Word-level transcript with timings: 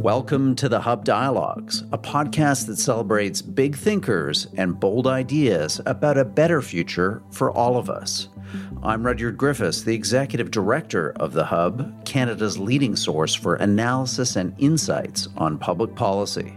Welcome 0.00 0.54
to 0.56 0.68
the 0.68 0.80
Hub 0.80 1.04
Dialogues, 1.04 1.82
a 1.92 1.98
podcast 1.98 2.66
that 2.66 2.78
celebrates 2.78 3.42
big 3.42 3.76
thinkers 3.76 4.46
and 4.56 4.78
bold 4.78 5.06
ideas 5.06 5.80
about 5.86 6.18
a 6.18 6.24
better 6.24 6.62
future 6.62 7.22
for 7.30 7.50
all 7.50 7.76
of 7.76 7.90
us. 7.90 8.28
I'm 8.82 9.04
Rudyard 9.04 9.36
Griffiths, 9.36 9.82
the 9.82 9.94
Executive 9.94 10.50
Director 10.50 11.12
of 11.16 11.32
the 11.32 11.44
Hub, 11.44 12.04
Canada's 12.04 12.58
leading 12.58 12.96
source 12.96 13.34
for 13.34 13.56
analysis 13.56 14.36
and 14.36 14.54
insights 14.58 15.28
on 15.36 15.58
public 15.58 15.94
policy. 15.94 16.56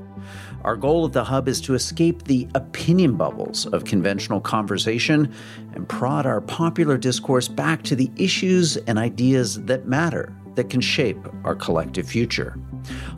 Our 0.64 0.76
goal 0.76 1.06
at 1.06 1.14
the 1.14 1.24
Hub 1.24 1.48
is 1.48 1.62
to 1.62 1.74
escape 1.74 2.24
the 2.24 2.48
opinion 2.54 3.16
bubbles 3.16 3.66
of 3.68 3.86
conventional 3.86 4.42
conversation 4.42 5.34
and 5.74 5.88
prod 5.88 6.26
our 6.26 6.42
popular 6.42 6.98
discourse 6.98 7.48
back 7.48 7.82
to 7.84 7.96
the 7.96 8.12
issues 8.18 8.76
and 8.76 9.00
ideas 9.00 9.64
that 9.64 9.88
matter, 9.88 10.36
that 10.56 10.70
can 10.70 10.82
shape 10.82 11.18
our 11.46 11.56
collective 11.56 12.10
future. 12.10 12.60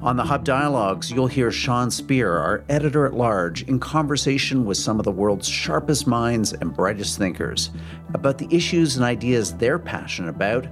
On 0.04 0.18
the 0.18 0.23
Hub 0.23 0.44
Dialogues, 0.44 1.12
you'll 1.12 1.26
hear 1.27 1.52
Sean 1.52 1.90
Speer, 1.90 2.38
our 2.38 2.63
editor 2.70 3.08
at 3.08 3.13
large, 3.13 3.63
in 3.63 3.80
conversation 3.80 4.66
with 4.66 4.77
some 4.77 4.99
of 4.99 5.05
the 5.05 5.12
world's 5.12 5.48
sharpest 5.48 6.05
minds 6.05 6.54
and 6.54 6.76
brightest 6.76 7.18
thinkers 7.18 7.71
about 8.13 8.38
the 8.38 8.48
issues 8.55 8.96
and 8.96 9.05
ideas 9.05 9.55
they're 9.55 9.80
passionate 9.80 10.30
about 10.30 10.68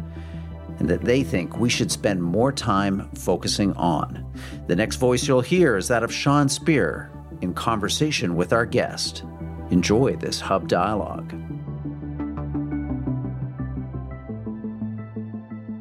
and 0.80 0.90
that 0.90 1.02
they 1.02 1.24
think 1.24 1.60
we 1.60 1.70
should 1.70 1.92
spend 1.92 2.24
more 2.24 2.52
time 2.52 3.10
focusing 3.12 3.74
on. 3.74 4.26
The 4.68 4.76
next 4.76 4.96
voice 4.96 5.28
you'll 5.28 5.42
hear 5.42 5.78
is 5.78 5.88
that 5.90 6.04
of 6.04 6.14
Sean 6.14 6.50
Speer 6.50 7.12
in 7.42 7.54
conversation 7.54 8.36
with 8.36 8.54
our 8.54 8.66
guest. 8.66 9.24
Enjoy 9.70 10.16
this 10.16 10.40
Hub 10.40 10.68
Dialogue. 10.68 11.34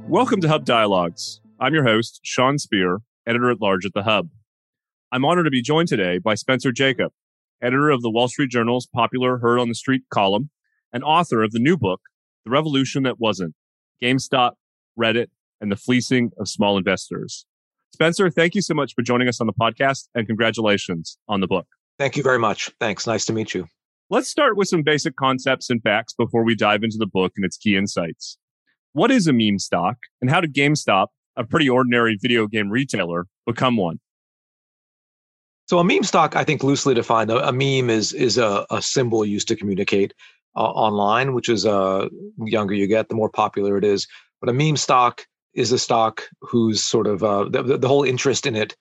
Welcome 0.09 0.41
to 0.41 0.49
Hub 0.49 0.65
Dialogues. 0.65 1.41
I'm 1.61 1.75
your 1.75 1.85
host, 1.85 2.21
Sean 2.23 2.59
Speer, 2.59 2.99
editor 3.27 3.51
at 3.51 3.61
large 3.61 3.85
at 3.87 3.95
the 3.95 4.03
Hub. 4.03 4.29
I'm 5.13 5.25
honored 5.25 5.47
to 5.47 5.51
be 5.51 5.63
joined 5.63 5.89
today 5.89 6.19
by 6.19 6.35
Spencer 6.35 6.71
Jakab, 6.71 7.11
editor 7.63 7.91
of 7.91 8.03
the 8.03 8.11
Wall 8.11 8.29
Street 8.29 8.51
Journal's 8.51 8.87
popular 8.87 9.39
Heard 9.39 9.59
on 9.59 9.69
the 9.69 9.75
Street 9.75 10.03
column 10.11 10.51
and 10.93 11.05
author 11.05 11.43
of 11.43 11.53
the 11.53 11.59
new 11.59 11.77
book, 11.77 12.01
The 12.45 12.51
Revolution 12.51 13.05
That 13.05 13.19
Wasn't 13.19 13.55
GameStop, 14.03 14.53
Reddit, 14.99 15.29
and 15.61 15.71
the 15.71 15.77
Fleecing 15.77 16.31
of 16.39 16.49
Small 16.49 16.77
Investors. 16.77 17.47
Spencer, 17.93 18.31
thank 18.31 18.55
you 18.55 18.63
so 18.63 18.75
much 18.75 18.95
for 18.95 19.03
joining 19.03 19.29
us 19.29 19.41
on 19.41 19.47
the 19.47 19.53
podcast 19.53 20.09
and 20.15 20.27
congratulations 20.27 21.19
on 21.29 21.41
the 21.41 21.47
book. 21.47 21.67
Thank 21.99 22.17
you 22.17 22.23
very 22.23 22.39
much. 22.39 22.71
Thanks. 22.79 23.07
Nice 23.07 23.25
to 23.27 23.33
meet 23.33 23.55
you. 23.55 23.67
Let's 24.11 24.29
start 24.29 24.57
with 24.57 24.69
some 24.69 24.83
basic 24.83 25.17
concepts 25.17 25.69
and 25.69 25.83
facts 25.83 26.15
before 26.15 26.45
we 26.45 26.55
dive 26.55 26.83
into 26.83 26.97
the 26.97 27.07
book 27.07 27.33
and 27.37 27.45
its 27.45 27.57
key 27.57 27.77
insights. 27.77 28.39
What 28.93 29.11
is 29.11 29.27
a 29.27 29.33
meme 29.33 29.59
stock 29.59 29.97
and 30.21 30.31
how 30.31 30.41
did 30.41 30.55
GameStop, 30.55 31.09
a 31.37 31.45
pretty 31.45 31.69
ordinary 31.69 32.19
video 32.21 32.47
game 32.47 32.71
retailer, 32.71 33.27
become 33.47 33.77
one? 33.77 34.01
So 35.67 35.79
a 35.79 35.85
meme 35.85 36.05
stock, 36.05 36.37
I 36.37 36.45
think 36.45 36.63
loosely 36.63 36.95
defined, 36.95 37.31
a, 37.31 37.53
meme 37.53 37.91
is 37.91 38.15
is 38.15 38.39
a, 38.39 38.65
a 38.71 38.81
symbol 38.81 39.27
used 39.27 39.49
to 39.49 39.57
communicate 39.57 40.15
uh, 40.57 40.61
online, 40.61 41.35
which 41.35 41.51
is 41.51 41.67
uh, 41.67 42.09
younger 42.39 42.75
you 42.75 42.87
get, 42.87 43.11
the 43.11 43.15
more 43.15 43.29
popular 43.29 43.77
it 43.77 43.85
is. 43.85 44.07
But 44.41 44.51
a 44.51 44.53
meme 44.53 44.77
stock 44.77 45.27
is 45.55 45.73
a 45.73 45.79
stock 45.79 46.23
whose 46.41 46.83
sort 46.85 47.07
of 47.07 47.23
uh, 47.23 47.49
the, 47.49 47.79
the 47.79 47.89
whole 47.89 48.05
interest 48.05 48.47
in 48.47 48.55
it 48.55 48.77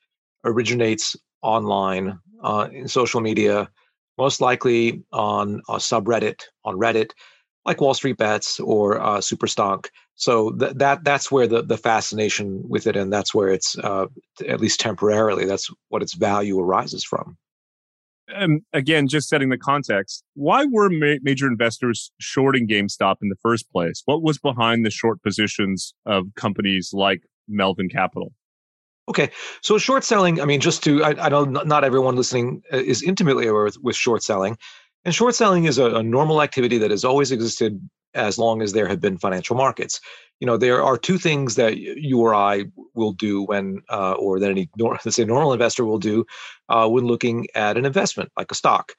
originates 0.45 1.15
online 1.41 2.19
uh, 2.43 2.67
in 2.71 2.87
social 2.87 3.21
media, 3.21 3.69
most 4.17 4.41
likely 4.41 5.03
on 5.11 5.61
a 5.69 5.75
subreddit 5.75 6.41
on 6.63 6.77
Reddit, 6.77 7.11
like 7.65 7.81
Wall 7.81 7.93
Street 7.93 8.17
Bets 8.17 8.59
or 8.59 9.01
uh, 9.01 9.17
Superstonk. 9.17 9.87
So 10.15 10.51
th- 10.51 10.73
that 10.75 11.03
that's 11.03 11.31
where 11.31 11.47
the 11.47 11.63
the 11.63 11.77
fascination 11.77 12.63
with 12.67 12.87
it, 12.87 12.95
and 12.95 13.11
that's 13.11 13.33
where 13.33 13.49
it's 13.49 13.77
uh, 13.77 14.07
at 14.47 14.61
least 14.61 14.79
temporarily, 14.79 15.45
that's 15.45 15.69
what 15.89 16.01
its 16.01 16.13
value 16.13 16.59
arises 16.59 17.03
from. 17.03 17.37
And 18.27 18.61
again, 18.73 19.07
just 19.07 19.29
setting 19.29 19.49
the 19.49 19.57
context, 19.57 20.23
why 20.33 20.65
were 20.65 20.89
ma- 20.89 21.19
major 21.21 21.47
investors 21.47 22.11
shorting 22.19 22.67
GameStop 22.67 23.17
in 23.21 23.29
the 23.29 23.37
first 23.41 23.71
place? 23.71 24.01
What 24.05 24.21
was 24.21 24.37
behind 24.37 24.85
the 24.85 24.91
short 24.91 25.21
positions 25.23 25.93
of 26.05 26.25
companies 26.35 26.91
like 26.93 27.23
Melvin 27.47 27.89
Capital? 27.89 28.33
Okay, 29.09 29.29
so 29.61 29.77
short 29.77 30.03
selling. 30.03 30.41
I 30.41 30.45
mean, 30.45 30.59
just 30.59 30.83
to 30.83 31.03
I, 31.03 31.27
I 31.27 31.29
know 31.29 31.45
not 31.45 31.85
everyone 31.85 32.17
listening 32.17 32.61
uh, 32.73 32.77
is 32.77 33.01
intimately 33.01 33.47
aware 33.47 33.63
with, 33.63 33.77
with 33.81 33.95
short 33.95 34.21
selling. 34.21 34.57
And 35.05 35.15
short 35.15 35.35
selling 35.35 35.63
is 35.63 35.77
a, 35.77 35.95
a 35.95 36.03
normal 36.03 36.41
activity 36.41 36.77
that 36.79 36.91
has 36.91 37.05
always 37.05 37.31
existed 37.31 37.79
as 38.17 38.37
long 38.37 38.61
as 38.61 38.73
there 38.73 38.87
have 38.87 38.99
been 38.99 39.17
financial 39.17 39.55
markets. 39.55 40.01
You 40.39 40.47
know, 40.47 40.57
there 40.57 40.83
are 40.83 40.97
two 40.97 41.17
things 41.17 41.55
that 41.55 41.77
you 41.77 42.19
or 42.19 42.35
I 42.35 42.65
will 42.93 43.13
do 43.13 43.43
when, 43.43 43.81
uh, 43.89 44.13
or 44.13 44.39
that 44.39 44.51
any 44.51 44.69
let's 44.77 45.15
say 45.15 45.25
normal 45.25 45.53
investor 45.53 45.85
will 45.85 45.99
do 45.99 46.25
uh, 46.69 46.87
when 46.89 47.05
looking 47.05 47.47
at 47.55 47.77
an 47.77 47.85
investment 47.85 48.31
like 48.35 48.51
a 48.51 48.55
stock. 48.55 48.93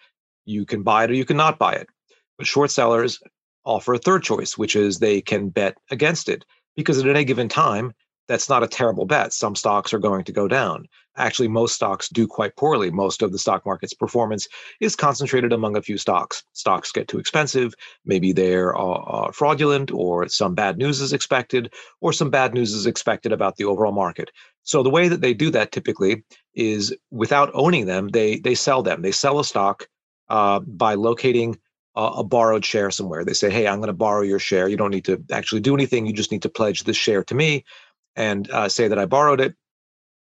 You 0.47 0.65
can 0.65 0.83
buy 0.83 1.05
it 1.05 1.11
or 1.11 1.15
you 1.15 1.25
cannot 1.25 1.59
buy 1.59 1.75
it. 1.75 1.89
But 2.39 2.47
short 2.47 2.71
sellers 2.71 3.21
offer 3.65 3.95
a 3.95 3.99
third 3.99 4.23
choice, 4.23 4.57
which 4.57 4.75
is 4.77 4.99
they 4.99 5.21
can 5.21 5.51
bet 5.51 5.77
against 5.91 6.29
it 6.29 6.45
because 6.77 6.99
at 6.99 7.09
any 7.09 7.25
given 7.25 7.49
time, 7.49 7.93
that's 8.29 8.49
not 8.49 8.63
a 8.63 8.69
terrible 8.69 9.07
bet. 9.07 9.33
Some 9.33 9.57
stocks 9.57 9.93
are 9.93 9.99
going 9.99 10.25
to 10.25 10.33
go 10.33 10.47
down. 10.47 10.87
Actually, 11.17 11.49
most 11.49 11.75
stocks 11.75 12.09
do 12.09 12.27
quite 12.27 12.55
poorly. 12.57 12.91
Most 12.91 13.23
of 13.23 13.33
the 13.33 13.39
stock 13.39 13.67
market's 13.67 13.95
performance 13.95 14.47
is 14.81 14.95
concentrated 14.95 15.53
among 15.53 15.77
a 15.77 15.83
few 15.83 15.99
stocks. 15.99 16.45
Stocks 16.53 16.93
get 16.93 17.09
too 17.09 17.19
expensive. 17.19 17.75
Maybe 18.05 18.33
they're 18.33 18.77
uh, 18.79 18.85
uh, 18.85 19.33
fraudulent, 19.33 19.91
or 19.91 20.29
some 20.29 20.55
bad 20.55 20.79
news 20.79 21.01
is 21.01 21.13
expected, 21.13 21.73
or 22.01 22.13
some 22.13 22.31
bad 22.31 22.55
news 22.55 22.73
is 22.73 22.87
expected 22.87 23.33
about 23.33 23.57
the 23.57 23.65
overall 23.65 23.93
market. 23.93 24.31
So 24.63 24.83
the 24.83 24.91
way 24.91 25.09
that 25.09 25.23
they 25.23 25.35
do 25.35 25.51
that 25.51 25.73
typically 25.73 26.23
is 26.55 26.95
without 27.11 27.51
owning 27.55 27.87
them, 27.87 28.09
they 28.09 28.39
they 28.39 28.55
sell 28.55 28.83
them. 28.83 29.03
They 29.03 29.13
sell 29.13 29.41
a 29.41 29.45
stock 29.45 29.89
uh, 30.29 30.61
by 30.61 30.95
locating 30.95 31.59
a 31.97 32.23
borrowed 32.23 32.65
share 32.65 32.93
somewhere. 32.93 33.25
They 33.25 33.33
say, 33.33 33.51
"Hey, 33.51 33.67
I'm 33.67 33.79
going 33.79 33.89
to 33.89 33.93
borrow 33.93 34.23
your 34.23 34.39
share. 34.39 34.69
You 34.69 34.77
don't 34.77 34.93
need 34.93 35.07
to 35.07 35.21
actually 35.33 35.63
do 35.63 35.75
anything. 35.75 36.07
You 36.07 36.13
just 36.13 36.31
need 36.31 36.43
to 36.43 36.49
pledge 36.49 36.85
this 36.85 36.97
share 36.97 37.25
to 37.25 37.35
me." 37.35 37.65
And 38.19 38.51
uh, 38.51 38.69
say 38.69 38.89
that 38.89 39.01
I 39.01 39.07
borrowed 39.07 39.41
it 39.41 39.55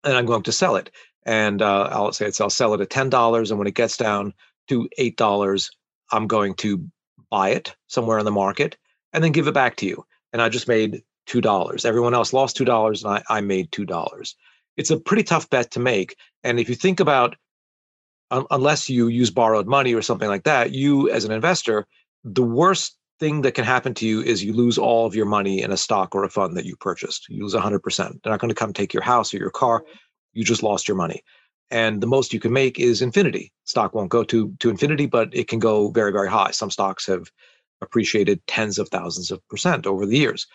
and 0.04 0.16
I'm 0.16 0.26
going 0.26 0.44
to 0.44 0.52
sell 0.52 0.76
it. 0.76 0.90
And 1.26 1.60
uh, 1.62 1.88
I'll 1.92 2.12
say 2.12 2.26
it's 2.26 2.40
I'll 2.40 2.50
sell 2.50 2.74
it 2.74 2.80
at 2.80 2.90
ten 2.90 3.10
dollars, 3.10 3.50
and 3.50 3.58
when 3.58 3.68
it 3.68 3.74
gets 3.74 3.96
down 3.96 4.32
to 4.68 4.88
eight 4.98 5.16
dollars, 5.16 5.70
I'm 6.10 6.26
going 6.26 6.54
to 6.56 6.86
buy 7.30 7.50
it 7.50 7.76
somewhere 7.88 8.18
in 8.18 8.24
the 8.24 8.30
market 8.30 8.76
and 9.12 9.22
then 9.22 9.32
give 9.32 9.46
it 9.46 9.54
back 9.54 9.76
to 9.76 9.86
you. 9.86 10.06
And 10.32 10.42
I 10.42 10.48
just 10.48 10.68
made 10.68 11.02
two 11.26 11.42
dollars. 11.42 11.84
Everyone 11.84 12.14
else 12.14 12.32
lost 12.32 12.56
two 12.56 12.64
dollars, 12.64 13.04
and 13.04 13.12
I, 13.14 13.22
I 13.28 13.40
made 13.42 13.70
two 13.72 13.86
dollars. 13.86 14.36
It's 14.78 14.90
a 14.90 14.98
pretty 14.98 15.24
tough 15.24 15.50
bet 15.50 15.72
to 15.72 15.80
make. 15.80 16.16
And 16.44 16.58
if 16.58 16.68
you 16.68 16.74
think 16.74 17.00
about, 17.00 17.36
un- 18.30 18.46
unless 18.50 18.90
you 18.90 19.08
use 19.08 19.30
borrowed 19.30 19.68
money 19.68 19.94
or 19.94 20.02
something 20.02 20.28
like 20.28 20.44
that, 20.44 20.72
you 20.72 21.10
as 21.10 21.24
an 21.24 21.32
investor, 21.32 21.86
the 22.24 22.42
worst 22.44 22.97
thing 23.18 23.42
that 23.42 23.54
can 23.54 23.64
happen 23.64 23.94
to 23.94 24.06
you 24.06 24.22
is 24.22 24.44
you 24.44 24.52
lose 24.52 24.78
all 24.78 25.06
of 25.06 25.14
your 25.14 25.26
money 25.26 25.62
in 25.62 25.72
a 25.72 25.76
stock 25.76 26.14
or 26.14 26.24
a 26.24 26.30
fund 26.30 26.56
that 26.56 26.64
you 26.64 26.76
purchased. 26.76 27.28
You 27.28 27.42
lose 27.42 27.54
100%. 27.54 28.22
They're 28.22 28.30
not 28.30 28.40
going 28.40 28.48
to 28.48 28.54
come 28.54 28.72
take 28.72 28.94
your 28.94 29.02
house 29.02 29.34
or 29.34 29.38
your 29.38 29.50
car. 29.50 29.84
You 30.32 30.44
just 30.44 30.62
lost 30.62 30.88
your 30.88 30.96
money. 30.96 31.22
And 31.70 32.00
the 32.00 32.06
most 32.06 32.32
you 32.32 32.40
can 32.40 32.52
make 32.52 32.78
is 32.78 33.02
infinity. 33.02 33.52
Stock 33.64 33.94
won't 33.94 34.10
go 34.10 34.24
to, 34.24 34.54
to 34.60 34.70
infinity, 34.70 35.06
but 35.06 35.28
it 35.32 35.48
can 35.48 35.58
go 35.58 35.90
very, 35.90 36.12
very 36.12 36.30
high. 36.30 36.52
Some 36.52 36.70
stocks 36.70 37.06
have 37.06 37.30
appreciated 37.82 38.46
tens 38.46 38.78
of 38.78 38.88
thousands 38.88 39.30
of 39.30 39.46
percent 39.48 39.86
over 39.86 40.06
the 40.06 40.16
years. 40.16 40.46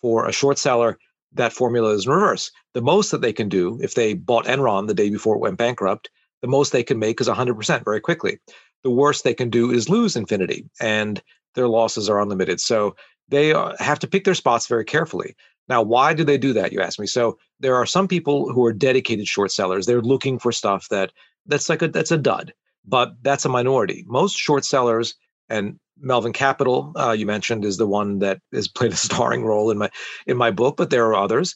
For 0.00 0.26
a 0.26 0.32
short 0.32 0.58
seller, 0.58 0.98
that 1.32 1.52
formula 1.52 1.90
is 1.90 2.06
in 2.06 2.12
reverse. 2.12 2.50
The 2.74 2.82
most 2.82 3.10
that 3.10 3.20
they 3.20 3.32
can 3.32 3.48
do, 3.48 3.78
if 3.82 3.94
they 3.94 4.14
bought 4.14 4.46
Enron 4.46 4.86
the 4.86 4.94
day 4.94 5.10
before 5.10 5.36
it 5.36 5.40
went 5.40 5.58
bankrupt, 5.58 6.10
the 6.42 6.48
most 6.48 6.72
they 6.72 6.82
can 6.82 6.98
make 6.98 7.20
is 7.20 7.28
100% 7.28 7.84
very 7.84 8.00
quickly. 8.00 8.38
The 8.82 8.90
worst 8.90 9.24
they 9.24 9.34
can 9.34 9.50
do 9.50 9.70
is 9.70 9.90
lose 9.90 10.16
infinity. 10.16 10.68
And 10.80 11.22
their 11.54 11.68
losses 11.68 12.08
are 12.08 12.20
unlimited. 12.20 12.60
So 12.60 12.94
they 13.28 13.52
uh, 13.52 13.74
have 13.78 13.98
to 14.00 14.08
pick 14.08 14.24
their 14.24 14.34
spots 14.34 14.66
very 14.66 14.84
carefully. 14.84 15.34
Now, 15.68 15.82
why 15.82 16.14
do 16.14 16.24
they 16.24 16.36
do 16.36 16.52
that? 16.54 16.72
You 16.72 16.80
ask 16.80 16.98
me. 16.98 17.06
So 17.06 17.38
there 17.60 17.76
are 17.76 17.86
some 17.86 18.08
people 18.08 18.52
who 18.52 18.64
are 18.64 18.72
dedicated 18.72 19.28
short 19.28 19.52
sellers. 19.52 19.86
They're 19.86 20.02
looking 20.02 20.38
for 20.38 20.50
stuff 20.50 20.88
that 20.90 21.12
that's 21.46 21.68
like 21.68 21.80
a 21.80 21.88
that's 21.88 22.10
a 22.10 22.18
dud, 22.18 22.52
but 22.84 23.14
that's 23.22 23.44
a 23.44 23.48
minority. 23.48 24.04
Most 24.08 24.36
short 24.36 24.64
sellers 24.64 25.14
and 25.48 25.78
Melvin 25.98 26.32
Capital, 26.32 26.92
uh, 26.96 27.12
you 27.12 27.26
mentioned, 27.26 27.64
is 27.64 27.76
the 27.76 27.86
one 27.86 28.18
that 28.18 28.40
has 28.52 28.68
played 28.76 28.92
a 28.92 28.96
starring 28.96 29.44
role 29.44 29.70
in 29.70 29.78
my 29.78 29.90
in 30.26 30.36
my 30.36 30.50
book, 30.50 30.76
but 30.76 30.90
there 30.90 31.06
are 31.06 31.14
others. 31.14 31.54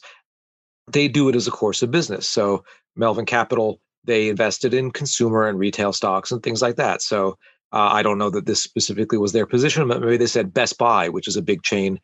They 0.91 1.07
do 1.07 1.27
it 1.29 1.35
as 1.35 1.47
a 1.47 1.51
course 1.51 1.81
of 1.81 1.91
business. 1.91 2.27
So 2.27 2.63
Melvin 2.95 3.25
Capital, 3.25 3.81
they 4.03 4.29
invested 4.29 4.73
in 4.73 4.91
consumer 4.91 5.47
and 5.47 5.59
retail 5.59 5.91
stocks 5.91 6.31
and 6.31 6.41
things 6.43 6.61
like 6.61 6.75
that. 6.75 7.01
So 7.01 7.37
uh, 7.75 7.89
I 7.91 8.03
don't 8.03 8.17
know 8.17 8.29
that 8.29 8.45
this 8.45 8.63
specifically 8.63 9.17
was 9.17 9.33
their 9.33 9.45
position, 9.45 9.87
but 9.89 9.99
maybe 9.99 10.15
they 10.15 10.27
said 10.27 10.53
Best 10.53 10.77
Buy, 10.77 11.09
which 11.09 11.27
is 11.27 11.35
a 11.35 11.41
big 11.41 11.61
chain 11.61 11.99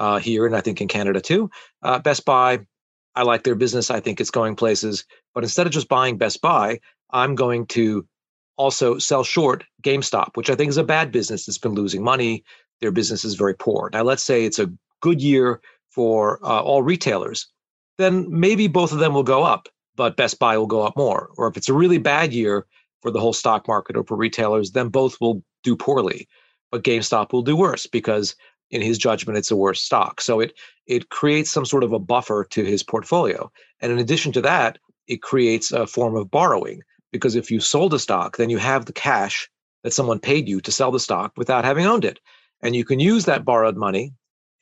uh, 0.00 0.18
here 0.18 0.46
and 0.46 0.56
I 0.56 0.62
think 0.62 0.80
in 0.80 0.88
Canada 0.88 1.20
too. 1.20 1.50
Uh, 1.82 1.98
Best 1.98 2.24
Buy, 2.24 2.60
I 3.14 3.22
like 3.22 3.44
their 3.44 3.54
business. 3.54 3.90
I 3.90 4.00
think 4.00 4.18
it's 4.18 4.30
going 4.30 4.56
places. 4.56 5.04
But 5.34 5.44
instead 5.44 5.66
of 5.66 5.74
just 5.74 5.90
buying 5.90 6.16
Best 6.16 6.40
Buy, 6.40 6.80
I'm 7.10 7.34
going 7.34 7.66
to 7.66 8.06
also 8.56 8.96
sell 8.96 9.22
short 9.22 9.62
GameStop, 9.82 10.30
which 10.36 10.48
I 10.48 10.54
think 10.54 10.70
is 10.70 10.78
a 10.78 10.84
bad 10.84 11.12
business 11.12 11.44
that's 11.44 11.58
been 11.58 11.74
losing 11.74 12.02
money. 12.02 12.42
Their 12.80 12.90
business 12.90 13.22
is 13.22 13.34
very 13.34 13.54
poor. 13.54 13.90
Now, 13.92 14.02
let's 14.04 14.22
say 14.22 14.46
it's 14.46 14.58
a 14.58 14.72
good 15.02 15.20
year 15.20 15.60
for 15.90 16.42
uh, 16.42 16.62
all 16.62 16.82
retailers, 16.82 17.46
then 17.98 18.26
maybe 18.30 18.68
both 18.68 18.92
of 18.92 19.00
them 19.00 19.12
will 19.12 19.22
go 19.22 19.42
up, 19.42 19.68
but 19.96 20.16
Best 20.16 20.38
Buy 20.38 20.56
will 20.56 20.66
go 20.66 20.80
up 20.80 20.96
more. 20.96 21.28
Or 21.36 21.46
if 21.48 21.58
it's 21.58 21.68
a 21.68 21.74
really 21.74 21.98
bad 21.98 22.32
year 22.32 22.66
for 23.02 23.10
the 23.10 23.20
whole 23.20 23.32
stock 23.32 23.66
market 23.68 23.96
or 23.96 24.04
for 24.04 24.16
retailers, 24.16 24.72
then 24.72 24.88
both 24.88 25.20
will 25.20 25.42
do 25.62 25.76
poorly. 25.76 26.28
But 26.70 26.84
GameStop 26.84 27.32
will 27.32 27.42
do 27.42 27.56
worse 27.56 27.86
because, 27.86 28.34
in 28.70 28.82
his 28.82 28.98
judgment, 28.98 29.38
it's 29.38 29.50
a 29.50 29.56
worse 29.56 29.82
stock. 29.82 30.20
So 30.20 30.40
it 30.40 30.54
it 30.86 31.08
creates 31.10 31.50
some 31.50 31.64
sort 31.64 31.84
of 31.84 31.92
a 31.92 31.98
buffer 31.98 32.44
to 32.50 32.64
his 32.64 32.82
portfolio. 32.82 33.50
And 33.80 33.92
in 33.92 33.98
addition 33.98 34.32
to 34.32 34.40
that, 34.42 34.78
it 35.06 35.22
creates 35.22 35.72
a 35.72 35.86
form 35.86 36.16
of 36.16 36.30
borrowing 36.30 36.82
because 37.12 37.34
if 37.34 37.50
you 37.50 37.60
sold 37.60 37.94
a 37.94 37.98
stock, 37.98 38.36
then 38.36 38.50
you 38.50 38.58
have 38.58 38.86
the 38.86 38.92
cash 38.92 39.48
that 39.82 39.92
someone 39.92 40.20
paid 40.20 40.48
you 40.48 40.60
to 40.60 40.72
sell 40.72 40.90
the 40.90 41.00
stock 41.00 41.32
without 41.36 41.64
having 41.64 41.86
owned 41.86 42.04
it. 42.04 42.20
And 42.62 42.76
you 42.76 42.84
can 42.84 43.00
use 43.00 43.24
that 43.24 43.44
borrowed 43.44 43.76
money 43.76 44.12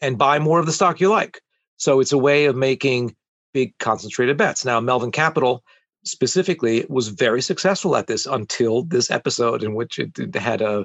and 0.00 0.16
buy 0.16 0.38
more 0.38 0.60
of 0.60 0.66
the 0.66 0.72
stock 0.72 1.00
you 1.00 1.10
like. 1.10 1.42
So 1.76 2.00
it's 2.00 2.12
a 2.12 2.18
way 2.18 2.46
of 2.46 2.56
making 2.56 3.16
big 3.52 3.76
concentrated 3.78 4.36
bets. 4.36 4.64
Now, 4.64 4.80
Melvin 4.80 5.10
Capital 5.10 5.62
specifically 6.04 6.86
was 6.88 7.08
very 7.08 7.42
successful 7.42 7.96
at 7.96 8.06
this 8.06 8.26
until 8.26 8.82
this 8.84 9.10
episode 9.10 9.62
in 9.62 9.74
which 9.74 9.98
it 9.98 10.34
had 10.34 10.62
a 10.62 10.84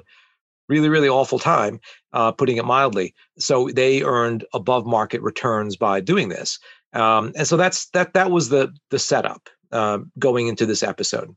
really 0.68 0.88
really 0.88 1.08
awful 1.08 1.38
time 1.38 1.78
uh, 2.12 2.32
putting 2.32 2.56
it 2.56 2.64
mildly 2.64 3.14
so 3.38 3.68
they 3.74 4.02
earned 4.02 4.44
above 4.54 4.86
market 4.86 5.20
returns 5.22 5.76
by 5.76 6.00
doing 6.00 6.28
this 6.28 6.58
um, 6.92 7.32
and 7.36 7.46
so 7.46 7.56
that's 7.56 7.88
that 7.90 8.14
that 8.14 8.30
was 8.30 8.48
the 8.48 8.72
the 8.90 8.98
setup 8.98 9.48
uh, 9.72 9.98
going 10.18 10.48
into 10.48 10.66
this 10.66 10.82
episode 10.82 11.34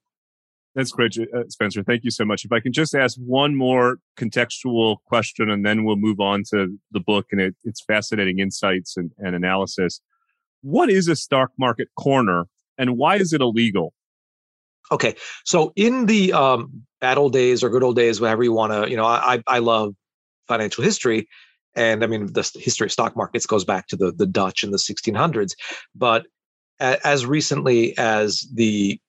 that's 0.77 0.91
great, 0.91 1.18
uh, 1.18 1.41
Spencer. 1.50 1.81
Thank 1.81 2.03
you 2.03 2.12
so 2.12 2.24
much. 2.24 2.45
If 2.45 2.51
I 2.51 2.59
can 2.59 2.71
just 2.71 2.94
ask 2.94 3.18
one 3.18 3.56
more 3.56 3.97
contextual 4.15 4.97
question, 5.07 5.50
and 5.50 5.65
then 5.65 5.83
we'll 5.83 5.95
move 5.95 6.19
on 6.19 6.44
to 6.51 6.77
the 6.91 7.00
book 7.00 7.25
and 7.31 7.41
it, 7.41 7.56
its 7.63 7.81
fascinating 7.81 8.38
insights 8.38 8.95
and, 8.95 9.12
and 9.18 9.35
analysis. 9.35 10.01
What 10.62 10.91
is 10.91 11.07
a 11.07 11.15
stock 11.15 11.50
market 11.57 11.88
corner, 11.97 12.45
and 12.77 12.97
why 12.97 13.15
is 13.15 13.33
it 13.33 13.41
illegal? 13.41 13.94
Okay, 14.91 15.15
so 15.44 15.74
in 15.75 16.06
the 16.06 16.31
um, 16.33 16.83
bad 17.01 17.18
old 17.18 17.33
days 17.33 17.63
or 17.63 17.69
good 17.69 17.83
old 17.83 17.95
days, 17.95 18.21
whatever 18.21 18.44
you 18.44 18.53
want 18.53 18.71
to, 18.71 18.89
you 18.89 18.95
know, 18.95 19.06
I 19.06 19.41
I 19.47 19.59
love 19.59 19.94
financial 20.47 20.83
history, 20.83 21.27
and 21.75 22.03
I 22.03 22.07
mean 22.07 22.31
the 22.31 22.50
history 22.56 22.85
of 22.85 22.91
stock 22.91 23.15
markets 23.15 23.45
goes 23.45 23.65
back 23.65 23.88
to 23.88 23.95
the 23.95 24.12
the 24.12 24.25
Dutch 24.25 24.63
in 24.63 24.71
the 24.71 24.77
1600s, 24.77 25.53
but 25.95 26.25
as 26.79 27.25
recently 27.25 27.97
as 27.97 28.47
the 28.53 29.00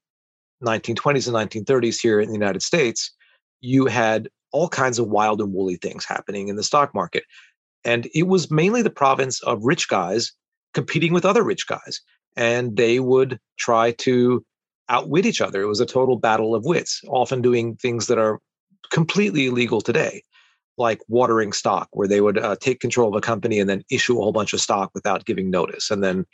1920s 0.64 1.28
and 1.28 1.66
1930s 1.66 2.00
here 2.00 2.20
in 2.20 2.28
the 2.28 2.34
United 2.34 2.62
States, 2.62 3.12
you 3.60 3.86
had 3.86 4.28
all 4.52 4.68
kinds 4.68 4.98
of 4.98 5.08
wild 5.08 5.40
and 5.40 5.52
woolly 5.52 5.76
things 5.76 6.04
happening 6.04 6.48
in 6.48 6.56
the 6.56 6.62
stock 6.62 6.94
market. 6.94 7.24
And 7.84 8.08
it 8.14 8.24
was 8.24 8.50
mainly 8.50 8.82
the 8.82 8.90
province 8.90 9.42
of 9.42 9.62
rich 9.62 9.88
guys 9.88 10.32
competing 10.74 11.12
with 11.12 11.24
other 11.24 11.42
rich 11.42 11.66
guys. 11.66 12.00
And 12.36 12.76
they 12.76 13.00
would 13.00 13.38
try 13.58 13.92
to 13.92 14.44
outwit 14.88 15.26
each 15.26 15.40
other. 15.40 15.62
It 15.62 15.66
was 15.66 15.80
a 15.80 15.86
total 15.86 16.16
battle 16.16 16.54
of 16.54 16.64
wits, 16.64 17.02
often 17.08 17.42
doing 17.42 17.76
things 17.76 18.06
that 18.06 18.18
are 18.18 18.38
completely 18.90 19.46
illegal 19.46 19.80
today, 19.80 20.22
like 20.78 21.00
watering 21.08 21.52
stock, 21.52 21.88
where 21.92 22.08
they 22.08 22.20
would 22.20 22.38
uh, 22.38 22.56
take 22.60 22.80
control 22.80 23.08
of 23.08 23.14
a 23.14 23.20
company 23.20 23.60
and 23.60 23.68
then 23.68 23.82
issue 23.90 24.18
a 24.18 24.22
whole 24.22 24.32
bunch 24.32 24.52
of 24.52 24.60
stock 24.60 24.90
without 24.94 25.26
giving 25.26 25.50
notice. 25.50 25.90
And 25.90 26.02
then 26.02 26.24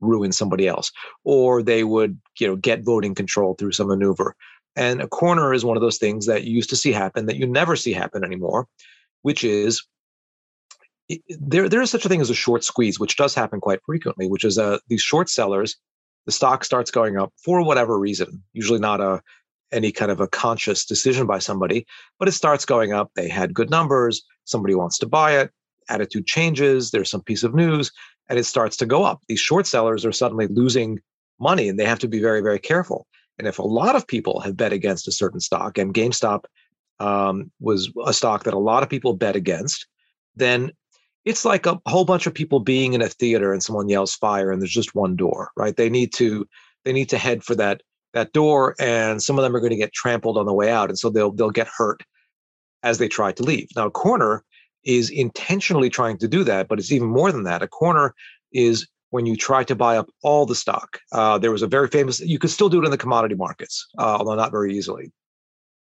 ruin 0.00 0.32
somebody 0.32 0.68
else, 0.68 0.92
or 1.24 1.62
they 1.62 1.84
would 1.84 2.20
you 2.38 2.46
know 2.46 2.56
get 2.56 2.84
voting 2.84 3.14
control 3.14 3.54
through 3.54 3.72
some 3.72 3.88
maneuver. 3.88 4.36
And 4.76 5.00
a 5.00 5.08
corner 5.08 5.54
is 5.54 5.64
one 5.64 5.76
of 5.76 5.80
those 5.80 5.98
things 5.98 6.26
that 6.26 6.44
you 6.44 6.52
used 6.54 6.70
to 6.70 6.76
see 6.76 6.92
happen 6.92 7.26
that 7.26 7.36
you 7.36 7.46
never 7.46 7.76
see 7.76 7.92
happen 7.92 8.24
anymore, 8.24 8.66
which 9.22 9.44
is 9.44 9.84
there 11.28 11.68
there 11.68 11.82
is 11.82 11.90
such 11.90 12.04
a 12.04 12.08
thing 12.08 12.20
as 12.20 12.30
a 12.30 12.34
short 12.34 12.64
squeeze, 12.64 12.98
which 12.98 13.16
does 13.16 13.34
happen 13.34 13.60
quite 13.60 13.80
frequently, 13.84 14.28
which 14.28 14.44
is 14.44 14.58
uh, 14.58 14.78
these 14.88 15.02
short 15.02 15.28
sellers, 15.28 15.76
the 16.26 16.32
stock 16.32 16.64
starts 16.64 16.90
going 16.90 17.18
up 17.18 17.32
for 17.42 17.64
whatever 17.64 17.98
reason, 17.98 18.42
usually 18.52 18.78
not 18.78 19.00
a 19.00 19.22
any 19.72 19.90
kind 19.90 20.10
of 20.10 20.20
a 20.20 20.28
conscious 20.28 20.84
decision 20.84 21.26
by 21.26 21.38
somebody, 21.38 21.84
but 22.18 22.28
it 22.28 22.32
starts 22.32 22.64
going 22.64 22.92
up. 22.92 23.10
They 23.16 23.28
had 23.28 23.54
good 23.54 23.70
numbers, 23.70 24.22
somebody 24.44 24.74
wants 24.74 24.98
to 24.98 25.06
buy 25.06 25.36
it, 25.38 25.50
attitude 25.88 26.26
changes, 26.26 26.90
there's 26.90 27.10
some 27.10 27.22
piece 27.22 27.42
of 27.42 27.54
news, 27.54 27.90
and 28.28 28.38
it 28.38 28.44
starts 28.44 28.76
to 28.78 28.86
go 28.86 29.02
up. 29.04 29.20
These 29.28 29.40
short 29.40 29.66
sellers 29.66 30.04
are 30.04 30.12
suddenly 30.12 30.46
losing 30.46 31.00
money 31.40 31.68
and 31.68 31.78
they 31.78 31.84
have 31.84 31.98
to 32.00 32.08
be 32.08 32.20
very, 32.20 32.40
very 32.40 32.60
careful. 32.60 33.06
And 33.38 33.48
if 33.48 33.58
a 33.58 33.62
lot 33.62 33.96
of 33.96 34.06
people 34.06 34.40
have 34.40 34.56
bet 34.56 34.72
against 34.72 35.08
a 35.08 35.12
certain 35.12 35.40
stock, 35.40 35.76
and 35.76 35.92
GameStop 35.92 36.44
um, 37.00 37.50
was 37.58 37.90
a 38.06 38.12
stock 38.12 38.44
that 38.44 38.54
a 38.54 38.58
lot 38.58 38.84
of 38.84 38.88
people 38.88 39.14
bet 39.14 39.34
against, 39.34 39.86
then 40.36 40.70
it's 41.24 41.44
like 41.44 41.66
a 41.66 41.80
whole 41.86 42.04
bunch 42.04 42.26
of 42.26 42.34
people 42.34 42.60
being 42.60 42.92
in 42.92 43.02
a 43.02 43.08
theater 43.08 43.52
and 43.52 43.62
someone 43.62 43.88
yells 43.88 44.14
fire 44.14 44.50
and 44.50 44.60
there's 44.60 44.70
just 44.70 44.94
one 44.94 45.16
door, 45.16 45.50
right? 45.56 45.76
They 45.76 45.88
need 45.88 46.12
to 46.14 46.46
they 46.84 46.92
need 46.92 47.08
to 47.10 47.18
head 47.18 47.42
for 47.42 47.54
that 47.54 47.82
that 48.12 48.32
door, 48.32 48.76
and 48.78 49.22
some 49.22 49.38
of 49.38 49.42
them 49.42 49.56
are 49.56 49.60
going 49.60 49.70
to 49.70 49.76
get 49.76 49.92
trampled 49.92 50.38
on 50.38 50.46
the 50.46 50.52
way 50.52 50.70
out, 50.70 50.88
and 50.88 50.98
so 50.98 51.10
they'll 51.10 51.32
they'll 51.32 51.50
get 51.50 51.66
hurt 51.66 52.02
as 52.82 52.98
they 52.98 53.08
try 53.08 53.32
to 53.32 53.42
leave. 53.42 53.68
Now, 53.74 53.86
a 53.86 53.90
corner 53.90 54.44
is 54.84 55.10
intentionally 55.10 55.90
trying 55.90 56.18
to 56.18 56.28
do 56.28 56.44
that, 56.44 56.68
but 56.68 56.78
it's 56.78 56.92
even 56.92 57.08
more 57.08 57.32
than 57.32 57.44
that. 57.44 57.62
A 57.62 57.68
corner 57.68 58.14
is 58.52 58.86
when 59.10 59.26
you 59.26 59.36
try 59.36 59.64
to 59.64 59.74
buy 59.74 59.96
up 59.96 60.10
all 60.22 60.44
the 60.44 60.54
stock. 60.54 60.98
Uh, 61.12 61.38
there 61.38 61.50
was 61.50 61.62
a 61.62 61.66
very 61.66 61.88
famous, 61.88 62.20
you 62.20 62.38
could 62.38 62.50
still 62.50 62.68
do 62.68 62.82
it 62.82 62.84
in 62.84 62.90
the 62.90 62.98
commodity 62.98 63.34
markets, 63.36 63.86
uh, 63.98 64.16
although 64.18 64.34
not 64.34 64.50
very 64.50 64.76
easily. 64.76 65.12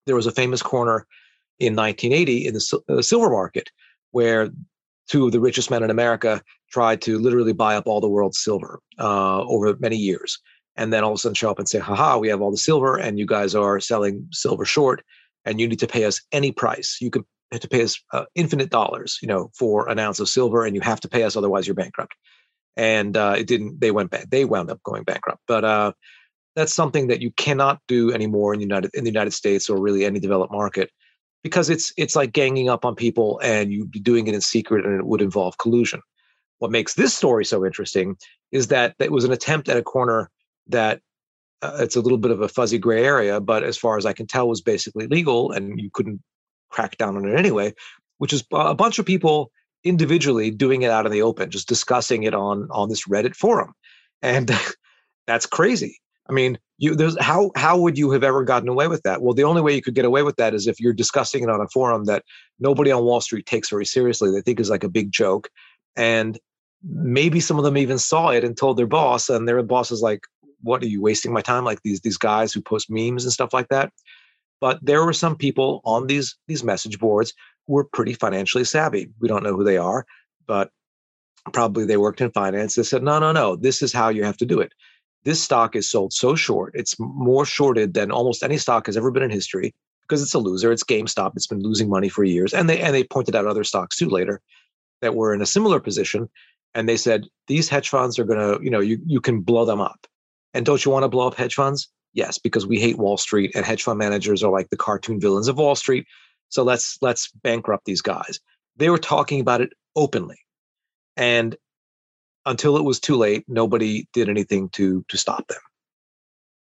There 0.05 0.15
was 0.15 0.27
a 0.27 0.31
famous 0.31 0.61
corner 0.61 1.07
in 1.59 1.75
1980 1.75 2.47
in 2.47 2.53
the, 2.53 2.81
the 2.87 3.03
silver 3.03 3.29
market 3.29 3.71
where 4.11 4.49
two 5.11 5.25
of 5.25 5.33
the 5.33 5.41
richest 5.41 5.69
men 5.69 5.83
in 5.83 5.89
America 5.89 6.41
tried 6.71 7.01
to 7.01 7.19
literally 7.19 7.51
buy 7.51 7.75
up 7.75 7.85
all 7.85 7.99
the 7.99 8.07
world's 8.07 8.39
silver 8.39 8.79
uh, 8.97 9.41
over 9.41 9.75
many 9.79 9.97
years. 9.97 10.39
And 10.77 10.93
then 10.93 11.03
all 11.03 11.11
of 11.11 11.15
a 11.15 11.19
sudden 11.19 11.35
show 11.35 11.51
up 11.51 11.59
and 11.59 11.67
say, 11.67 11.79
haha, 11.79 12.17
we 12.17 12.29
have 12.29 12.41
all 12.41 12.49
the 12.49 12.55
silver 12.55 12.97
and 12.97 13.19
you 13.19 13.25
guys 13.25 13.53
are 13.53 13.81
selling 13.81 14.25
silver 14.31 14.63
short 14.63 15.03
and 15.43 15.59
you 15.59 15.67
need 15.67 15.79
to 15.79 15.87
pay 15.87 16.05
us 16.05 16.21
any 16.31 16.53
price. 16.53 16.97
You 17.01 17.09
could 17.09 17.25
have 17.51 17.59
to 17.59 17.67
pay 17.67 17.83
us 17.83 17.99
uh, 18.13 18.23
infinite 18.35 18.69
dollars, 18.69 19.19
you 19.21 19.27
know, 19.27 19.51
for 19.59 19.89
an 19.89 19.99
ounce 19.99 20.21
of 20.21 20.29
silver, 20.29 20.63
and 20.63 20.75
you 20.75 20.81
have 20.81 21.01
to 21.01 21.09
pay 21.09 21.23
us, 21.23 21.35
otherwise 21.35 21.67
you're 21.67 21.75
bankrupt. 21.75 22.13
And 22.77 23.17
uh, 23.17 23.35
it 23.37 23.47
didn't. 23.47 23.81
They 23.81 23.91
went 23.91 24.11
back. 24.11 24.29
They 24.29 24.45
wound 24.45 24.71
up 24.71 24.81
going 24.83 25.03
bankrupt. 25.03 25.41
But 25.45 25.65
uh, 25.65 25.91
that's 26.55 26.73
something 26.73 27.07
that 27.07 27.21
you 27.21 27.31
cannot 27.31 27.79
do 27.89 28.13
anymore 28.13 28.53
in 28.53 28.59
the 28.59 28.65
United 28.65 28.91
in 28.93 29.03
the 29.03 29.09
United 29.09 29.31
States 29.31 29.69
or 29.69 29.77
really 29.77 30.05
any 30.05 30.19
developed 30.21 30.53
market, 30.53 30.89
because 31.43 31.69
it's 31.69 31.91
it's 31.97 32.15
like 32.15 32.33
ganging 32.33 32.69
up 32.69 32.85
on 32.85 32.95
people, 32.95 33.39
and 33.43 33.71
you'd 33.71 33.91
be 33.91 33.99
doing 33.99 34.27
it 34.27 34.35
in 34.35 34.41
secret, 34.41 34.85
and 34.85 34.99
it 34.99 35.05
would 35.05 35.21
involve 35.21 35.57
collusion. 35.57 36.01
What 36.59 36.71
makes 36.71 36.93
this 36.93 37.15
story 37.15 37.45
so 37.45 37.65
interesting 37.65 38.17
is 38.51 38.67
that 38.67 38.95
it 38.99 39.11
was 39.11 39.23
an 39.23 39.31
attempt 39.31 39.69
at 39.69 39.77
a 39.77 39.81
corner 39.81 40.29
that 40.67 41.01
uh, 41.61 41.77
it's 41.79 41.95
a 41.95 42.01
little 42.01 42.17
bit 42.17 42.31
of 42.31 42.41
a 42.41 42.47
fuzzy 42.47 42.77
gray 42.77 43.03
area, 43.03 43.39
but 43.39 43.63
as 43.63 43.77
far 43.77 43.97
as 43.97 44.05
I 44.05 44.13
can 44.13 44.27
tell, 44.27 44.47
was 44.47 44.61
basically 44.61 45.07
legal, 45.07 45.51
and 45.51 45.79
you 45.79 45.89
couldn't 45.91 46.21
crack 46.69 46.97
down 46.97 47.17
on 47.17 47.27
it 47.27 47.37
anyway, 47.37 47.73
which 48.19 48.33
is 48.33 48.43
a 48.51 48.75
bunch 48.75 48.99
of 48.99 49.05
people 49.05 49.51
individually 49.83 50.51
doing 50.51 50.83
it 50.83 50.91
out 50.91 51.05
in 51.05 51.11
the 51.11 51.23
open, 51.23 51.49
just 51.49 51.67
discussing 51.67 52.23
it 52.23 52.35
on 52.35 52.67
on 52.71 52.89
this 52.89 53.07
Reddit 53.07 53.35
forum, 53.35 53.73
and 54.21 54.51
that's 55.27 55.45
crazy. 55.45 55.99
I 56.31 56.33
mean, 56.33 56.57
you 56.77 56.95
there's 56.95 57.21
how 57.21 57.51
how 57.57 57.77
would 57.77 57.97
you 57.97 58.09
have 58.11 58.23
ever 58.23 58.43
gotten 58.43 58.69
away 58.69 58.87
with 58.87 59.03
that? 59.03 59.21
Well, 59.21 59.33
the 59.33 59.43
only 59.43 59.61
way 59.61 59.75
you 59.75 59.81
could 59.81 59.95
get 59.95 60.05
away 60.05 60.23
with 60.23 60.37
that 60.37 60.53
is 60.53 60.65
if 60.65 60.79
you're 60.79 60.93
discussing 60.93 61.43
it 61.43 61.49
on 61.49 61.59
a 61.59 61.67
forum 61.67 62.05
that 62.05 62.23
nobody 62.59 62.89
on 62.89 63.03
Wall 63.03 63.19
Street 63.19 63.45
takes 63.45 63.69
very 63.69 63.85
seriously. 63.85 64.31
They 64.31 64.41
think 64.41 64.59
is 64.59 64.69
like 64.69 64.85
a 64.85 64.89
big 64.89 65.11
joke, 65.11 65.49
and 65.97 66.39
maybe 66.83 67.41
some 67.41 67.57
of 67.57 67.65
them 67.65 67.77
even 67.77 67.99
saw 67.99 68.29
it 68.29 68.45
and 68.45 68.55
told 68.55 68.77
their 68.77 68.87
boss, 68.87 69.29
and 69.29 69.45
their 69.47 69.61
boss 69.61 69.91
is 69.91 70.01
like, 70.01 70.21
"What 70.61 70.81
are 70.81 70.87
you 70.87 71.01
wasting 71.01 71.33
my 71.33 71.41
time? 71.41 71.65
Like 71.65 71.81
these 71.83 71.99
these 71.99 72.17
guys 72.17 72.53
who 72.53 72.61
post 72.61 72.89
memes 72.89 73.25
and 73.25 73.33
stuff 73.33 73.53
like 73.53 73.67
that." 73.67 73.91
But 74.61 74.79
there 74.81 75.03
were 75.03 75.13
some 75.13 75.35
people 75.35 75.81
on 75.83 76.07
these 76.07 76.37
these 76.47 76.63
message 76.63 76.97
boards 76.97 77.33
who 77.67 77.73
were 77.73 77.83
pretty 77.83 78.13
financially 78.13 78.63
savvy. 78.63 79.09
We 79.19 79.27
don't 79.27 79.43
know 79.43 79.55
who 79.55 79.65
they 79.65 79.77
are, 79.77 80.05
but 80.47 80.71
probably 81.51 81.85
they 81.85 81.97
worked 81.97 82.21
in 82.21 82.31
finance. 82.31 82.75
They 82.75 82.83
said, 82.83 83.03
no, 83.03 83.19
no, 83.19 83.31
no, 83.31 83.55
this 83.55 83.81
is 83.81 83.91
how 83.91 84.09
you 84.09 84.23
have 84.23 84.37
to 84.37 84.45
do 84.45 84.59
it. 84.59 84.73
This 85.23 85.41
stock 85.41 85.75
is 85.75 85.89
sold 85.89 86.13
so 86.13 86.35
short. 86.35 86.73
It's 86.75 86.95
more 86.99 87.45
shorted 87.45 87.93
than 87.93 88.11
almost 88.11 88.43
any 88.43 88.57
stock 88.57 88.87
has 88.87 88.97
ever 88.97 89.11
been 89.11 89.23
in 89.23 89.29
history 89.29 89.73
because 90.01 90.21
it's 90.21 90.33
a 90.33 90.39
loser. 90.39 90.71
It's 90.71 90.83
GameStop. 90.83 91.33
It's 91.35 91.47
been 91.47 91.61
losing 91.61 91.89
money 91.89 92.09
for 92.09 92.23
years. 92.23 92.53
And 92.53 92.69
they 92.69 92.81
and 92.81 92.93
they 92.93 93.03
pointed 93.03 93.35
out 93.35 93.45
other 93.45 93.63
stocks 93.63 93.97
too 93.97 94.09
later 94.09 94.41
that 95.01 95.15
were 95.15 95.33
in 95.33 95.41
a 95.41 95.45
similar 95.45 95.79
position. 95.79 96.29
And 96.73 96.87
they 96.87 96.97
said, 96.97 97.25
these 97.47 97.69
hedge 97.69 97.89
funds 97.89 98.17
are 98.17 98.23
gonna, 98.23 98.57
you 98.61 98.69
know, 98.69 98.79
you, 98.79 98.99
you 99.05 99.21
can 99.21 99.41
blow 99.41 99.65
them 99.65 99.81
up. 99.81 100.07
And 100.53 100.65
don't 100.65 100.83
you 100.83 100.91
want 100.91 101.03
to 101.03 101.09
blow 101.09 101.27
up 101.27 101.35
hedge 101.35 101.55
funds? 101.55 101.89
Yes, 102.13 102.37
because 102.37 102.65
we 102.65 102.79
hate 102.79 102.97
Wall 102.97 103.17
Street 103.17 103.51
and 103.55 103.65
hedge 103.65 103.83
fund 103.83 103.99
managers 103.99 104.43
are 104.43 104.51
like 104.51 104.69
the 104.69 104.77
cartoon 104.77 105.19
villains 105.19 105.47
of 105.47 105.57
Wall 105.57 105.75
Street. 105.75 106.05
So 106.49 106.63
let's 106.63 106.97
let's 107.01 107.31
bankrupt 107.43 107.85
these 107.85 108.01
guys. 108.01 108.39
They 108.77 108.89
were 108.89 108.97
talking 108.97 109.39
about 109.39 109.61
it 109.61 109.71
openly. 109.95 110.39
And 111.15 111.55
until 112.45 112.77
it 112.77 112.83
was 112.83 112.99
too 112.99 113.15
late, 113.15 113.45
nobody 113.47 114.07
did 114.13 114.29
anything 114.29 114.69
to 114.69 115.03
to 115.09 115.17
stop 115.17 115.47
them. 115.47 115.59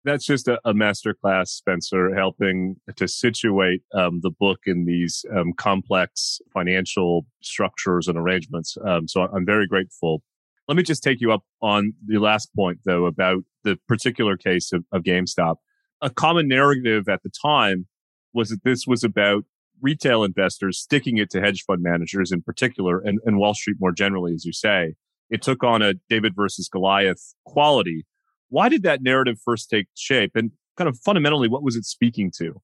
That's 0.05 0.25
just 0.25 0.49
a, 0.49 0.59
a 0.65 0.73
masterclass, 0.73 1.47
Spencer, 1.47 2.13
helping 2.13 2.75
to 2.97 3.07
situate 3.07 3.83
um, 3.93 4.19
the 4.21 4.31
book 4.31 4.59
in 4.65 4.85
these 4.85 5.23
um, 5.33 5.53
complex 5.53 6.39
financial 6.53 7.25
structures 7.41 8.09
and 8.09 8.17
arrangements. 8.17 8.77
Um, 8.85 9.07
so 9.07 9.21
I'm 9.21 9.45
very 9.45 9.65
grateful 9.65 10.21
Let 10.67 10.77
me 10.77 10.83
just 10.83 11.03
take 11.03 11.19
you 11.19 11.31
up 11.31 11.43
on 11.61 11.93
the 12.05 12.19
last 12.19 12.49
point, 12.55 12.79
though, 12.85 13.05
about 13.05 13.43
the 13.63 13.77
particular 13.87 14.37
case 14.37 14.71
of, 14.71 14.85
of 14.91 15.03
GameStop. 15.03 15.55
A 16.01 16.09
common 16.09 16.47
narrative 16.47 17.09
at 17.09 17.23
the 17.23 17.29
time 17.29 17.87
was 18.33 18.49
that 18.49 18.63
this 18.63 18.85
was 18.87 19.03
about 19.03 19.43
retail 19.81 20.23
investors 20.23 20.79
sticking 20.79 21.17
it 21.17 21.29
to 21.31 21.41
hedge 21.41 21.63
fund 21.65 21.83
managers 21.83 22.31
in 22.31 22.41
particular 22.41 22.99
and, 22.99 23.19
and 23.25 23.37
Wall 23.37 23.53
Street 23.53 23.77
more 23.79 23.91
generally, 23.91 24.33
as 24.33 24.45
you 24.45 24.53
say. 24.53 24.95
It 25.33 25.41
took 25.41 25.63
on 25.63 25.81
a 25.81 25.95
David 26.09 26.35
versus 26.35 26.69
Goliath 26.69 27.33
quality. 27.45 28.05
Why 28.49 28.69
did 28.69 28.83
that 28.83 29.01
narrative 29.01 29.39
first 29.43 29.69
take 29.69 29.87
shape? 29.95 30.31
And 30.35 30.51
kind 30.77 30.87
of 30.87 30.97
fundamentally, 30.99 31.47
what 31.49 31.63
was 31.63 31.75
it 31.75 31.85
speaking 31.85 32.31
to? 32.37 32.61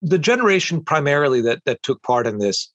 The 0.00 0.18
generation 0.18 0.82
primarily 0.82 1.42
that, 1.42 1.60
that 1.66 1.82
took 1.82 2.02
part 2.02 2.26
in 2.26 2.38
this, 2.38 2.72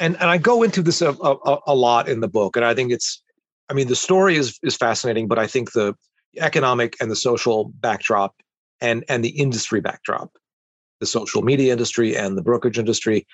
and, 0.00 0.16
and 0.16 0.30
I 0.30 0.38
go 0.38 0.62
into 0.62 0.80
this 0.80 1.02
a, 1.02 1.10
a, 1.10 1.58
a 1.66 1.74
lot 1.74 2.08
in 2.08 2.20
the 2.20 2.28
book, 2.28 2.56
and 2.56 2.64
I 2.64 2.74
think 2.74 2.90
it's, 2.90 3.22
I 3.68 3.74
mean, 3.74 3.88
the 3.88 3.96
story 3.96 4.36
is, 4.36 4.58
is 4.62 4.76
fascinating, 4.76 5.28
but 5.28 5.38
I 5.38 5.46
think 5.46 5.72
the 5.72 5.94
economic 6.38 6.96
and 7.00 7.10
the 7.10 7.16
social 7.16 7.72
backdrop 7.80 8.34
and, 8.80 9.04
and 9.08 9.22
the 9.22 9.30
industry 9.30 9.80
backdrop 9.80 10.30
the 11.00 11.06
social 11.06 11.42
media 11.42 11.72
industry 11.72 12.16
and 12.16 12.36
the 12.36 12.42
brokerage 12.42 12.78
industry. 12.78 13.26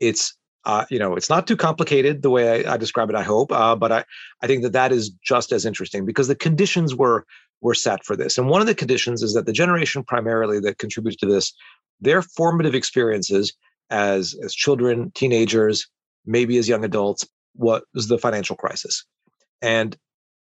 It's 0.00 0.36
uh, 0.66 0.84
you 0.90 0.98
know 0.98 1.14
it's 1.14 1.30
not 1.30 1.46
too 1.46 1.56
complicated 1.56 2.22
the 2.22 2.30
way 2.30 2.66
I, 2.66 2.74
I 2.74 2.76
describe 2.76 3.08
it. 3.08 3.16
I 3.16 3.22
hope, 3.22 3.52
uh, 3.52 3.76
but 3.76 3.92
I 3.92 4.04
I 4.42 4.46
think 4.46 4.62
that 4.62 4.72
that 4.72 4.92
is 4.92 5.10
just 5.24 5.52
as 5.52 5.64
interesting 5.64 6.04
because 6.04 6.28
the 6.28 6.34
conditions 6.34 6.94
were 6.94 7.24
were 7.62 7.74
set 7.74 8.04
for 8.04 8.16
this. 8.16 8.36
And 8.36 8.48
one 8.48 8.60
of 8.60 8.66
the 8.66 8.74
conditions 8.74 9.22
is 9.22 9.32
that 9.34 9.46
the 9.46 9.52
generation 9.52 10.02
primarily 10.04 10.60
that 10.60 10.78
contributes 10.78 11.16
to 11.18 11.26
this, 11.26 11.54
their 12.00 12.20
formative 12.20 12.74
experiences 12.74 13.54
as 13.90 14.34
as 14.44 14.54
children, 14.54 15.12
teenagers, 15.14 15.88
maybe 16.26 16.58
as 16.58 16.68
young 16.68 16.84
adults, 16.84 17.26
was 17.54 17.82
the 18.08 18.18
financial 18.18 18.56
crisis. 18.56 19.04
And 19.62 19.96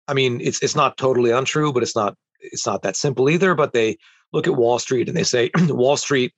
I 0.07 0.13
mean, 0.13 0.39
it's 0.41 0.63
it's 0.63 0.75
not 0.75 0.97
totally 0.97 1.31
untrue, 1.31 1.73
but 1.73 1.83
it's 1.83 1.95
not 1.95 2.15
it's 2.39 2.65
not 2.65 2.83
that 2.83 2.95
simple 2.95 3.29
either. 3.29 3.53
But 3.53 3.73
they 3.73 3.97
look 4.31 4.47
at 4.47 4.55
Wall 4.55 4.79
Street 4.79 5.09
and 5.09 5.17
they 5.17 5.23
say 5.23 5.51
Wall 5.67 5.97
Street 5.97 6.33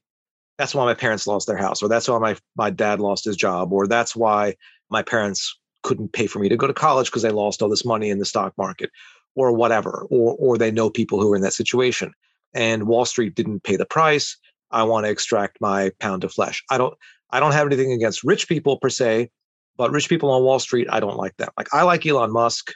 that's 0.58 0.74
why 0.74 0.86
my 0.86 0.94
parents 0.94 1.28
lost 1.28 1.48
their 1.48 1.58
house 1.58 1.82
or 1.82 1.90
that's 1.90 2.08
why 2.08 2.18
my 2.20 2.36
my 2.56 2.70
dad 2.70 3.00
lost 3.00 3.26
his 3.26 3.36
job 3.36 3.72
or 3.72 3.88
that's 3.88 4.16
why 4.16 4.56
my 4.90 5.02
parents 5.02 5.58
couldn't 5.84 6.14
pay 6.14 6.28
for 6.28 6.40
me 6.40 6.50
to 6.50 6.58
go 6.58 6.68
to 6.68 6.74
college 6.74 7.08
because 7.08 7.22
they 7.22 7.32
lost 7.32 7.62
all 7.62 7.70
this 7.70 7.86
money 7.86 8.10
in 8.10 8.20
the 8.20 8.26
stock 8.26 8.54
market 8.58 8.90
or 9.36 9.52
whatever 9.52 10.06
or 10.10 10.36
or 10.40 10.58
they 10.58 10.72
know 10.72 10.90
people 10.90 11.22
who 11.22 11.32
are 11.32 11.36
in 11.36 11.42
that 11.42 11.54
situation. 11.54 12.12
And 12.54 12.88
wall 12.88 13.06
street 13.06 13.36
didn't 13.36 13.64
pay 13.64 13.76
the 13.76 13.86
price. 13.86 14.38
I 14.72 14.84
want 14.84 15.06
to 15.06 15.12
extract 15.12 15.62
my 15.62 15.92
pound 16.00 16.24
of 16.24 16.34
flesh. 16.34 16.64
I 16.70 16.78
don't 16.78 16.94
i 17.30 17.40
don't 17.40 17.52
have 17.52 17.68
anything 17.68 17.92
against 17.92 18.24
rich 18.24 18.48
people 18.48 18.78
per 18.78 18.90
se 18.90 19.30
but 19.78 19.92
rich 19.92 20.10
people 20.10 20.32
on 20.32 20.44
wall 20.44 20.60
street 20.60 20.88
i 20.90 21.00
don't 21.00 21.18
like 21.18 21.36
them. 21.38 21.50
Like 21.58 21.74
i 21.74 21.84
like 21.84 22.06
elon 22.06 22.32
musk 22.32 22.72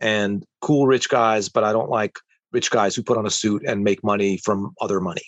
and 0.00 0.44
cool 0.60 0.86
rich 0.86 1.08
guys 1.08 1.48
but 1.48 1.64
i 1.64 1.72
don't 1.72 1.90
like 1.90 2.18
rich 2.52 2.70
guys 2.70 2.94
who 2.94 3.02
put 3.02 3.16
on 3.18 3.26
a 3.26 3.30
suit 3.30 3.62
and 3.66 3.82
make 3.82 4.04
money 4.04 4.36
from 4.36 4.74
other 4.80 5.00
money 5.00 5.24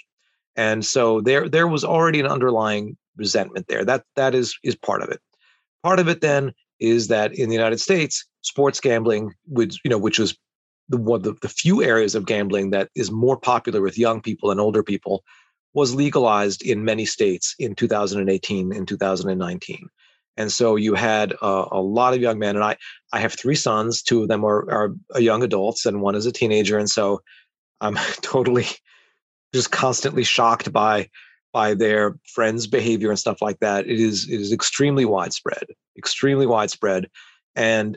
and 0.57 0.85
so 0.85 1.21
there 1.21 1.49
there 1.49 1.69
was 1.69 1.85
already 1.85 2.21
an 2.21 2.27
underlying 2.27 2.97
resentment 3.17 3.67
there. 3.69 3.85
That 3.85 4.05
that 4.17 4.35
is 4.35 4.57
is 4.63 4.77
part 4.77 5.03
of 5.03 5.09
it. 5.11 5.21
Part 5.83 6.01
of 6.01 6.09
it 6.09 6.21
then 6.21 6.53
is 6.81 7.09
that 7.09 7.35
in 7.35 7.49
the 7.49 7.55
united 7.55 7.81
states 7.81 8.25
sports 8.43 8.81
gambling 8.81 9.33
which 9.47 9.79
you 9.85 9.91
know 9.91 9.99
which 9.99 10.19
is 10.19 10.37
the 10.89 10.97
one 10.97 11.23
the, 11.23 11.35
the 11.43 11.49
few 11.49 11.83
areas 11.83 12.15
of 12.15 12.27
gambling 12.27 12.71
that 12.71 12.91
is 12.95 13.11
more 13.11 13.37
popular 13.37 13.81
with 13.81 13.99
young 13.99 14.21
people 14.21 14.51
and 14.51 14.61
older 14.61 14.83
people 14.83 15.25
was 15.75 15.95
legalized 15.95 16.63
in 16.63 16.85
many 16.85 17.05
states 17.05 17.55
in 17.59 17.75
2018 17.75 18.73
and 18.73 18.87
2019 18.87 19.89
and 20.37 20.53
so 20.53 20.77
you 20.77 20.95
had 20.95 21.33
a, 21.41 21.65
a, 21.73 21.81
lot 21.81 22.13
of 22.13 22.21
young 22.21 22.39
men 22.39 22.57
and 22.57 22.65
i 22.65 22.77
i 23.13 23.19
have 23.19 23.33
three 23.33 23.55
sons. 23.55 24.03
Two 24.03 24.23
of 24.23 24.29
them 24.29 24.45
are, 24.45 24.71
are 24.71 25.21
young 25.21 25.43
adults 25.43 25.87
and 25.87 26.03
one 26.03 26.15
is 26.15 26.27
a 26.27 26.33
teenager. 26.33 26.79
And 26.79 26.91
so 26.91 27.23
i'm 27.81 27.95
totally 28.21 28.67
just 29.55 29.71
constantly 29.71 30.25
shocked 30.25 30.73
by 30.73 31.09
by 31.53 31.73
their 31.73 32.19
friends' 32.35 32.67
behavior 32.67 33.09
and 33.09 33.19
stuff 33.19 33.41
like 33.41 33.59
that. 33.61 33.87
It 33.87 33.99
is 33.99 34.29
it 34.29 34.41
is 34.41 34.53
extremely 34.53 35.05
widespread, 35.05 35.65
extremely 35.97 36.47
widespread. 36.47 37.09
And 37.55 37.97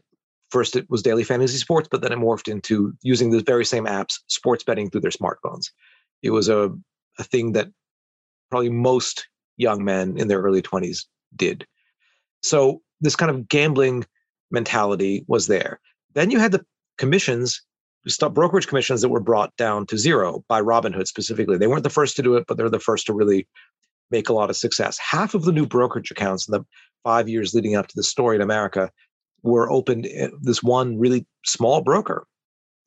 first 0.52 0.76
it 0.76 0.90
was 0.90 1.02
daily 1.02 1.24
fantasy 1.24 1.58
sports, 1.58 1.88
but 1.92 2.02
then 2.02 2.12
it 2.12 2.20
morphed 2.20 2.48
into 2.48 2.94
using 3.02 3.32
the 3.32 3.42
very 3.42 3.66
same 3.66 3.86
apps, 3.86 4.20
sports 4.28 4.64
betting 4.64 4.90
through 4.90 5.02
their 5.02 5.12
smartphones. 5.12 5.72
It 6.24 6.32
was 6.32 6.50
a 6.50 6.72
a 7.18 7.24
thing 7.24 7.52
that 7.52 7.68
probably 8.50 8.70
most 8.70 9.28
young 9.58 9.84
men 9.84 10.18
in 10.18 10.28
their 10.28 10.42
early 10.42 10.62
20s 10.62 11.06
did. 11.36 11.68
So 12.42 12.82
this 13.02 13.16
kind 13.16 13.30
of 13.30 13.48
gambling 13.48 14.06
mentality 14.52 15.26
was 15.28 15.48
there. 15.48 15.80
Then 16.16 16.32
you 16.32 16.40
had 16.40 16.52
the 16.52 16.66
commissions 16.98 17.62
stock 18.08 18.34
brokerage 18.34 18.68
commissions 18.68 19.02
that 19.02 19.10
were 19.10 19.20
brought 19.20 19.56
down 19.58 19.86
to 19.88 19.98
zero 19.98 20.44
by 20.48 20.62
Robinhood 20.62 21.08
specifically. 21.08 21.58
They 21.58 21.68
weren't 21.68 21.84
the 21.84 21.90
first 21.90 22.16
to 22.16 22.24
do 22.24 22.36
it, 22.36 22.46
but 22.48 22.58
they're 22.58 22.70
the 22.70 22.80
first 22.80 23.06
to 23.08 23.14
really 23.14 23.48
make 24.12 24.30
a 24.30 24.34
lot 24.34 24.50
of 24.50 24.56
success. 24.56 24.98
Half 24.98 25.34
of 25.34 25.44
the 25.44 25.52
new 25.52 25.66
brokerage 25.66 26.12
accounts 26.12 26.48
in 26.48 26.54
the 26.54 26.66
five 27.04 27.30
years 27.30 27.54
leading 27.54 27.76
up 27.76 27.88
to 27.88 27.96
the 27.96 28.04
story 28.04 28.36
in 28.36 28.42
America 28.42 28.90
were 29.44 29.70
opened 29.70 30.08
eh, 30.12 30.30
this 30.42 30.64
one 30.64 30.98
really 30.98 31.26
small 31.46 31.82
broker. 31.82 32.26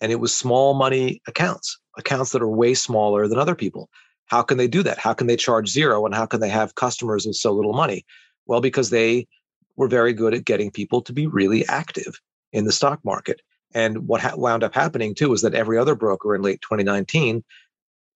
And 0.00 0.10
it 0.10 0.20
was 0.20 0.36
small 0.36 0.74
money 0.74 1.22
accounts, 1.28 1.78
accounts 1.96 2.32
that 2.32 2.42
are 2.42 2.48
way 2.48 2.74
smaller 2.74 3.28
than 3.28 3.38
other 3.38 3.54
people. 3.54 3.88
How 4.26 4.42
can 4.42 4.58
they 4.58 4.66
do 4.66 4.82
that? 4.82 4.98
How 4.98 5.12
can 5.12 5.26
they 5.26 5.36
charge 5.36 5.68
zero? 5.68 6.04
And 6.04 6.14
how 6.14 6.26
can 6.26 6.40
they 6.40 6.48
have 6.48 6.74
customers 6.74 7.26
with 7.26 7.36
so 7.36 7.52
little 7.52 7.72
money? 7.72 8.04
Well, 8.46 8.60
because 8.60 8.90
they 8.90 9.28
were 9.76 9.88
very 9.88 10.12
good 10.12 10.34
at 10.34 10.44
getting 10.44 10.70
people 10.70 11.02
to 11.02 11.12
be 11.12 11.26
really 11.26 11.66
active 11.68 12.20
in 12.52 12.64
the 12.64 12.72
stock 12.72 13.00
market. 13.04 13.40
And 13.74 14.06
what 14.06 14.20
ha- 14.20 14.36
wound 14.36 14.64
up 14.64 14.74
happening 14.74 15.14
too 15.14 15.30
was 15.30 15.42
that 15.42 15.54
every 15.54 15.78
other 15.78 15.94
broker 15.94 16.34
in 16.34 16.42
late 16.42 16.60
2019, 16.62 17.42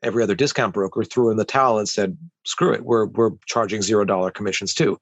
every 0.03 0.23
other 0.23 0.35
discount 0.35 0.75
broker 0.75 1.05
threw 1.05 1.31
in 1.31 1.37
the 1.37 1.45
towel 1.45 1.79
and 1.79 1.89
said, 1.89 2.17
"Screw 2.45 2.73
it, 2.73 2.85
we're 2.85 3.07
we're 3.07 3.33
charging 3.47 3.83
zero 3.83 4.05
dollar 4.05 4.31
commissions 4.31 4.75
too, 4.75 4.99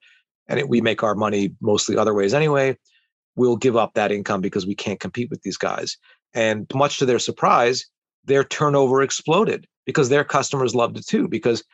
and 0.48 0.58
it, 0.58 0.68
we 0.68 0.80
make 0.80 1.02
our 1.02 1.14
money 1.14 1.54
mostly 1.60 1.96
other 1.96 2.14
ways 2.14 2.34
anyway. 2.34 2.76
We'll 3.36 3.56
give 3.56 3.76
up 3.76 3.94
that 3.94 4.12
income 4.12 4.40
because 4.40 4.66
we 4.66 4.74
can't 4.74 5.00
compete 5.00 5.30
with 5.30 5.42
these 5.42 5.56
guys." 5.56 5.96
And 6.34 6.66
much 6.74 6.98
to 6.98 7.06
their 7.06 7.20
surprise, 7.20 7.86
their 8.24 8.44
turnover 8.44 9.02
exploded 9.02 9.66
because 9.86 10.08
their 10.08 10.24
customers 10.24 10.74
loved 10.74 10.98
it 10.98 11.06
too. 11.06 11.28
Because 11.28 11.64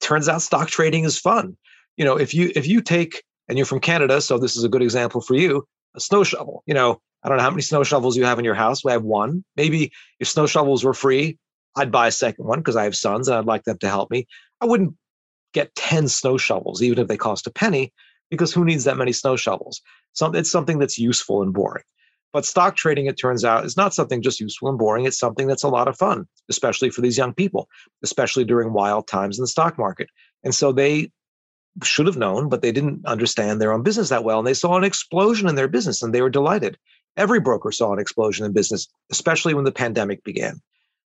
turns 0.00 0.28
out 0.28 0.42
stock 0.42 0.68
trading 0.68 1.04
is 1.04 1.18
fun. 1.18 1.56
You 1.96 2.04
know, 2.04 2.16
if 2.16 2.34
you 2.34 2.52
if 2.54 2.66
you 2.66 2.80
take 2.80 3.22
and 3.48 3.58
you're 3.58 3.66
from 3.66 3.80
Canada, 3.80 4.20
so 4.20 4.38
this 4.38 4.56
is 4.56 4.64
a 4.64 4.68
good 4.68 4.82
example 4.82 5.20
for 5.20 5.34
you, 5.34 5.66
a 5.96 6.00
snow 6.00 6.22
shovel. 6.22 6.62
You 6.66 6.74
know, 6.74 7.00
I 7.22 7.28
don't 7.28 7.38
know 7.38 7.44
how 7.44 7.50
many 7.50 7.62
snow 7.62 7.82
shovels 7.82 8.16
you 8.16 8.24
have 8.24 8.38
in 8.38 8.44
your 8.44 8.54
house. 8.54 8.84
We 8.84 8.92
have 8.92 9.02
one. 9.02 9.44
Maybe 9.56 9.92
if 10.20 10.28
snow 10.28 10.46
shovels 10.46 10.84
were 10.84 10.94
free, 10.94 11.38
I'd 11.76 11.92
buy 11.92 12.06
a 12.06 12.12
second 12.12 12.46
one 12.46 12.60
because 12.60 12.76
I 12.76 12.84
have 12.84 12.96
sons 12.96 13.28
and 13.28 13.36
I'd 13.36 13.46
like 13.46 13.64
them 13.64 13.78
to 13.78 13.88
help 13.88 14.10
me. 14.10 14.26
I 14.60 14.66
wouldn't 14.66 14.94
get 15.52 15.74
10 15.74 16.08
snow 16.08 16.36
shovels, 16.36 16.82
even 16.82 16.98
if 16.98 17.08
they 17.08 17.16
cost 17.16 17.46
a 17.46 17.50
penny, 17.50 17.92
because 18.30 18.52
who 18.52 18.64
needs 18.64 18.84
that 18.84 18.96
many 18.96 19.12
snow 19.12 19.36
shovels? 19.36 19.80
So 20.12 20.30
it's 20.32 20.50
something 20.50 20.78
that's 20.78 20.98
useful 20.98 21.42
and 21.42 21.52
boring. 21.52 21.84
But 22.32 22.44
stock 22.44 22.76
trading, 22.76 23.06
it 23.06 23.14
turns 23.14 23.44
out, 23.44 23.64
is 23.64 23.76
not 23.76 23.94
something 23.94 24.20
just 24.20 24.40
useful 24.40 24.68
and 24.68 24.78
boring. 24.78 25.06
It's 25.06 25.18
something 25.18 25.46
that's 25.46 25.62
a 25.62 25.68
lot 25.68 25.88
of 25.88 25.96
fun, 25.96 26.26
especially 26.50 26.90
for 26.90 27.00
these 27.00 27.16
young 27.16 27.32
people, 27.32 27.68
especially 28.02 28.44
during 28.44 28.72
wild 28.72 29.06
times 29.06 29.38
in 29.38 29.42
the 29.42 29.48
stock 29.48 29.78
market. 29.78 30.08
And 30.44 30.54
so 30.54 30.72
they 30.72 31.10
should 31.82 32.06
have 32.06 32.16
known, 32.16 32.48
but 32.48 32.62
they 32.62 32.72
didn't 32.72 33.04
understand 33.06 33.60
their 33.60 33.72
own 33.72 33.82
business 33.82 34.08
that 34.08 34.24
well. 34.24 34.38
And 34.38 34.46
they 34.46 34.54
saw 34.54 34.76
an 34.76 34.84
explosion 34.84 35.48
in 35.48 35.54
their 35.54 35.68
business 35.68 36.02
and 36.02 36.14
they 36.14 36.22
were 36.22 36.30
delighted. 36.30 36.78
Every 37.16 37.40
broker 37.40 37.72
saw 37.72 37.92
an 37.92 37.98
explosion 37.98 38.44
in 38.46 38.52
business, 38.52 38.88
especially 39.10 39.54
when 39.54 39.64
the 39.64 39.72
pandemic 39.72 40.22
began, 40.24 40.60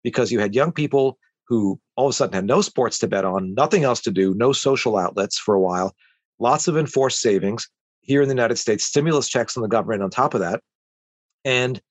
because 0.04 0.32
you 0.32 0.40
had 0.40 0.56
young 0.56 0.72
people 0.72 1.18
who 1.48 1.80
all 1.96 2.08
of 2.08 2.12
a 2.12 2.14
sudden 2.14 2.34
had 2.34 2.46
no 2.46 2.62
sports 2.62 3.00
to 3.00 3.08
bet 3.08 3.26
on, 3.26 3.54
nothing 3.54 3.84
else 3.84 4.02
to 4.02 4.12
do, 4.12 4.34
no 4.34 4.54
social 4.54 4.98
outlets 4.98 5.38
for 5.38 5.56
a 5.56 5.60
while, 5.60 5.94
lots 6.40 6.68
of 6.68 6.78
enforced 6.78 7.20
savings 7.20 7.70
here 8.02 8.22
in 8.22 8.28
the 8.28 8.36
United 8.36 8.58
States, 8.58 8.86
stimulus 8.86 9.30
checks 9.30 9.54
from 9.54 9.64
the 9.64 9.70
government 9.70 10.04
on 10.04 10.10
top 10.10 10.34
of 10.34 10.42
that. 10.42 10.62
And 11.46 11.82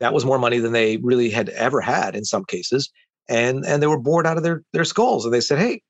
that 0.00 0.12
was 0.12 0.24
more 0.24 0.38
money 0.38 0.58
than 0.58 0.72
they 0.72 0.96
really 0.98 1.30
had 1.30 1.48
ever 1.50 1.80
had 1.80 2.16
in 2.16 2.24
some 2.24 2.44
cases. 2.44 2.90
And, 3.28 3.64
and 3.64 3.82
they 3.82 3.86
were 3.86 4.00
bored 4.00 4.26
out 4.26 4.36
of 4.36 4.42
their, 4.42 4.62
their 4.72 4.84
skulls. 4.84 5.24
And 5.24 5.32
they 5.32 5.40
said, 5.40 5.58
hey, 5.58 5.82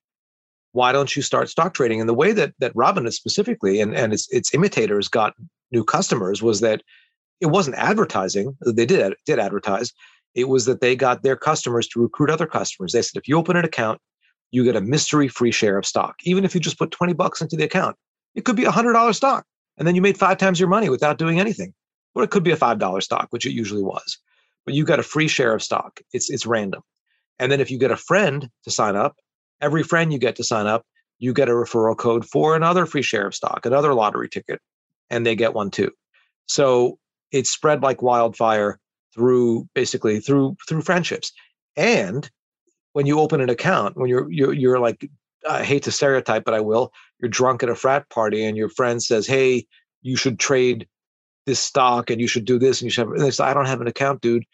why 0.75 0.91
don't 0.91 1.15
you 1.15 1.23
start 1.23 1.49
stock 1.49 1.73
trading? 1.73 2.01
And 2.01 2.09
the 2.09 2.15
way 2.15 2.33
that 2.33 2.53
that 2.59 2.75
Robinhood 2.75 3.13
specifically 3.13 3.81
and, 3.81 3.95
and 3.95 4.13
its 4.13 4.29
its 4.33 4.53
imitators 4.53 5.09
got 5.09 5.35
new 5.71 5.85
customers 5.85 6.43
was 6.43 6.61
that 6.61 6.83
it 7.41 7.47
wasn't 7.47 7.77
advertising. 7.77 8.57
They 8.61 8.85
did 8.85 9.15
did 9.25 9.39
advertise. 9.39 9.93
It 10.35 10.49
was 10.49 10.65
that 10.67 10.81
they 10.81 10.97
got 10.97 11.23
their 11.23 11.37
customers 11.37 11.87
to 11.89 12.03
recruit 12.03 12.29
other 12.29 12.47
customers. 12.47 12.93
They 12.93 13.03
said, 13.03 13.21
if 13.21 13.29
you 13.29 13.39
open 13.39 13.57
an 13.57 13.65
account, 13.65 14.01
you 14.51 14.65
get 14.65 14.75
a 14.75 14.81
mystery 14.81 15.29
free 15.29 15.53
share 15.53 15.79
of 15.79 15.87
stock, 15.87 16.17
even 16.25 16.45
if 16.45 16.55
you 16.57 16.61
just 16.61 16.79
put 16.79 16.91
20 16.91 17.13
bucks 17.13 17.41
into 17.41 17.57
the 17.57 17.65
account. 17.65 17.97
It 18.35 18.45
could 18.45 18.57
be 18.57 18.65
a 18.65 18.73
hundred 18.73 18.95
dollar 18.95 19.13
stock. 19.13 19.47
And 19.79 19.87
then 19.87 19.95
you 19.95 20.03
made 20.03 20.19
five 20.19 20.39
times 20.39 20.59
your 20.59 20.69
money 20.69 20.89
without 20.89 21.19
doing 21.19 21.39
anything. 21.39 21.73
Or 22.17 22.25
it 22.25 22.31
could 22.31 22.43
be 22.43 22.51
a 22.51 22.57
five 22.57 22.81
dollar 22.81 23.01
stock, 23.01 23.29
which 23.31 23.47
it 23.47 23.53
usually 23.53 23.83
was. 23.83 24.19
But 24.67 24.75
you 24.75 24.85
got 24.85 24.99
a 24.99 25.05
free 25.05 25.29
share 25.29 25.55
of 25.55 25.63
stock. 25.63 26.01
It's 26.13 26.31
it's 26.31 26.47
random. 26.47 26.83
And 27.39 27.53
then 27.53 27.61
if 27.61 27.71
you 27.71 27.79
get 27.79 27.93
a 27.93 27.97
friend 27.97 28.49
to 28.65 28.71
sign 28.73 28.97
up, 28.97 29.15
every 29.65 29.83
friend 29.83 30.13
you 30.13 30.19
get 30.19 30.37
to 30.37 30.45
sign 30.45 30.67
up, 30.67 30.85
you 31.19 31.33
get 31.33 31.49
a 31.49 31.53
referral 31.53 31.97
code 31.97 32.27
for 32.27 32.55
another 32.55 32.85
free 32.85 33.03
share 33.03 33.27
of 33.27 33.35
stock, 33.35 33.65
another 33.65 33.95
lottery 33.95 34.29
ticket, 34.29 34.61
and 35.11 35.25
they 35.25 35.35
get 35.35 35.55
one 35.55 35.71
too. 35.71 35.91
So 36.47 36.99
it 37.33 37.47
spread 37.47 37.83
like 37.83 38.03
wildfire 38.03 38.79
through 39.15 39.69
basically 39.75 40.21
through 40.21 40.57
through 40.69 40.83
friendships. 40.83 41.33
And 41.77 42.31
when 42.93 43.07
you 43.07 43.21
open 43.21 43.41
an 43.41 43.49
account, 43.49 43.97
when 43.97 44.09
you're 44.09 44.31
you're 44.31 44.53
you're 44.53 44.79
like 44.79 45.09
I 45.49 45.65
hate 45.65 45.83
to 45.85 45.93
stereotype, 45.93 46.45
but 46.45 46.55
I 46.55 46.61
will. 46.61 46.93
You're 47.21 47.31
drunk 47.31 47.63
at 47.63 47.69
a 47.69 47.75
frat 47.75 48.09
party, 48.11 48.45
and 48.45 48.57
your 48.57 48.69
friend 48.69 49.03
says, 49.03 49.27
"Hey, 49.27 49.67
you 50.03 50.17
should 50.17 50.39
trade 50.39 50.87
this 51.47 51.61
stock, 51.61 52.11
and 52.11 52.21
you 52.21 52.27
should 52.29 52.45
do 52.45 52.59
this, 52.59 52.81
and 52.81 52.87
you 52.87 52.91
should." 52.91 53.07
Have, 53.07 53.13
and 53.13 53.21
they 53.23 53.31
say, 53.31 53.45
"I 53.45 53.55
don't 53.55 53.67
have 53.67 53.81
an 53.81 53.87
account, 53.87 54.21
dude." 54.21 54.45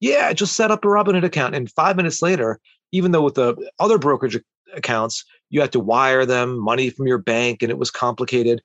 Yeah, 0.00 0.32
just 0.32 0.54
set 0.54 0.70
up 0.70 0.84
a 0.84 0.88
Robinhood 0.88 1.24
account, 1.24 1.54
and 1.54 1.70
five 1.70 1.96
minutes 1.96 2.22
later, 2.22 2.60
even 2.92 3.12
though 3.12 3.22
with 3.22 3.34
the 3.34 3.70
other 3.78 3.98
brokerage 3.98 4.38
accounts, 4.74 5.24
you 5.50 5.60
had 5.60 5.72
to 5.72 5.80
wire 5.80 6.26
them 6.26 6.58
money 6.58 6.90
from 6.90 7.06
your 7.06 7.18
bank, 7.18 7.62
and 7.62 7.70
it 7.70 7.78
was 7.78 7.90
complicated. 7.90 8.60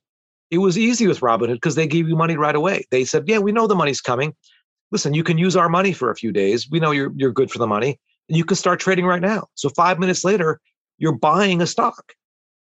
It 0.51 0.59
was 0.59 0.77
easy 0.77 1.07
with 1.07 1.21
Robinhood 1.21 1.55
because 1.55 1.75
they 1.75 1.87
gave 1.87 2.07
you 2.07 2.15
money 2.15 2.37
right 2.37 2.55
away. 2.55 2.85
They 2.91 3.05
said, 3.05 3.23
"Yeah, 3.27 3.39
we 3.39 3.51
know 3.51 3.67
the 3.67 3.75
money's 3.75 4.01
coming. 4.01 4.35
Listen, 4.91 5.13
you 5.13 5.23
can 5.23 5.37
use 5.37 5.55
our 5.55 5.69
money 5.69 5.93
for 5.93 6.11
a 6.11 6.15
few 6.15 6.31
days. 6.31 6.67
We 6.69 6.79
know 6.79 6.91
you're 6.91 7.11
you're 7.15 7.31
good 7.31 7.51
for 7.51 7.59
the 7.59 7.67
money." 7.67 7.99
and 8.29 8.37
you 8.37 8.45
can 8.45 8.55
start 8.55 8.79
trading 8.79 9.05
right 9.05 9.21
now. 9.21 9.47
So 9.55 9.69
five 9.69 9.99
minutes 9.99 10.23
later, 10.23 10.59
you're 10.97 11.17
buying 11.17 11.61
a 11.61 11.67
stock. 11.67 12.13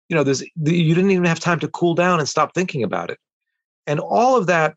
You 0.09 0.17
know, 0.17 0.25
there's 0.25 0.43
you 0.43 0.95
didn't 0.95 1.11
even 1.11 1.25
have 1.25 1.41
time 1.41 1.61
to 1.61 1.69
cool 1.69 1.95
down 1.95 2.19
and 2.19 2.29
stop 2.29 2.55
thinking 2.55 2.83
about 2.83 3.11
it. 3.11 3.19
And 3.87 4.01
all 4.01 4.37
of 4.37 4.47
that 4.47 4.75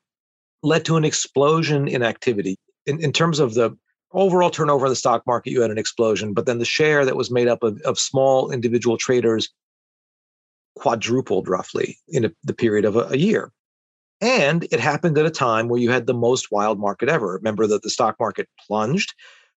led 0.62 0.86
to 0.86 0.98
an 0.98 1.06
explosion 1.06 1.88
in 1.88 2.04
activity. 2.04 2.58
In, 2.86 3.02
in 3.02 3.14
terms 3.14 3.40
of 3.40 3.54
the 3.54 3.76
overall 4.14 4.50
turnover 4.50 4.86
in 4.86 4.92
the 4.92 4.96
stock 4.96 5.26
market, 5.28 5.52
you 5.52 5.62
had 5.62 5.72
an 5.72 5.78
explosion, 5.78 6.34
but 6.34 6.46
then 6.46 6.60
the 6.60 6.66
share 6.66 7.06
that 7.06 7.18
was 7.18 7.32
made 7.32 7.48
up 7.48 7.64
of, 7.64 7.82
of 7.82 8.00
small 8.00 8.52
individual 8.52 8.98
traders 8.98 9.50
quadrupled 10.76 11.48
roughly 11.48 11.98
in 12.08 12.26
a, 12.26 12.32
the 12.44 12.54
period 12.54 12.86
of 12.86 12.96
a, 12.96 13.08
a 13.10 13.18
year. 13.18 13.52
And 14.22 14.64
it 14.72 14.80
happened 14.80 15.18
at 15.18 15.26
a 15.26 15.32
time 15.32 15.68
where 15.68 15.80
you 15.80 15.92
had 15.92 16.08
the 16.08 16.14
most 16.14 16.52
wild 16.52 16.80
market 16.80 17.10
ever. 17.10 17.34
Remember 17.34 17.68
that 17.68 17.84
the 17.84 17.90
stock 17.90 18.16
market 18.20 18.48
plunged 18.66 19.14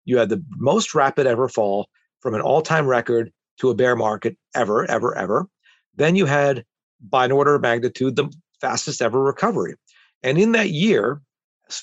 you 0.07 0.17
had 0.17 0.31
the 0.31 0.43
most 0.57 0.95
rapid 0.95 1.27
ever 1.27 1.49
fall 1.49 1.89
from 2.21 2.35
an 2.35 2.41
all 2.41 2.63
time 2.63 2.87
record 2.87 3.31
to 3.59 3.69
a 3.69 3.75
bear 3.75 3.95
market 3.95 4.39
ever, 4.55 4.91
ever, 4.91 5.15
ever. 5.15 5.47
Then 5.95 6.17
you 6.17 6.25
had, 6.25 6.65
by 7.01 7.27
an 7.27 7.33
order 7.33 7.57
of 7.57 7.63
magnitude, 7.63 8.17
the 8.17 8.33
fastest 8.61 9.03
ever 9.03 9.23
recovery. 9.23 9.75
And 10.23 10.39
in 10.39 10.53
that 10.53 10.71
year, 10.71 11.21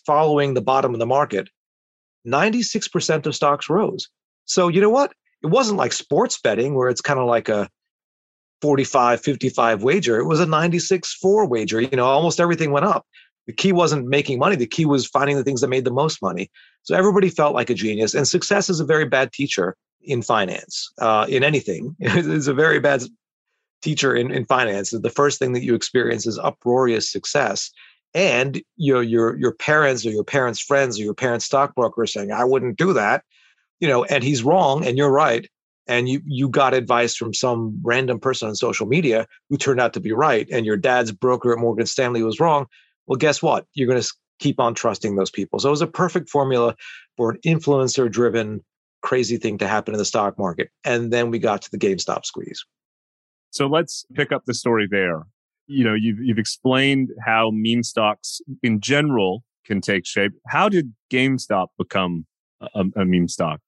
following 0.05 0.53
the 0.53 0.61
bottom 0.61 0.93
of 0.93 0.99
the 0.99 1.05
market, 1.05 1.49
96% 2.27 3.25
of 3.25 3.35
stocks 3.35 3.69
rose. 3.69 4.09
So, 4.45 4.67
you 4.67 4.81
know 4.81 4.89
what? 4.89 5.13
It 5.43 5.47
wasn't 5.47 5.77
like 5.77 5.93
sports 5.93 6.39
betting 6.39 6.75
where 6.75 6.89
it's 6.89 7.01
kind 7.01 7.19
of 7.19 7.27
like 7.27 7.49
a 7.49 7.69
45 8.61 9.21
55 9.21 9.83
wager. 9.83 10.17
It 10.19 10.25
was 10.25 10.39
a 10.39 10.45
96 10.45 11.13
4 11.15 11.47
wager. 11.47 11.81
You 11.81 11.89
know, 11.91 12.05
almost 12.05 12.39
everything 12.39 12.71
went 12.71 12.85
up 12.85 13.05
the 13.45 13.53
key 13.53 13.71
wasn't 13.71 14.07
making 14.07 14.39
money 14.39 14.55
the 14.55 14.67
key 14.67 14.85
was 14.85 15.05
finding 15.07 15.35
the 15.35 15.43
things 15.43 15.61
that 15.61 15.67
made 15.67 15.85
the 15.85 15.91
most 15.91 16.21
money 16.21 16.49
so 16.83 16.95
everybody 16.95 17.29
felt 17.29 17.53
like 17.53 17.69
a 17.69 17.73
genius 17.73 18.13
and 18.13 18.27
success 18.27 18.69
is 18.69 18.79
a 18.79 18.85
very 18.85 19.05
bad 19.05 19.31
teacher 19.31 19.75
in 20.01 20.21
finance 20.21 20.91
uh, 20.99 21.25
in 21.29 21.43
anything 21.43 21.95
it's 21.99 22.47
a 22.47 22.53
very 22.53 22.79
bad 22.79 23.03
teacher 23.81 24.15
in, 24.15 24.31
in 24.31 24.45
finance 24.45 24.91
the 24.91 25.09
first 25.09 25.39
thing 25.39 25.53
that 25.53 25.63
you 25.63 25.75
experience 25.75 26.25
is 26.25 26.39
uproarious 26.39 27.09
success 27.09 27.71
and 28.13 28.61
your 28.77 29.03
your 29.03 29.37
your 29.37 29.53
parents 29.53 30.05
or 30.05 30.11
your 30.11 30.23
parents 30.23 30.59
friends 30.59 30.99
or 30.99 31.03
your 31.03 31.13
parents 31.13 31.45
stockbroker 31.45 32.05
saying 32.05 32.31
i 32.31 32.43
wouldn't 32.43 32.77
do 32.77 32.93
that 32.93 33.23
you 33.79 33.87
know 33.87 34.03
and 34.05 34.23
he's 34.23 34.43
wrong 34.43 34.85
and 34.85 34.97
you're 34.97 35.11
right 35.11 35.49
and 35.87 36.07
you 36.07 36.21
you 36.25 36.47
got 36.47 36.73
advice 36.73 37.15
from 37.15 37.33
some 37.33 37.79
random 37.83 38.19
person 38.19 38.47
on 38.47 38.55
social 38.55 38.85
media 38.85 39.27
who 39.49 39.57
turned 39.57 39.79
out 39.79 39.93
to 39.93 39.99
be 39.99 40.11
right 40.11 40.47
and 40.51 40.65
your 40.65 40.77
dad's 40.77 41.11
broker 41.11 41.51
at 41.51 41.59
morgan 41.59 41.85
stanley 41.85 42.23
was 42.23 42.39
wrong 42.39 42.67
well, 43.07 43.17
guess 43.17 43.41
what? 43.41 43.65
You're 43.73 43.87
going 43.87 44.01
to 44.01 44.13
keep 44.39 44.59
on 44.59 44.73
trusting 44.73 45.15
those 45.15 45.31
people. 45.31 45.59
So 45.59 45.69
it 45.69 45.71
was 45.71 45.81
a 45.81 45.87
perfect 45.87 46.29
formula 46.29 46.75
for 47.17 47.31
an 47.31 47.39
influencer 47.45 48.11
driven 48.11 48.61
crazy 49.01 49.37
thing 49.37 49.57
to 49.57 49.67
happen 49.67 49.93
in 49.93 49.97
the 49.97 50.05
stock 50.05 50.39
market. 50.39 50.69
And 50.83 51.11
then 51.11 51.29
we 51.29 51.39
got 51.39 51.61
to 51.63 51.71
the 51.71 51.77
GameStop 51.77 52.25
squeeze. 52.25 52.63
So 53.51 53.67
let's 53.67 54.05
pick 54.13 54.31
up 54.31 54.43
the 54.45 54.53
story 54.53 54.87
there. 54.89 55.23
You 55.67 55.83
know, 55.83 55.93
you've, 55.93 56.19
you've 56.19 56.39
explained 56.39 57.09
how 57.25 57.51
meme 57.53 57.83
stocks 57.83 58.41
in 58.61 58.79
general 58.79 59.43
can 59.65 59.81
take 59.81 60.05
shape. 60.05 60.33
How 60.47 60.69
did 60.69 60.93
GameStop 61.11 61.67
become 61.77 62.25
a, 62.61 62.85
a 62.95 63.05
meme 63.05 63.27
stock? 63.27 63.59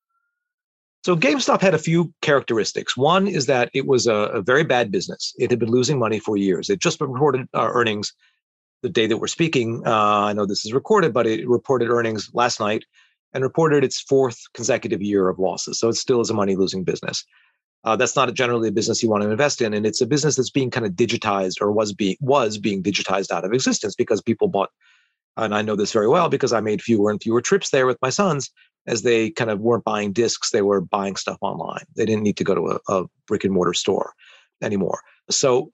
So 1.04 1.16
GameStop 1.16 1.60
had 1.60 1.72
a 1.72 1.78
few 1.78 2.12
characteristics. 2.20 2.96
One 2.96 3.28
is 3.28 3.46
that 3.46 3.70
it 3.72 3.86
was 3.86 4.08
a, 4.08 4.14
a, 4.14 4.42
very 4.42 4.64
bad 4.64 4.90
business. 4.90 5.32
It 5.38 5.50
had 5.50 5.60
been 5.60 5.70
losing 5.70 6.00
money 6.00 6.18
for 6.18 6.36
years. 6.36 6.68
It 6.68 6.80
just 6.80 7.00
reported 7.00 7.46
uh, 7.54 7.68
earnings 7.72 8.12
the 8.82 8.88
day 8.88 9.06
that 9.06 9.18
we're 9.18 9.28
speaking. 9.28 9.82
Uh, 9.86 10.24
I 10.24 10.32
know 10.32 10.46
this 10.46 10.66
is 10.66 10.72
recorded, 10.72 11.12
but 11.12 11.26
it 11.26 11.48
reported 11.48 11.90
earnings 11.90 12.30
last 12.34 12.58
night 12.58 12.84
and 13.32 13.44
reported 13.44 13.84
its 13.84 14.00
fourth 14.00 14.38
consecutive 14.52 15.00
year 15.00 15.28
of 15.28 15.38
losses. 15.38 15.78
So 15.78 15.88
it 15.88 15.94
still 15.94 16.20
is 16.20 16.30
a 16.30 16.34
money 16.34 16.56
losing 16.56 16.82
business. 16.82 17.24
Uh, 17.86 17.94
that's 17.94 18.16
not 18.16 18.32
generally 18.34 18.68
a 18.68 18.72
business 18.72 19.00
you 19.00 19.08
want 19.08 19.22
to 19.22 19.30
invest 19.30 19.62
in, 19.62 19.72
and 19.72 19.86
it's 19.86 20.00
a 20.00 20.06
business 20.06 20.34
that's 20.34 20.50
being 20.50 20.70
kind 20.70 20.84
of 20.84 20.92
digitized 20.92 21.60
or 21.60 21.70
was 21.70 21.92
being 21.92 22.16
was 22.20 22.58
being 22.58 22.82
digitized 22.82 23.30
out 23.30 23.44
of 23.44 23.52
existence 23.52 23.94
because 23.94 24.20
people 24.20 24.48
bought. 24.48 24.70
And 25.38 25.54
I 25.54 25.62
know 25.62 25.76
this 25.76 25.92
very 25.92 26.08
well 26.08 26.28
because 26.28 26.52
I 26.52 26.60
made 26.60 26.82
fewer 26.82 27.10
and 27.10 27.22
fewer 27.22 27.40
trips 27.40 27.70
there 27.70 27.86
with 27.86 27.98
my 28.02 28.10
sons 28.10 28.50
as 28.86 29.02
they 29.02 29.30
kind 29.30 29.50
of 29.50 29.60
weren't 29.60 29.84
buying 29.84 30.12
discs; 30.12 30.50
they 30.50 30.62
were 30.62 30.80
buying 30.80 31.14
stuff 31.14 31.38
online. 31.40 31.84
They 31.94 32.04
didn't 32.04 32.24
need 32.24 32.36
to 32.38 32.44
go 32.44 32.54
to 32.56 32.80
a, 32.88 32.92
a 32.92 33.04
brick 33.28 33.44
and 33.44 33.54
mortar 33.54 33.74
store 33.74 34.12
anymore. 34.60 35.00
So 35.30 35.70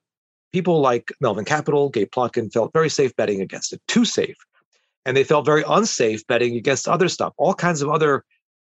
people 0.52 0.80
like 0.80 1.12
Melvin 1.20 1.46
Capital, 1.46 1.88
Gabe 1.88 2.10
Plotkin 2.10 2.52
felt 2.52 2.74
very 2.74 2.90
safe 2.90 3.16
betting 3.16 3.40
against 3.40 3.72
it, 3.72 3.80
too 3.88 4.04
safe. 4.04 4.36
And 5.06 5.16
they 5.16 5.24
felt 5.24 5.46
very 5.46 5.64
unsafe 5.66 6.26
betting 6.26 6.56
against 6.56 6.86
other 6.86 7.08
stuff. 7.08 7.32
All 7.38 7.54
kinds 7.54 7.82
of 7.82 7.88
other, 7.88 8.24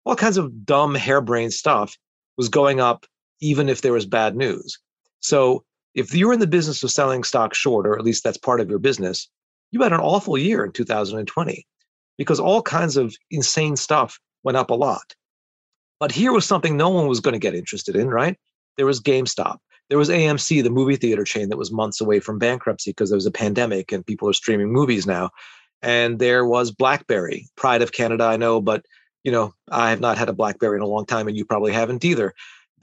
all 0.05 0.17
kinds 0.17 0.37
of 0.37 0.65
dumb, 0.65 0.95
harebrained 0.95 1.53
stuff 1.53 1.97
was 2.37 2.49
going 2.49 2.81
up, 2.81 3.07
even 3.45 3.69
if 3.69 3.83
there 3.83 3.93
was 3.93 4.07
bad 4.07 4.35
news. 4.35 4.79
So 5.21 5.65
if 5.95 6.15
you're 6.15 6.33
in 6.33 6.41
the 6.41 6.47
business 6.47 6.83
of 6.83 6.91
selling 6.91 7.23
stock 7.25 7.55
short, 7.55 7.87
or 7.87 7.99
at 7.99 8.05
least 8.05 8.25
that's 8.25 8.39
part 8.39 8.61
of 8.61 8.71
your 8.71 8.79
business, 8.79 9.29
you 9.71 9.83
had 9.83 9.93
an 9.93 10.01
awful 10.01 10.39
year 10.39 10.65
in 10.65 10.73
2020 10.73 11.67
because 12.17 12.41
all 12.41 12.63
kinds 12.63 12.97
of 12.97 13.15
insane 13.31 13.77
stuff 13.77 14.19
went 14.45 14.57
up 14.57 14.71
a 14.71 14.75
lot. 14.75 15.15
But 16.01 16.11
here 16.11 16.33
was 16.33 16.47
something 16.47 16.77
no 16.77 16.89
one 16.89 17.07
was 17.07 17.21
going 17.21 17.35
to 17.35 17.39
get 17.39 17.55
interested 17.55 17.97
in, 17.97 18.09
right? 18.09 18.37
There 18.77 18.87
was 18.87 19.01
GameStop. 19.01 19.59
There 19.91 19.99
was 19.99 20.09
AMC, 20.09 20.63
the 20.63 20.71
movie 20.71 20.97
theater 20.97 21.25
chain 21.25 21.51
that 21.51 21.59
was 21.59 21.71
months 21.71 22.01
away 22.01 22.21
from 22.21 22.39
bankruptcy 22.39 22.91
because 22.91 23.11
there 23.11 23.17
was 23.17 23.27
a 23.27 23.31
pandemic 23.31 23.93
and 23.93 24.07
people 24.07 24.29
are 24.29 24.33
streaming 24.33 24.73
movies 24.73 25.07
now. 25.07 25.31
And 25.83 26.19
there 26.19 26.47
was 26.47 26.71
BlackBerry, 26.71 27.47
pride 27.57 27.83
of 27.83 27.93
Canada, 27.93 28.25
I 28.25 28.39
know, 28.39 28.63
but 28.63 28.87
you 29.25 29.33
know, 29.33 29.55
I 29.71 29.91
have 29.91 30.01
not 30.01 30.19
had 30.19 30.29
a 30.29 30.35
BlackBerry 30.35 30.77
in 30.77 30.83
a 30.83 30.87
long 30.87 31.07
time, 31.07 31.27
and 31.27 31.37
you 31.37 31.45
probably 31.45 31.73
haven't 31.73 32.05
either. 32.05 32.35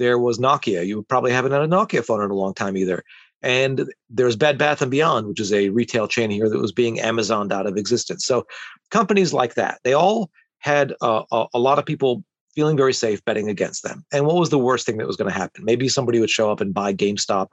There 0.02 0.18
was 0.18 0.40
Nokia. 0.40 0.84
You 0.88 1.04
probably 1.04 1.32
haven't 1.32 1.52
had 1.52 1.62
a 1.62 1.68
Nokia 1.68 2.04
phone 2.04 2.24
in 2.24 2.32
a 2.32 2.36
long 2.36 2.56
time 2.56 2.76
either. 2.76 3.04
And 3.44 3.94
there's 4.10 4.36
Bed 4.36 4.58
Bath 4.58 4.82
and 4.82 4.90
Beyond, 4.90 5.28
which 5.28 5.40
is 5.40 5.54
a 5.54 5.70
retail 5.70 6.08
chain 6.08 6.32
here 6.32 6.50
that 6.50 6.58
was 6.58 6.72
being 6.72 6.98
Amazoned 6.98 7.52
out 7.52 7.68
of 7.68 7.78
existence. 7.78 8.26
So 8.26 8.48
companies 8.90 9.32
like 9.32 9.54
that, 9.54 9.80
they 9.84 9.94
all 9.94 10.32
had 10.58 10.96
uh, 11.02 11.22
a, 11.32 11.46
a 11.54 11.60
lot 11.60 11.78
of 11.78 11.86
people 11.86 12.24
feeling 12.56 12.76
very 12.76 12.94
safe 12.94 13.24
betting 13.26 13.48
against 13.48 13.84
them. 13.84 14.04
And 14.12 14.26
what 14.26 14.38
was 14.38 14.50
the 14.50 14.58
worst 14.58 14.88
thing 14.88 14.98
that 14.98 15.06
was 15.06 15.18
going 15.18 15.32
to 15.32 15.38
happen? 15.38 15.64
Maybe 15.64 15.88
somebody 15.88 16.20
would 16.20 16.32
show 16.32 16.52
up 16.52 16.62
and 16.62 16.74
buy 16.74 16.96
GameStop 16.96 17.50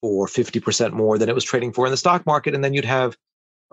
for 0.00 0.28
50% 0.28 0.92
more 0.92 1.18
than 1.18 1.28
it 1.28 1.34
was 1.34 1.44
trading 1.44 1.72
for 1.72 1.84
in 1.84 1.90
the 1.90 1.96
stock 1.96 2.24
market. 2.26 2.54
And 2.54 2.62
then 2.62 2.74
you'd 2.74 2.84
have 2.84 3.16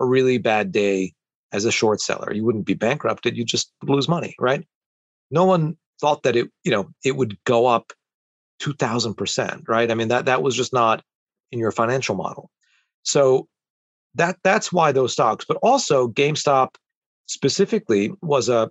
a 0.00 0.04
really 0.04 0.38
bad 0.38 0.72
day 0.72 1.14
as 1.52 1.64
a 1.64 1.70
short 1.70 2.00
seller. 2.00 2.32
You 2.32 2.44
wouldn't 2.44 2.66
be 2.66 2.74
bankrupted, 2.74 3.36
you 3.36 3.44
just 3.44 3.72
lose 3.84 4.08
money, 4.08 4.34
right? 4.40 4.66
No 5.30 5.44
one 5.44 5.76
thought 6.00 6.24
that 6.24 6.34
it, 6.34 6.50
you 6.64 6.72
know, 6.72 6.90
it 7.04 7.16
would 7.16 7.38
go 7.44 7.66
up 7.66 7.92
2000%, 8.60 9.68
right? 9.68 9.90
I 9.90 9.94
mean, 9.94 10.08
that 10.08 10.26
that 10.26 10.42
was 10.42 10.54
just 10.54 10.72
not 10.72 11.02
in 11.52 11.58
your 11.58 11.72
financial 11.72 12.14
model. 12.14 12.50
So 13.02 13.48
that 14.14 14.36
that's 14.42 14.72
why 14.72 14.92
those 14.92 15.12
stocks, 15.12 15.44
but 15.44 15.56
also 15.62 16.08
GameStop 16.08 16.74
specifically 17.26 18.12
was 18.22 18.48
a 18.48 18.70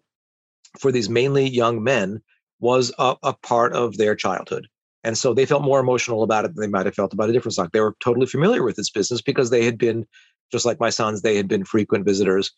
for 0.78 0.91
these 0.91 1.10
mainly 1.10 1.47
young 1.47 1.84
men 1.84 2.21
was 2.60 2.93
a, 2.99 3.15
a, 3.23 3.34
part 3.34 3.73
of 3.73 3.97
their 3.97 4.15
childhood. 4.15 4.67
And 5.04 5.17
so 5.17 5.34
they 5.34 5.45
felt 5.45 5.63
more 5.63 5.80
emotional 5.80 6.23
about 6.23 6.45
it 6.45 6.54
than 6.54 6.62
they 6.62 6.67
might 6.67 6.86
have 6.86 6.93
felt 6.93 7.13
about 7.13 7.30
a 7.30 7.34
different 7.34 7.54
stock. 7.54 7.71
They 7.71 7.80
were 7.80 7.95
totally 8.04 8.28
familiar 8.28 8.63
with 8.63 8.75
this 8.75 8.89
business 8.89 9.21
because 9.21 9.49
they 9.49 9.63
had 9.63 9.78
been, 9.78 10.06
just 10.52 10.65
like 10.65 10.80
my 10.80 10.89
sons, 10.89 11.21
they 11.21 11.38
had 11.38 11.47
been 11.47 11.63
frequent 11.63 12.06
visitors 12.06 12.52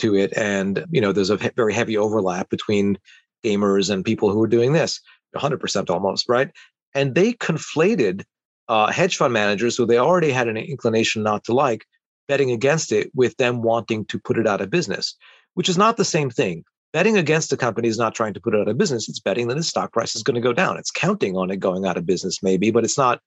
to 0.00 0.16
it. 0.16 0.36
And, 0.36 0.84
you 0.90 1.00
know, 1.00 1.12
there's 1.12 1.30
a 1.30 1.36
very 1.56 1.72
heavy 1.72 1.96
overlap 1.96 2.50
between 2.50 2.98
gamers 3.44 3.90
and 3.90 4.04
people 4.04 4.30
who 4.30 4.42
are 4.42 4.48
doing 4.48 4.72
this, 4.72 5.00
100% 5.36 5.88
almost, 5.88 6.28
right? 6.28 6.50
And 6.94 7.14
they 7.14 7.32
conflated 7.32 8.24
uh, 8.68 8.90
hedge 8.90 9.16
fund 9.16 9.32
managers 9.32 9.76
who 9.76 9.86
they 9.86 9.98
already 9.98 10.30
had 10.30 10.48
an 10.48 10.56
inclination 10.56 11.22
not 11.22 11.44
to 11.44 11.52
like 11.52 11.84
betting 12.28 12.50
against 12.50 12.92
it 12.92 13.10
with 13.14 13.36
them 13.36 13.62
wanting 13.62 14.06
to 14.06 14.18
put 14.18 14.38
it 14.38 14.46
out 14.46 14.60
of 14.60 14.70
business, 14.70 15.16
which 15.54 15.68
is 15.68 15.76
not 15.76 15.96
the 15.96 16.04
same 16.04 16.30
thing 16.30 16.64
betting 16.94 17.18
against 17.18 17.52
a 17.52 17.56
company 17.56 17.88
is 17.88 17.98
not 17.98 18.14
trying 18.14 18.32
to 18.32 18.40
put 18.40 18.54
it 18.54 18.60
out 18.60 18.68
of 18.68 18.78
business. 18.78 19.08
It's 19.08 19.18
betting 19.18 19.48
that 19.48 19.58
its 19.58 19.66
stock 19.66 19.92
price 19.92 20.14
is 20.14 20.22
going 20.22 20.36
to 20.36 20.40
go 20.40 20.52
down. 20.52 20.78
It's 20.78 20.92
counting 20.92 21.36
on 21.36 21.50
it 21.50 21.56
going 21.56 21.84
out 21.84 21.96
of 21.96 22.06
business, 22.06 22.40
maybe, 22.40 22.70
but 22.70 22.84
it's 22.84 22.96
not 22.96 23.20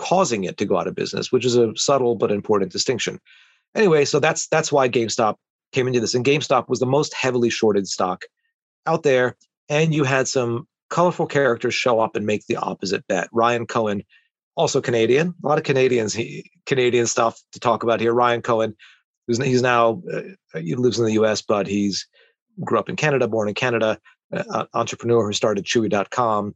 causing 0.00 0.42
it 0.42 0.56
to 0.56 0.64
go 0.64 0.76
out 0.76 0.88
of 0.88 0.96
business, 0.96 1.30
which 1.30 1.44
is 1.44 1.56
a 1.56 1.72
subtle 1.76 2.16
but 2.16 2.32
important 2.32 2.72
distinction. 2.72 3.20
Anyway, 3.76 4.04
so 4.04 4.18
that's 4.18 4.48
that's 4.48 4.72
why 4.72 4.88
GameStop 4.88 5.36
came 5.70 5.86
into 5.86 6.00
this, 6.00 6.14
and 6.14 6.24
GameStop 6.24 6.68
was 6.68 6.80
the 6.80 6.86
most 6.86 7.14
heavily 7.14 7.50
shorted 7.50 7.86
stock 7.86 8.24
out 8.84 9.04
there. 9.04 9.36
And 9.68 9.94
you 9.94 10.02
had 10.02 10.26
some 10.26 10.66
colorful 10.90 11.26
characters 11.26 11.74
show 11.74 12.00
up 12.00 12.16
and 12.16 12.26
make 12.26 12.46
the 12.46 12.56
opposite 12.56 13.06
bet. 13.06 13.28
Ryan 13.32 13.66
Cohen, 13.66 14.02
also 14.56 14.80
Canadian, 14.80 15.34
a 15.42 15.46
lot 15.46 15.58
of 15.58 15.64
Canadians, 15.64 16.14
he, 16.14 16.50
Canadian 16.66 17.06
stuff 17.06 17.40
to 17.52 17.60
talk 17.60 17.82
about 17.82 18.00
here. 18.00 18.12
Ryan 18.12 18.42
Cohen, 18.42 18.74
who's 19.26 19.42
he's 19.42 19.62
now 19.62 20.02
uh, 20.12 20.58
he 20.60 20.74
lives 20.74 20.98
in 20.98 21.06
the 21.06 21.12
U.S., 21.14 21.42
but 21.42 21.66
he's 21.66 22.06
grew 22.64 22.78
up 22.78 22.88
in 22.88 22.96
Canada, 22.96 23.28
born 23.28 23.48
in 23.48 23.54
Canada, 23.54 23.98
uh, 24.32 24.66
entrepreneur 24.74 25.26
who 25.26 25.32
started 25.32 25.64
Chewy.com, 25.64 26.54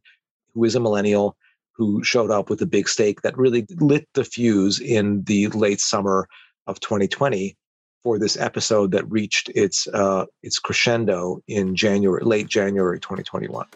who 0.55 0.65
is 0.65 0.75
a 0.75 0.81
millennial, 0.81 1.37
who 1.73 2.03
showed 2.03 2.31
up 2.31 2.51
with 2.51 2.61
a 2.61 2.67
big 2.67 2.89
stake 2.89 3.23
that 3.23 3.39
really 3.39 3.67
lit 3.77 4.09
the 4.15 4.25
fuse 4.25 4.81
in 4.81 5.23
the 5.25 5.49
late 5.49 5.81
summer 5.81 6.29
of 6.67 6.81
2020 6.81 7.57
for 8.03 8.19
this 8.19 8.37
episode 8.37 8.91
that 8.93 9.11
reached 9.11 9.49
its 9.55 9.87
uh, 9.89 10.27
its 10.43 10.59
crescendo 10.59 11.41
in 11.47 11.77
January, 11.77 12.25
late 12.25 12.49
January 12.49 12.99
2021. 12.99 13.67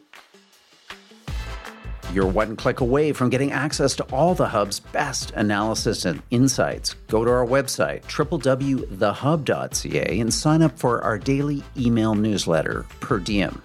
You're 2.16 2.26
one 2.26 2.56
click 2.56 2.80
away 2.80 3.12
from 3.12 3.28
getting 3.28 3.52
access 3.52 3.94
to 3.96 4.04
all 4.04 4.34
the 4.34 4.48
Hub's 4.48 4.80
best 4.80 5.32
analysis 5.32 6.06
and 6.06 6.22
insights. 6.30 6.94
Go 7.08 7.26
to 7.26 7.30
our 7.30 7.44
website, 7.44 8.04
www.thehub.ca, 8.04 10.20
and 10.20 10.32
sign 10.32 10.62
up 10.62 10.78
for 10.78 11.04
our 11.04 11.18
daily 11.18 11.62
email 11.76 12.14
newsletter 12.14 12.86
per 13.00 13.18
diem. 13.18 13.60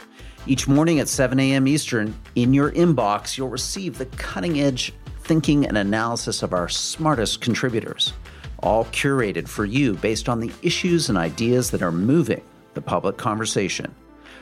Each 0.47 0.67
morning 0.67 0.99
at 0.99 1.07
7 1.07 1.39
a.m. 1.39 1.65
Eastern, 1.65 2.13
in 2.35 2.53
your 2.53 2.73
inbox, 2.73 3.37
you'll 3.37 3.47
receive 3.47 3.97
the 3.97 4.07
cutting 4.07 4.59
edge 4.59 4.91
thinking 5.21 5.65
and 5.65 5.77
analysis 5.77 6.43
of 6.43 6.51
our 6.51 6.67
smartest 6.67 7.39
contributors, 7.39 8.11
all 8.59 8.83
curated 8.83 9.47
for 9.47 9.63
you 9.63 9.93
based 9.93 10.27
on 10.27 10.41
the 10.41 10.51
issues 10.61 11.07
and 11.07 11.17
ideas 11.17 11.71
that 11.71 11.81
are 11.81 11.93
moving 11.93 12.43
the 12.73 12.81
public 12.81 13.15
conversation. 13.15 13.95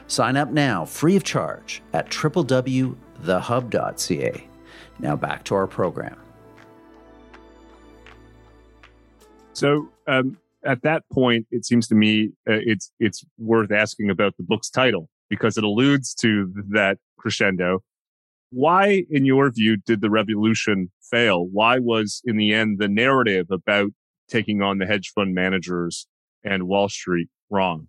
Sign 0.08 0.36
up 0.36 0.50
now, 0.50 0.84
free 0.84 1.16
of 1.16 1.24
charge, 1.24 1.84
at 1.94 2.10
www.thehub.ca. 3.24 4.48
Now 5.00 5.16
back 5.16 5.44
to 5.46 5.56
our 5.56 5.68
program. 5.68 6.18
So, 9.54 9.90
um, 10.08 10.38
at 10.66 10.82
that 10.84 11.04
point, 11.12 11.48
it 11.52 11.66
seems 11.66 11.88
to 11.88 11.96
me 11.96 12.32
uh, 12.50 12.60
it's 12.66 12.92
it's 13.00 13.24
worth 13.38 13.72
asking 13.72 14.10
about 14.10 14.36
the 14.38 14.44
book's 14.44 14.70
title 14.70 15.10
because 15.30 15.58
it 15.58 15.64
alludes 15.64 16.14
to 16.16 16.52
that 16.72 16.98
crescendo. 17.18 17.80
Why, 18.52 19.06
in 19.10 19.26
your 19.26 19.52
view, 19.52 19.78
did 19.78 20.02
the 20.02 20.10
revolution 20.10 20.92
fail? 21.10 21.46
Why 21.46 21.80
was, 21.80 22.22
in 22.26 22.36
the 22.36 22.54
end, 22.54 22.80
the 22.80 22.88
narrative 22.88 23.48
about 23.52 23.92
taking 24.28 24.62
on 24.62 24.80
the 24.80 24.86
hedge 24.86 25.12
fund 25.14 25.36
managers 25.36 26.08
and 26.44 26.64
Wall 26.68 26.90
Street 26.90 27.30
wrong? 27.50 27.88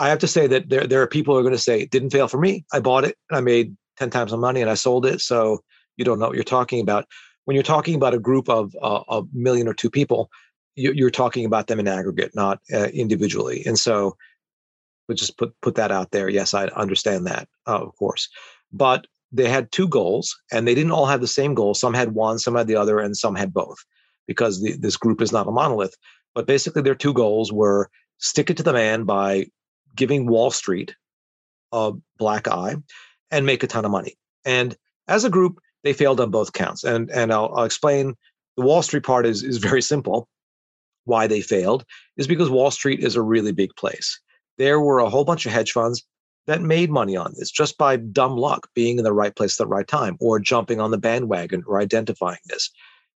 I 0.00 0.08
have 0.08 0.18
to 0.20 0.26
say 0.26 0.46
that 0.48 0.68
there, 0.68 0.86
there 0.86 1.02
are 1.02 1.06
people 1.06 1.34
who 1.34 1.40
are 1.40 1.44
going 1.44 1.54
to 1.54 1.58
say 1.58 1.80
it 1.80 1.90
didn't 1.90 2.10
fail 2.10 2.26
for 2.26 2.38
me. 2.38 2.64
I 2.72 2.80
bought 2.80 3.04
it 3.04 3.16
and 3.28 3.36
I 3.36 3.40
made 3.40 3.76
10 3.98 4.10
times 4.10 4.30
the 4.30 4.36
money 4.36 4.60
and 4.60 4.70
I 4.70 4.74
sold 4.74 5.06
it. 5.06 5.20
So 5.20 5.60
you 5.96 6.04
don't 6.04 6.18
know 6.18 6.26
what 6.26 6.34
you're 6.34 6.44
talking 6.44 6.80
about. 6.80 7.06
When 7.44 7.54
you're 7.54 7.62
talking 7.62 7.94
about 7.94 8.14
a 8.14 8.18
group 8.18 8.48
of 8.48 8.74
uh, 8.82 9.02
a 9.08 9.22
million 9.32 9.68
or 9.68 9.74
two 9.74 9.90
people, 9.90 10.30
you, 10.74 11.06
are 11.06 11.10
talking 11.10 11.44
about 11.44 11.66
them 11.66 11.80
in 11.80 11.88
aggregate, 11.88 12.34
not 12.34 12.60
uh, 12.72 12.88
individually. 12.92 13.62
And 13.66 13.78
so 13.78 14.16
but 15.10 15.16
just 15.16 15.36
put 15.36 15.52
put 15.60 15.74
that 15.74 15.90
out 15.90 16.12
there. 16.12 16.28
Yes, 16.28 16.54
I 16.54 16.66
understand 16.66 17.26
that, 17.26 17.48
uh, 17.66 17.80
of 17.80 17.96
course, 17.96 18.28
but 18.72 19.08
they 19.32 19.48
had 19.48 19.72
two 19.72 19.88
goals, 19.88 20.38
and 20.52 20.68
they 20.68 20.74
didn't 20.74 20.92
all 20.92 21.06
have 21.06 21.20
the 21.20 21.26
same 21.26 21.52
goal. 21.52 21.74
Some 21.74 21.94
had 21.94 22.14
one, 22.14 22.38
some 22.38 22.54
had 22.54 22.68
the 22.68 22.76
other, 22.76 23.00
and 23.00 23.16
some 23.16 23.34
had 23.34 23.52
both, 23.52 23.78
because 24.28 24.62
the, 24.62 24.76
this 24.76 24.96
group 24.96 25.20
is 25.20 25.32
not 25.32 25.48
a 25.48 25.50
monolith. 25.50 25.96
But 26.32 26.46
basically, 26.46 26.82
their 26.82 26.94
two 26.94 27.12
goals 27.12 27.52
were 27.52 27.90
stick 28.18 28.50
it 28.50 28.56
to 28.58 28.62
the 28.62 28.72
man 28.72 29.02
by 29.02 29.46
giving 29.94 30.26
Wall 30.26 30.50
Street 30.50 30.94
a 31.72 31.92
black 32.18 32.48
eye 32.48 32.76
and 33.30 33.46
make 33.46 33.62
a 33.62 33.66
ton 33.66 33.84
of 33.84 33.90
money. 33.90 34.16
And 34.44 34.76
as 35.08 35.24
a 35.24 35.30
group, 35.30 35.58
they 35.82 35.92
failed 35.92 36.20
on 36.20 36.30
both 36.30 36.52
counts. 36.52 36.84
And 36.84 37.10
and 37.10 37.32
I'll, 37.32 37.52
I'll 37.54 37.64
explain. 37.64 38.14
The 38.56 38.64
Wall 38.64 38.82
Street 38.82 39.04
part 39.04 39.26
is 39.26 39.42
is 39.42 39.58
very 39.58 39.82
simple. 39.82 40.28
Why 41.04 41.26
they 41.26 41.40
failed 41.40 41.84
is 42.16 42.26
because 42.26 42.50
Wall 42.50 42.70
Street 42.70 43.00
is 43.00 43.16
a 43.16 43.22
really 43.22 43.52
big 43.52 43.70
place 43.76 44.20
there 44.60 44.78
were 44.78 44.98
a 44.98 45.08
whole 45.08 45.24
bunch 45.24 45.46
of 45.46 45.52
hedge 45.52 45.72
funds 45.72 46.04
that 46.46 46.60
made 46.60 46.90
money 46.90 47.16
on 47.16 47.32
this 47.38 47.50
just 47.50 47.78
by 47.78 47.96
dumb 47.96 48.36
luck, 48.36 48.68
being 48.74 48.98
in 48.98 49.04
the 49.04 49.12
right 49.12 49.34
place 49.34 49.58
at 49.58 49.64
the 49.64 49.68
right 49.68 49.88
time, 49.88 50.18
or 50.20 50.38
jumping 50.38 50.78
on 50.78 50.90
the 50.90 50.98
bandwagon 50.98 51.64
or 51.66 51.80
identifying 51.80 52.38
this. 52.44 52.70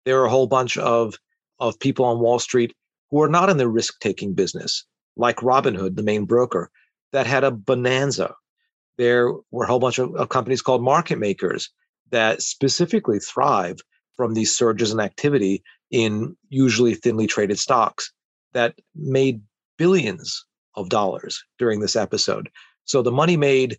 There 0.06 0.22
are 0.22 0.26
a 0.26 0.30
whole 0.30 0.46
bunch 0.46 0.78
of, 0.78 1.16
of 1.60 1.80
people 1.80 2.06
on 2.06 2.20
Wall 2.20 2.38
Street 2.38 2.76
who 3.10 3.24
are 3.24 3.28
not 3.28 3.50
in 3.50 3.58
the 3.58 3.68
risk 3.68 4.00
taking 4.00 4.36
business, 4.36 4.86
like 5.16 5.38
Robinhood, 5.38 5.96
the 5.96 6.04
main 6.04 6.26
broker, 6.26 6.70
that 7.12 7.28
had 7.28 7.44
a 7.44 7.52
bonanza. 7.52 8.36
There 8.98 9.34
were 9.52 9.64
a 9.66 9.68
whole 9.68 9.80
bunch 9.80 10.00
of, 10.00 10.16
of 10.16 10.30
companies 10.30 10.62
called 10.62 10.84
market 10.84 11.20
makers 11.20 11.70
that 12.12 12.42
specifically 12.42 13.20
thrive 13.20 13.80
from 14.16 14.34
these 14.34 14.56
surges 14.56 14.92
in 14.92 15.00
activity 15.00 15.64
in 15.90 16.36
usually 16.50 16.94
thinly 16.94 17.28
traded 17.28 17.60
stocks 17.60 18.12
that 18.54 18.76
made 18.96 19.42
billions 19.78 20.46
of 20.76 20.90
dollars 20.90 21.44
during 21.58 21.80
this 21.80 21.96
episode. 21.96 22.50
So 22.86 23.02
the 23.02 23.12
money 23.12 23.38
made 23.38 23.78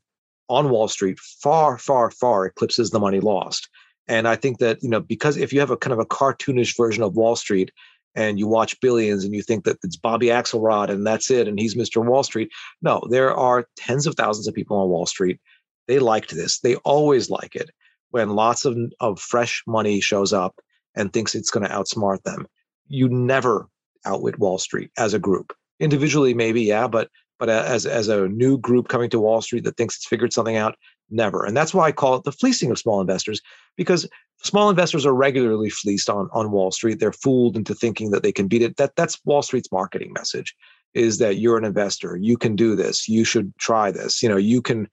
on 0.48 0.70
Wall 0.70 0.88
Street 0.88 1.18
far, 1.18 1.78
far, 1.78 2.10
far 2.10 2.46
eclipses 2.46 2.90
the 2.90 3.00
money 3.00 3.20
lost. 3.20 3.68
And 4.08 4.26
I 4.26 4.36
think 4.36 4.58
that, 4.58 4.82
you 4.82 4.88
know, 4.88 5.00
because 5.00 5.36
if 5.36 5.52
you 5.52 5.60
have 5.60 5.70
a 5.70 5.76
kind 5.76 5.92
of 5.92 5.98
a 5.98 6.06
cartoonish 6.06 6.76
version 6.76 7.02
of 7.02 7.16
Wall 7.16 7.36
Street 7.36 7.70
and 8.14 8.38
you 8.38 8.46
watch 8.46 8.80
Billions 8.80 9.24
and 9.24 9.34
you 9.34 9.42
think 9.42 9.64
that 9.64 9.78
it's 9.82 9.96
Bobby 9.96 10.26
Axelrod 10.26 10.90
and 10.90 11.06
that's 11.06 11.30
it 11.30 11.48
and 11.48 11.58
he's 11.58 11.74
Mr. 11.74 12.04
Wall 12.04 12.22
Street, 12.22 12.50
no, 12.82 13.02
there 13.10 13.34
are 13.34 13.66
tens 13.76 14.06
of 14.06 14.14
thousands 14.14 14.48
of 14.48 14.54
people 14.54 14.76
on 14.78 14.88
Wall 14.88 15.06
Street. 15.06 15.40
They 15.88 15.98
liked 15.98 16.30
this. 16.34 16.60
They 16.60 16.76
always 16.76 17.30
like 17.30 17.56
it 17.56 17.70
when 18.10 18.30
lots 18.30 18.64
of, 18.64 18.76
of 19.00 19.18
fresh 19.18 19.62
money 19.66 20.00
shows 20.00 20.32
up 20.32 20.54
and 20.94 21.12
thinks 21.12 21.34
it's 21.34 21.50
going 21.50 21.66
to 21.66 21.72
outsmart 21.72 22.22
them. 22.22 22.46
You 22.88 23.08
never 23.08 23.68
outwit 24.04 24.38
Wall 24.38 24.58
Street 24.58 24.90
as 24.98 25.14
a 25.14 25.18
group 25.18 25.52
individually 25.82 26.32
maybe 26.32 26.62
yeah 26.62 26.86
but 26.86 27.08
but 27.38 27.48
uh, 27.48 27.64
as 27.66 27.86
as 27.86 28.08
a 28.08 28.28
new 28.28 28.56
group 28.56 28.88
coming 28.88 29.10
to 29.10 29.18
wall 29.18 29.42
street 29.42 29.64
that 29.64 29.76
thinks 29.76 29.96
it's 29.96 30.06
figured 30.06 30.32
something 30.32 30.56
out 30.56 30.76
never 31.10 31.44
and 31.44 31.56
that's 31.56 31.74
why 31.74 31.86
i 31.86 31.92
call 31.92 32.16
it 32.16 32.24
the 32.24 32.32
fleecing 32.32 32.70
of 32.70 32.78
small 32.78 33.00
investors 33.00 33.40
because 33.76 34.08
small 34.42 34.70
investors 34.70 35.06
are 35.06 35.14
regularly 35.14 35.70
fleeced 35.70 36.10
on 36.10 36.28
on 36.32 36.50
wall 36.50 36.70
street. 36.70 36.98
They're 36.98 37.12
fooled 37.12 37.56
into 37.56 37.74
thinking 37.74 38.10
that 38.10 38.24
they 38.24 38.32
can 38.32 38.48
beat 38.48 38.62
it. 38.62 38.76
That 38.76 38.96
that's 38.96 39.18
wall 39.24 39.40
street's 39.42 39.70
marketing 39.70 40.12
message 40.12 40.54
is 40.94 41.18
that 41.18 41.38
you're 41.38 41.56
an 41.56 41.64
investor 41.64 42.16
you 42.16 42.36
can 42.36 42.54
do 42.54 42.76
this 42.76 43.08
you 43.08 43.24
should 43.24 43.50
try 43.56 43.90
this 43.90 44.22
you 44.22 44.28
know 44.28 44.36
you 44.36 44.60
can 44.60 44.86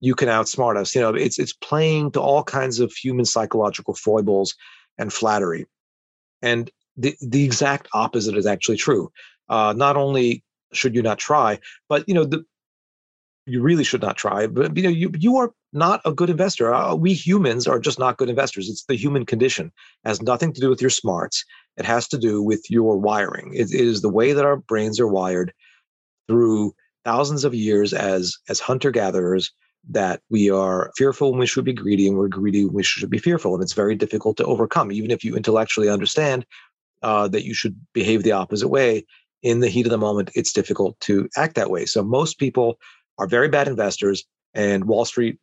you 0.00 0.14
can 0.14 0.28
outsmart 0.28 0.78
us 0.78 0.94
you 0.94 1.00
know 1.00 1.10
it's 1.10 1.38
it's 1.38 1.52
playing 1.52 2.10
to 2.10 2.20
all 2.20 2.42
kinds 2.42 2.80
of 2.80 2.90
human 2.92 3.26
psychological 3.26 3.94
foibles 3.94 4.54
and 4.98 5.12
flattery. 5.12 5.66
And 6.40 6.70
the 6.96 7.16
the 7.20 7.44
exact 7.44 7.88
opposite 7.94 8.36
is 8.36 8.46
actually 8.46 8.76
true. 8.76 9.10
Uh, 9.48 9.74
not 9.76 9.96
only 9.96 10.42
should 10.72 10.94
you 10.94 11.02
not 11.02 11.18
try, 11.18 11.58
but 11.88 12.04
you 12.08 12.14
know 12.14 12.24
the 12.24 12.44
you 13.46 13.60
really 13.60 13.84
should 13.84 14.02
not 14.02 14.16
try. 14.16 14.46
But 14.46 14.76
you 14.76 14.82
know 14.82 14.88
you 14.88 15.10
you 15.18 15.36
are 15.36 15.52
not 15.72 16.00
a 16.04 16.12
good 16.12 16.30
investor. 16.30 16.72
Uh, 16.72 16.94
we 16.94 17.12
humans 17.12 17.66
are 17.66 17.80
just 17.80 17.98
not 17.98 18.16
good 18.16 18.28
investors. 18.28 18.68
It's 18.68 18.84
the 18.84 18.94
human 18.94 19.26
condition. 19.26 19.72
It 20.04 20.08
has 20.08 20.22
nothing 20.22 20.52
to 20.52 20.60
do 20.60 20.68
with 20.68 20.80
your 20.80 20.90
smarts. 20.90 21.44
It 21.76 21.84
has 21.84 22.06
to 22.08 22.18
do 22.18 22.42
with 22.42 22.70
your 22.70 22.96
wiring. 22.98 23.52
it, 23.54 23.72
it 23.72 23.80
is 23.80 24.02
the 24.02 24.08
way 24.10 24.32
that 24.32 24.44
our 24.44 24.56
brains 24.56 25.00
are 25.00 25.08
wired 25.08 25.52
through 26.28 26.74
thousands 27.04 27.44
of 27.44 27.54
years 27.54 27.92
as 27.92 28.36
as 28.48 28.60
hunter 28.60 28.90
gatherers 28.90 29.50
that 29.90 30.20
we 30.30 30.48
are 30.48 30.92
fearful 30.96 31.32
when 31.32 31.40
we 31.40 31.46
should 31.46 31.64
be 31.64 31.72
greedy 31.72 32.06
and 32.06 32.16
we're 32.16 32.28
greedy 32.28 32.64
when 32.64 32.74
we 32.74 32.82
should 32.84 33.10
be 33.10 33.18
fearful 33.18 33.54
and 33.54 33.62
it's 33.64 33.72
very 33.72 33.96
difficult 33.96 34.36
to 34.36 34.44
overcome 34.44 34.92
even 34.92 35.10
if 35.10 35.24
you 35.24 35.34
intellectually 35.34 35.88
understand 35.88 36.46
uh, 37.02 37.26
that 37.26 37.44
you 37.44 37.52
should 37.52 37.74
behave 37.92 38.22
the 38.22 38.30
opposite 38.30 38.68
way 38.68 39.04
in 39.42 39.60
the 39.60 39.68
heat 39.68 39.86
of 39.86 39.90
the 39.90 39.98
moment, 39.98 40.30
it's 40.34 40.52
difficult 40.52 40.98
to 41.00 41.28
act 41.36 41.56
that 41.56 41.70
way. 41.70 41.84
So 41.84 42.02
most 42.02 42.38
people 42.38 42.78
are 43.22 43.28
very 43.28 43.48
bad 43.48 43.68
investors, 43.68 44.24
and 44.52 44.84
Wall 44.84 45.04
Street 45.04 45.38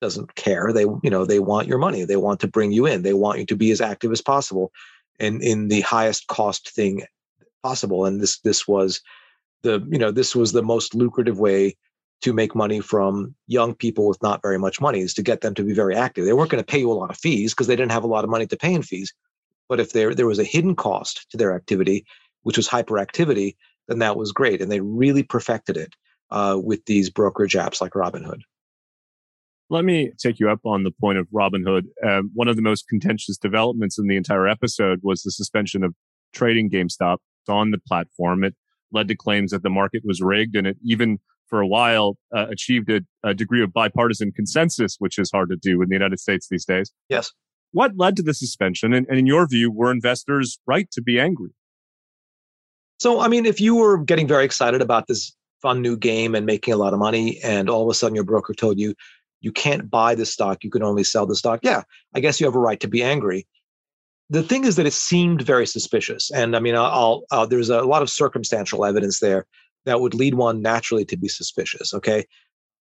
doesn't 0.00 0.34
care. 0.36 0.72
They, 0.72 0.82
you 0.82 1.10
know, 1.10 1.24
they 1.24 1.40
want 1.40 1.66
your 1.66 1.78
money. 1.78 2.04
They 2.04 2.16
want 2.16 2.40
to 2.40 2.48
bring 2.48 2.70
you 2.70 2.86
in. 2.86 3.02
They 3.02 3.14
want 3.14 3.40
you 3.40 3.46
to 3.46 3.56
be 3.56 3.70
as 3.72 3.80
active 3.80 4.12
as 4.12 4.22
possible, 4.22 4.70
and 5.18 5.42
in 5.42 5.68
the 5.68 5.80
highest 5.80 6.28
cost 6.28 6.70
thing 6.70 7.02
possible. 7.62 8.04
And 8.04 8.20
this, 8.20 8.38
this 8.40 8.68
was 8.68 9.00
the, 9.62 9.84
you 9.90 9.98
know, 9.98 10.12
this 10.12 10.36
was 10.36 10.52
the 10.52 10.62
most 10.62 10.94
lucrative 10.94 11.40
way 11.40 11.76
to 12.22 12.32
make 12.32 12.54
money 12.54 12.80
from 12.80 13.34
young 13.46 13.74
people 13.74 14.06
with 14.06 14.22
not 14.22 14.42
very 14.42 14.58
much 14.58 14.80
money 14.80 15.00
is 15.00 15.14
to 15.14 15.22
get 15.22 15.40
them 15.40 15.54
to 15.54 15.64
be 15.64 15.74
very 15.74 15.96
active. 15.96 16.24
They 16.24 16.32
weren't 16.32 16.50
going 16.50 16.62
to 16.62 16.72
pay 16.72 16.78
you 16.78 16.90
a 16.90 16.94
lot 16.94 17.10
of 17.10 17.18
fees 17.18 17.52
because 17.52 17.66
they 17.66 17.76
didn't 17.76 17.92
have 17.92 18.04
a 18.04 18.08
lot 18.08 18.24
of 18.24 18.30
money 18.30 18.46
to 18.46 18.56
pay 18.56 18.72
in 18.72 18.82
fees. 18.82 19.12
But 19.68 19.80
if 19.80 19.92
there 19.92 20.14
there 20.14 20.26
was 20.26 20.38
a 20.38 20.44
hidden 20.44 20.76
cost 20.76 21.26
to 21.30 21.36
their 21.36 21.54
activity, 21.54 22.06
which 22.42 22.56
was 22.56 22.68
hyperactivity, 22.68 23.56
then 23.88 23.98
that 23.98 24.16
was 24.16 24.32
great. 24.32 24.62
And 24.62 24.70
they 24.70 24.80
really 24.80 25.24
perfected 25.24 25.76
it 25.76 25.94
uh, 26.30 26.58
with 26.62 26.84
these 26.86 27.10
brokerage 27.10 27.54
apps 27.54 27.80
like 27.80 27.92
Robinhood. 27.92 28.40
Let 29.68 29.84
me 29.84 30.12
take 30.18 30.38
you 30.38 30.48
up 30.48 30.60
on 30.64 30.84
the 30.84 30.92
point 30.92 31.18
of 31.18 31.26
Robinhood. 31.34 31.86
Um, 32.06 32.30
one 32.34 32.46
of 32.48 32.56
the 32.56 32.62
most 32.62 32.86
contentious 32.88 33.36
developments 33.36 33.98
in 33.98 34.06
the 34.06 34.16
entire 34.16 34.46
episode 34.46 35.00
was 35.02 35.22
the 35.22 35.32
suspension 35.32 35.82
of 35.82 35.94
trading 36.32 36.70
GameStop 36.70 37.18
on 37.48 37.72
the 37.72 37.78
platform. 37.78 38.44
It 38.44 38.54
led 38.92 39.08
to 39.08 39.16
claims 39.16 39.50
that 39.50 39.62
the 39.62 39.70
market 39.70 40.02
was 40.04 40.20
rigged. 40.20 40.54
And 40.54 40.68
it 40.68 40.76
even 40.84 41.18
for 41.48 41.60
a 41.60 41.66
while 41.66 42.16
uh, 42.36 42.46
achieved 42.48 42.90
a, 42.90 43.00
a 43.24 43.34
degree 43.34 43.62
of 43.62 43.72
bipartisan 43.72 44.32
consensus, 44.32 44.96
which 44.98 45.18
is 45.18 45.30
hard 45.32 45.48
to 45.50 45.56
do 45.56 45.82
in 45.82 45.88
the 45.88 45.94
United 45.94 46.20
States 46.20 46.46
these 46.48 46.64
days. 46.64 46.92
Yes. 47.08 47.32
What 47.72 47.92
led 47.96 48.16
to 48.16 48.22
the 48.22 48.34
suspension? 48.34 48.92
And, 48.92 49.06
and 49.08 49.18
in 49.18 49.26
your 49.26 49.46
view, 49.48 49.70
were 49.70 49.90
investors 49.90 50.58
right 50.66 50.88
to 50.92 51.02
be 51.02 51.18
angry? 51.18 51.50
So, 52.98 53.20
I 53.20 53.28
mean, 53.28 53.44
if 53.44 53.60
you 53.60 53.74
were 53.74 53.98
getting 53.98 54.26
very 54.26 54.44
excited 54.44 54.80
about 54.80 55.06
this 55.08 55.34
fun 55.62 55.82
new 55.82 55.96
game 55.96 56.34
and 56.34 56.46
making 56.46 56.74
a 56.74 56.76
lot 56.76 56.92
of 56.92 56.98
money, 56.98 57.40
and 57.42 57.68
all 57.68 57.82
of 57.82 57.88
a 57.88 57.94
sudden 57.94 58.14
your 58.14 58.24
broker 58.24 58.54
told 58.54 58.78
you 58.78 58.94
you 59.40 59.52
can't 59.52 59.90
buy 59.90 60.14
the 60.14 60.26
stock, 60.26 60.64
you 60.64 60.70
can 60.70 60.82
only 60.82 61.04
sell 61.04 61.26
the 61.26 61.36
stock, 61.36 61.60
yeah, 61.62 61.82
I 62.14 62.20
guess 62.20 62.40
you 62.40 62.46
have 62.46 62.56
a 62.56 62.60
right 62.60 62.80
to 62.80 62.88
be 62.88 63.02
angry. 63.02 63.46
The 64.28 64.42
thing 64.42 64.64
is 64.64 64.76
that 64.76 64.86
it 64.86 64.92
seemed 64.92 65.42
very 65.42 65.66
suspicious. 65.66 66.30
And 66.32 66.56
I 66.56 66.60
mean, 66.60 66.74
I'll, 66.74 67.22
I'll 67.30 67.46
there's 67.46 67.70
a 67.70 67.82
lot 67.82 68.02
of 68.02 68.10
circumstantial 68.10 68.84
evidence 68.84 69.20
there 69.20 69.46
that 69.84 70.00
would 70.00 70.14
lead 70.14 70.34
one 70.34 70.62
naturally 70.62 71.04
to 71.04 71.16
be 71.16 71.28
suspicious. 71.28 71.94
Okay. 71.94 72.26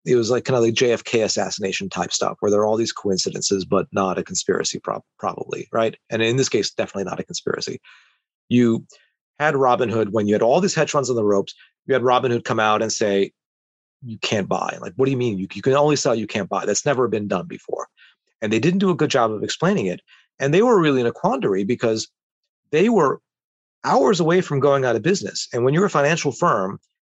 It 0.04 0.16
was 0.16 0.30
like 0.30 0.44
kind 0.44 0.58
of 0.58 0.64
like 0.64 0.74
JFK 0.74 1.24
assassination 1.24 1.88
type 1.88 2.12
stuff 2.12 2.36
where 2.40 2.52
there 2.52 2.60
are 2.60 2.66
all 2.66 2.76
these 2.76 2.92
coincidences, 2.92 3.64
but 3.64 3.88
not 3.94 4.18
a 4.18 4.24
conspiracy, 4.24 4.80
prob- 4.80 5.04
probably. 5.20 5.70
Right. 5.72 5.96
And 6.10 6.22
in 6.22 6.36
this 6.36 6.50
case, 6.50 6.72
definitely 6.72 7.10
not 7.10 7.20
a 7.20 7.24
conspiracy. 7.24 7.80
You 8.50 8.86
had 9.42 9.56
Robinhood 9.56 10.10
when 10.10 10.28
you 10.28 10.36
had 10.36 10.42
all 10.42 10.62
these 10.62 10.76
hedge 10.76 10.92
funds 10.92 11.10
on 11.10 11.16
the 11.16 11.24
ropes. 11.24 11.54
You 11.88 11.94
had 11.94 12.04
Robinhood 12.04 12.44
come 12.44 12.60
out 12.60 12.82
and 12.82 12.92
say, 12.92 13.32
you 14.04 14.18
can't 14.20 14.48
buy. 14.48 14.78
Like, 14.82 14.94
what 14.96 15.06
do 15.06 15.12
you 15.12 15.18
mean? 15.18 15.38
You, 15.38 15.48
you 15.54 15.62
can 15.62 15.74
only 15.74 15.96
sell, 15.96 16.16
you 16.16 16.28
can't 16.28 16.50
buy. 16.50 16.66
That's 16.66 16.86
never 16.86 17.08
been 17.08 17.28
done 17.28 17.48
before. 17.48 17.88
And 18.42 18.52
they 18.52 18.60
didn't 18.60 18.80
do 18.80 18.90
a 18.90 18.96
good 18.96 19.10
job 19.10 19.32
of 19.32 19.44
explaining 19.44 19.86
it. 19.86 20.02
And 20.40 20.54
they 20.54 20.62
were 20.62 20.80
really 20.80 21.02
in 21.02 21.08
a 21.08 21.12
quandary 21.12 21.64
because 21.64 22.08
they 22.72 22.90
were 22.90 23.20
hours 23.84 24.20
away 24.20 24.42
from 24.42 24.60
going 24.60 24.86
out 24.86 24.96
of 24.96 25.02
business. 25.02 25.48
And 25.54 25.64
when 25.64 25.74
you're 25.74 25.86
a 25.86 25.90
financial 25.90 26.32
firm, 26.32 26.80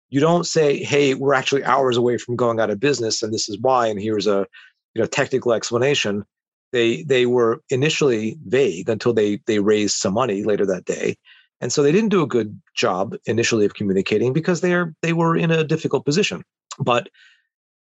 you 0.10 0.20
don't 0.20 0.46
say, 0.46 0.84
"Hey, 0.84 1.14
we're 1.14 1.34
actually 1.34 1.64
hours 1.64 1.98
away 1.98 2.18
from 2.18 2.36
going 2.36 2.60
out 2.60 2.70
of 2.70 2.80
business, 2.80 3.24
and 3.24 3.34
this 3.34 3.48
is 3.48 3.58
why." 3.60 3.88
And 3.88 4.02
here's 4.02 4.28
a 4.28 4.46
you 4.94 5.02
know 5.02 5.06
technical 5.08 5.54
explanation. 5.54 6.26
They 6.72 7.04
they 7.04 7.26
were 7.26 7.62
initially 7.70 8.38
vague 8.46 8.90
until 8.90 9.14
they 9.14 9.40
they 9.46 9.60
raised 9.60 9.96
some 9.96 10.14
money 10.14 10.44
later 10.44 10.66
that 10.66 10.86
day, 10.86 11.16
and 11.62 11.72
so 11.72 11.82
they 11.82 11.92
didn't 11.92 12.10
do 12.10 12.24
a 12.24 12.28
good 12.28 12.60
job 12.76 13.16
initially 13.26 13.66
of 13.66 13.76
communicating 13.76 14.34
because 14.34 14.62
they're 14.62 14.94
they 15.02 15.14
were 15.14 15.36
in 15.38 15.52
a 15.52 15.64
difficult 15.64 16.06
position. 16.06 16.44
But 16.80 17.10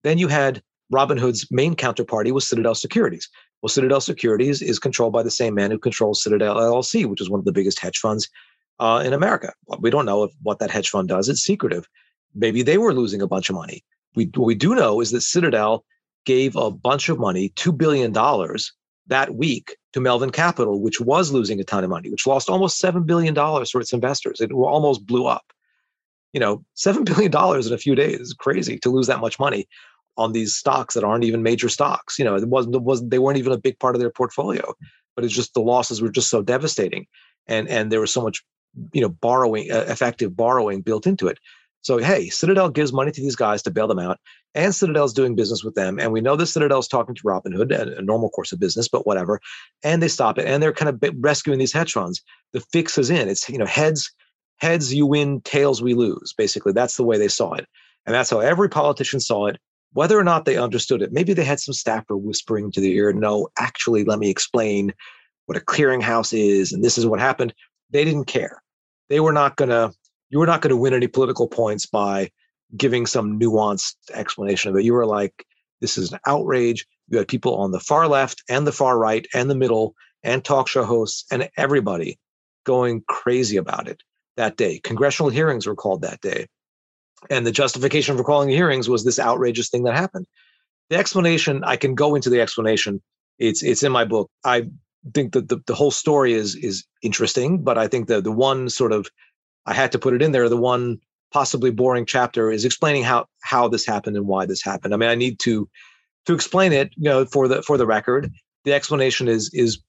then 0.04 0.18
you 0.18 0.28
had 0.28 0.62
Robinhood's 0.94 1.48
main 1.52 1.76
counterparty 1.76 2.32
was 2.32 2.48
Citadel 2.48 2.76
Securities. 2.76 3.28
Well, 3.62 3.70
Citadel 3.70 4.02
Securities 4.02 4.62
is 4.62 4.80
controlled 4.80 5.14
by 5.14 5.24
the 5.24 5.32
same 5.32 5.56
man 5.56 5.72
who 5.72 5.80
controls 5.80 6.24
Citadel 6.24 6.56
LLC, 6.56 7.06
which 7.06 7.22
is 7.22 7.30
one 7.30 7.40
of 7.40 7.46
the 7.46 7.52
biggest 7.52 7.80
hedge 7.80 7.98
funds 7.98 8.30
uh, 8.80 9.04
in 9.06 9.14
America. 9.14 9.54
We 9.80 9.90
don't 9.90 10.06
know 10.06 10.24
if, 10.24 10.32
what 10.42 10.60
that 10.60 10.72
hedge 10.72 10.90
fund 10.90 11.08
does. 11.08 11.30
It's 11.30 11.42
secretive. 11.42 11.88
Maybe 12.34 12.64
they 12.64 12.78
were 12.78 12.94
losing 12.94 13.22
a 13.22 13.28
bunch 13.28 13.50
of 13.50 13.56
money. 13.56 13.84
We, 14.16 14.26
what 14.36 14.46
we 14.46 14.56
do 14.56 14.76
know 14.76 15.00
is 15.00 15.12
that 15.12 15.22
Citadel 15.22 15.86
gave 16.26 16.56
a 16.56 16.72
bunch 16.72 17.10
of 17.10 17.20
money, 17.20 17.50
$2 17.56 17.78
billion 17.78 18.12
that 19.08 19.36
week 19.36 19.76
to 19.94 20.00
Melvin 20.00 20.30
Capital, 20.30 20.82
which 20.82 21.02
was 21.02 21.32
losing 21.32 21.60
a 21.60 21.64
ton 21.64 21.84
of 21.84 21.90
money, 21.90 22.10
which 22.10 22.28
lost 22.28 22.50
almost 22.50 22.82
$7 22.82 23.06
billion 23.06 23.36
for 23.36 23.82
its 23.82 23.94
investors. 23.94 24.40
It 24.40 24.52
almost 24.52 25.06
blew 25.06 25.26
up. 25.26 25.46
You 26.34 26.40
know, 26.40 26.64
$7 26.78 27.06
billion 27.32 27.32
in 27.68 27.74
a 27.74 27.78
few 27.78 27.96
days 27.96 28.20
is 28.20 28.34
crazy 28.34 28.78
to 28.80 28.90
lose 28.90 29.08
that 29.08 29.20
much 29.20 29.40
money 29.40 29.68
on 30.18 30.34
these 30.34 30.56
stocks 30.56 30.94
that 30.94 31.04
aren't 31.04 31.24
even 31.24 31.44
major 31.44 31.70
stocks. 31.70 32.20
You 32.20 32.26
know, 32.26 32.36
it 32.36 32.48
wasn't, 32.48 32.76
it 32.76 32.82
wasn't 32.84 33.12
they 33.12 33.20
weren't 33.20 33.38
even 33.38 33.54
a 33.54 33.58
big 33.58 33.80
part 33.80 33.96
of 33.96 34.02
their 34.02 34.12
portfolio, 34.12 34.74
but 35.16 35.26
it's 35.26 35.34
just 35.34 35.54
the 35.54 35.62
losses 35.62 36.02
were 36.02 36.12
just 36.12 36.30
so 36.30 36.42
devastating. 36.42 37.08
And, 37.48 37.68
and 37.68 37.92
there 37.92 38.02
was 38.02 38.14
so 38.14 38.22
much, 38.22 38.44
you 38.94 39.02
know, 39.02 39.10
borrowing, 39.10 39.72
uh, 39.72 39.86
effective 39.88 40.36
borrowing 40.36 40.82
built 40.82 41.08
into 41.08 41.28
it. 41.28 41.40
So, 41.84 41.98
hey, 41.98 42.30
Citadel 42.30 42.70
gives 42.70 42.94
money 42.94 43.12
to 43.12 43.22
these 43.22 43.36
guys 43.36 43.64
to 43.64 43.72
bail 43.72 43.88
them 43.88 44.00
out, 44.00 44.20
and 44.54 44.74
Citadel's 44.74 45.14
doing 45.14 45.36
business 45.36 45.64
with 45.64 45.74
them. 45.74 46.00
And 46.00 46.12
we 46.12 46.22
know 46.22 46.36
that 46.36 46.46
Citadel's 46.46 46.88
talking 46.88 47.16
to 47.16 47.24
Robinhood, 47.24 47.72
a, 47.72 47.98
a 47.98 48.02
normal 48.02 48.30
course 48.30 48.52
of 48.52 48.60
business, 48.60 48.88
but 48.88 49.08
whatever. 49.08 49.40
And 49.84 50.02
they 50.02 50.08
stop 50.08 50.38
it, 50.38 50.46
and 50.46 50.62
they're 50.62 50.74
kind 50.74 50.90
of 50.90 51.16
rescuing 51.20 51.58
these 51.58 51.74
hedge 51.74 51.94
funds. 51.94 52.22
The 52.54 52.60
fix 52.72 52.98
is 52.98 53.10
in. 53.10 53.30
It's 53.30 53.50
you 53.50 53.58
know 53.58 53.66
heads, 53.66 54.12
heads 54.58 54.94
you 54.94 55.08
win, 55.08 55.42
tails 55.42 55.82
we 55.82 55.96
lose. 55.96 56.34
Basically, 56.38 56.72
that's 56.72 56.98
the 56.98 57.04
way 57.04 57.18
they 57.18 57.28
saw 57.28 57.54
it, 57.54 57.66
and 58.06 58.14
that's 58.14 58.30
how 58.30 58.40
every 58.40 58.70
politician 58.70 59.20
saw 59.20 59.48
it. 59.48 59.58
Whether 59.94 60.18
or 60.18 60.24
not 60.24 60.46
they 60.46 60.58
understood 60.58 61.02
it, 61.02 61.12
maybe 61.12 61.34
they 61.34 61.44
had 61.44 61.60
some 61.60 61.74
staffer 61.74 62.16
whispering 62.16 62.72
to 62.72 62.82
their 62.82 62.92
ear, 62.92 63.14
"No, 63.14 63.50
actually, 63.58 64.04
let 64.04 64.20
me 64.20 64.30
explain 64.30 64.94
what 65.48 65.58
a 65.58 65.62
clearinghouse 65.62 66.38
is, 66.38 66.72
and 66.72 66.84
this 66.84 66.98
is 66.98 67.08
what 67.08 67.20
happened." 67.20 67.54
They 67.90 68.06
didn't 68.06 68.26
care. 68.26 68.62
They 69.10 69.20
were 69.20 69.34
not 69.34 69.58
going 69.58 69.70
to 69.70 69.92
you 70.32 70.40
were 70.40 70.48
not 70.48 70.62
going 70.62 70.70
to 70.72 70.78
win 70.78 70.94
any 70.94 71.08
political 71.08 71.48
points 71.48 71.86
by 71.86 72.32
giving 72.76 73.06
some 73.06 73.40
nuanced 73.40 73.96
explanation 74.14 74.72
of 74.72 74.78
it. 74.78 74.86
You 74.86 74.94
were 74.94 75.06
like, 75.06 75.46
this 75.82 75.98
is 75.98 76.12
an 76.14 76.20
outrage. 76.26 76.88
You 77.10 77.18
had 77.18 77.28
people 77.28 77.56
on 77.58 77.72
the 77.72 77.80
far 77.80 78.08
left 78.08 78.44
and 78.50 78.66
the 78.66 78.72
far 78.72 78.98
right 78.98 79.28
and 79.34 79.50
the 79.50 79.56
middle 79.56 79.94
and 80.24 80.44
talk 80.44 80.68
show 80.68 80.86
hosts 80.86 81.26
and 81.32 81.50
everybody 81.58 82.18
going 82.64 83.04
crazy 83.08 83.58
about 83.58 83.88
it 83.88 84.02
that 84.38 84.56
day. 84.56 84.80
Congressional 84.80 85.30
hearings 85.30 85.68
were 85.68 85.76
called 85.76 86.02
that 86.04 86.22
day. 86.22 86.48
And 87.30 87.46
the 87.46 87.52
justification 87.52 88.18
for 88.18 88.24
calling 88.24 88.48
the 88.48 88.56
hearings 88.56 88.88
was 88.88 89.04
this 89.04 89.20
outrageous 89.20 89.70
thing 89.70 89.84
that 89.84 89.96
happened. 89.96 90.28
The 90.90 90.98
explanation, 90.98 91.64
I 91.64 91.76
can 91.76 91.94
go 91.94 92.16
into 92.16 92.30
the 92.30 92.42
explanation. 92.42 93.02
It's 93.38 93.64
it's 93.64 93.84
in 93.84 93.92
my 93.92 94.06
book. 94.06 94.30
I 94.44 94.68
think 95.14 95.34
that 95.34 95.50
the, 95.50 95.62
the 95.66 95.76
whole 95.76 95.92
story 95.92 96.34
is 96.34 96.56
is 96.56 96.86
interesting, 97.02 97.64
but 97.64 97.78
I 97.78 97.88
think 97.88 98.08
that 98.08 98.24
the 98.24 98.32
one 98.32 98.70
sort 98.70 98.92
of 98.92 99.08
I 99.66 99.74
had 99.74 99.92
to 99.94 100.00
put 100.00 100.14
it 100.14 100.22
in 100.22 100.32
there. 100.32 100.50
The 100.50 100.58
one 100.58 101.00
possibly 101.32 101.72
boring 101.72 102.06
chapter 102.06 102.52
is 102.52 102.66
explaining 102.66 103.04
how 103.04 103.26
how 103.42 103.68
this 103.68 103.86
happened 103.86 104.18
and 104.18 104.28
why 104.28 104.46
this 104.46 104.64
happened. 104.64 104.94
I 104.94 104.98
mean, 104.98 105.10
I 105.10 105.16
need 105.16 105.40
to 105.40 105.70
to 106.26 106.34
explain 106.34 106.74
it, 106.74 106.92
you 106.96 107.10
know, 107.10 107.26
for 107.26 107.48
the 107.48 107.62
for 107.62 107.78
the 107.78 107.88
record. 107.88 108.32
The 108.66 108.74
explanation 108.74 109.28
is 109.28 109.50
is 109.54 109.82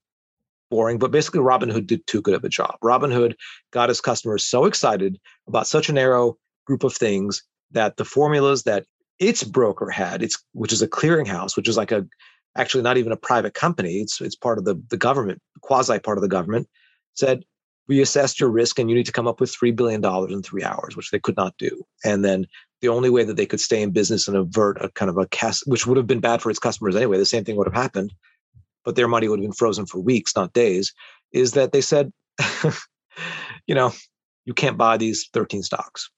boring, 0.69 0.97
but 0.97 1.11
basically 1.11 1.41
Robinhood 1.41 1.85
did 1.85 2.05
too 2.07 2.21
good 2.21 2.33
of 2.33 2.43
a 2.43 2.49
job. 2.49 2.75
Robinhood 2.83 3.35
got 3.71 3.89
his 3.89 4.01
customers 4.01 4.43
so 4.43 4.65
excited 4.65 5.19
about 5.47 5.67
such 5.67 5.89
a 5.89 5.93
narrow 5.93 6.37
group 6.65 6.83
of 6.83 6.93
things 6.93 7.43
that 7.71 7.97
the 7.97 8.05
formulas 8.05 8.63
that 8.63 8.85
its 9.19 9.43
broker 9.43 9.89
had, 9.89 10.23
its 10.23 10.43
which 10.53 10.73
is 10.73 10.81
a 10.81 10.87
clearinghouse, 10.87 11.55
which 11.55 11.67
is 11.67 11.77
like 11.77 11.91
a 11.91 12.05
actually 12.55 12.83
not 12.83 12.97
even 12.97 13.11
a 13.11 13.17
private 13.17 13.53
company, 13.53 13.97
it's 13.97 14.21
it's 14.21 14.35
part 14.35 14.57
of 14.57 14.65
the 14.65 14.81
the 14.89 14.97
government, 14.97 15.41
quasi 15.61 15.99
part 15.99 16.17
of 16.17 16.21
the 16.21 16.27
government, 16.27 16.67
said 17.13 17.43
we 17.87 18.01
assessed 18.01 18.39
your 18.39 18.49
risk 18.49 18.79
and 18.79 18.89
you 18.89 18.95
need 18.95 19.05
to 19.07 19.11
come 19.11 19.27
up 19.27 19.39
with 19.41 19.55
$3 19.55 19.75
billion 19.75 20.03
in 20.31 20.43
three 20.43 20.63
hours, 20.63 20.95
which 20.95 21.11
they 21.11 21.19
could 21.19 21.37
not 21.37 21.57
do. 21.57 21.83
And 22.05 22.23
then 22.23 22.47
the 22.81 22.89
only 22.89 23.09
way 23.09 23.23
that 23.23 23.37
they 23.37 23.45
could 23.45 23.59
stay 23.61 23.81
in 23.81 23.91
business 23.91 24.27
and 24.27 24.37
avert 24.37 24.83
a 24.83 24.89
kind 24.89 25.09
of 25.09 25.17
a 25.17 25.27
cast, 25.27 25.63
which 25.67 25.87
would 25.87 25.97
have 25.97 26.07
been 26.07 26.21
bad 26.21 26.41
for 26.41 26.49
its 26.49 26.59
customers 26.59 26.95
anyway, 26.95 27.17
the 27.17 27.25
same 27.25 27.43
thing 27.45 27.57
would 27.57 27.67
have 27.67 27.75
happened, 27.81 28.13
but 28.85 28.95
their 28.95 29.07
money 29.07 29.27
would 29.27 29.39
have 29.39 29.45
been 29.45 29.53
frozen 29.53 29.85
for 29.85 29.99
weeks, 29.99 30.35
not 30.35 30.53
days, 30.53 30.93
is 31.33 31.53
that 31.53 31.71
they 31.73 31.81
said, 31.81 32.11
you 33.67 33.75
know, 33.75 33.93
you 34.45 34.53
can't 34.53 34.77
buy 34.77 34.97
these 34.97 35.29
13 35.33 35.63
stocks. 35.63 36.09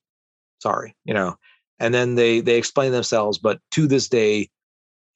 Sorry, 0.62 0.96
you 1.06 1.14
know. 1.14 1.36
And 1.80 1.94
then 1.94 2.16
they 2.16 2.42
they 2.42 2.58
explain 2.58 2.92
themselves, 2.92 3.38
but 3.40 3.60
to 3.72 3.88
this 3.88 4.10
day, 4.10 4.50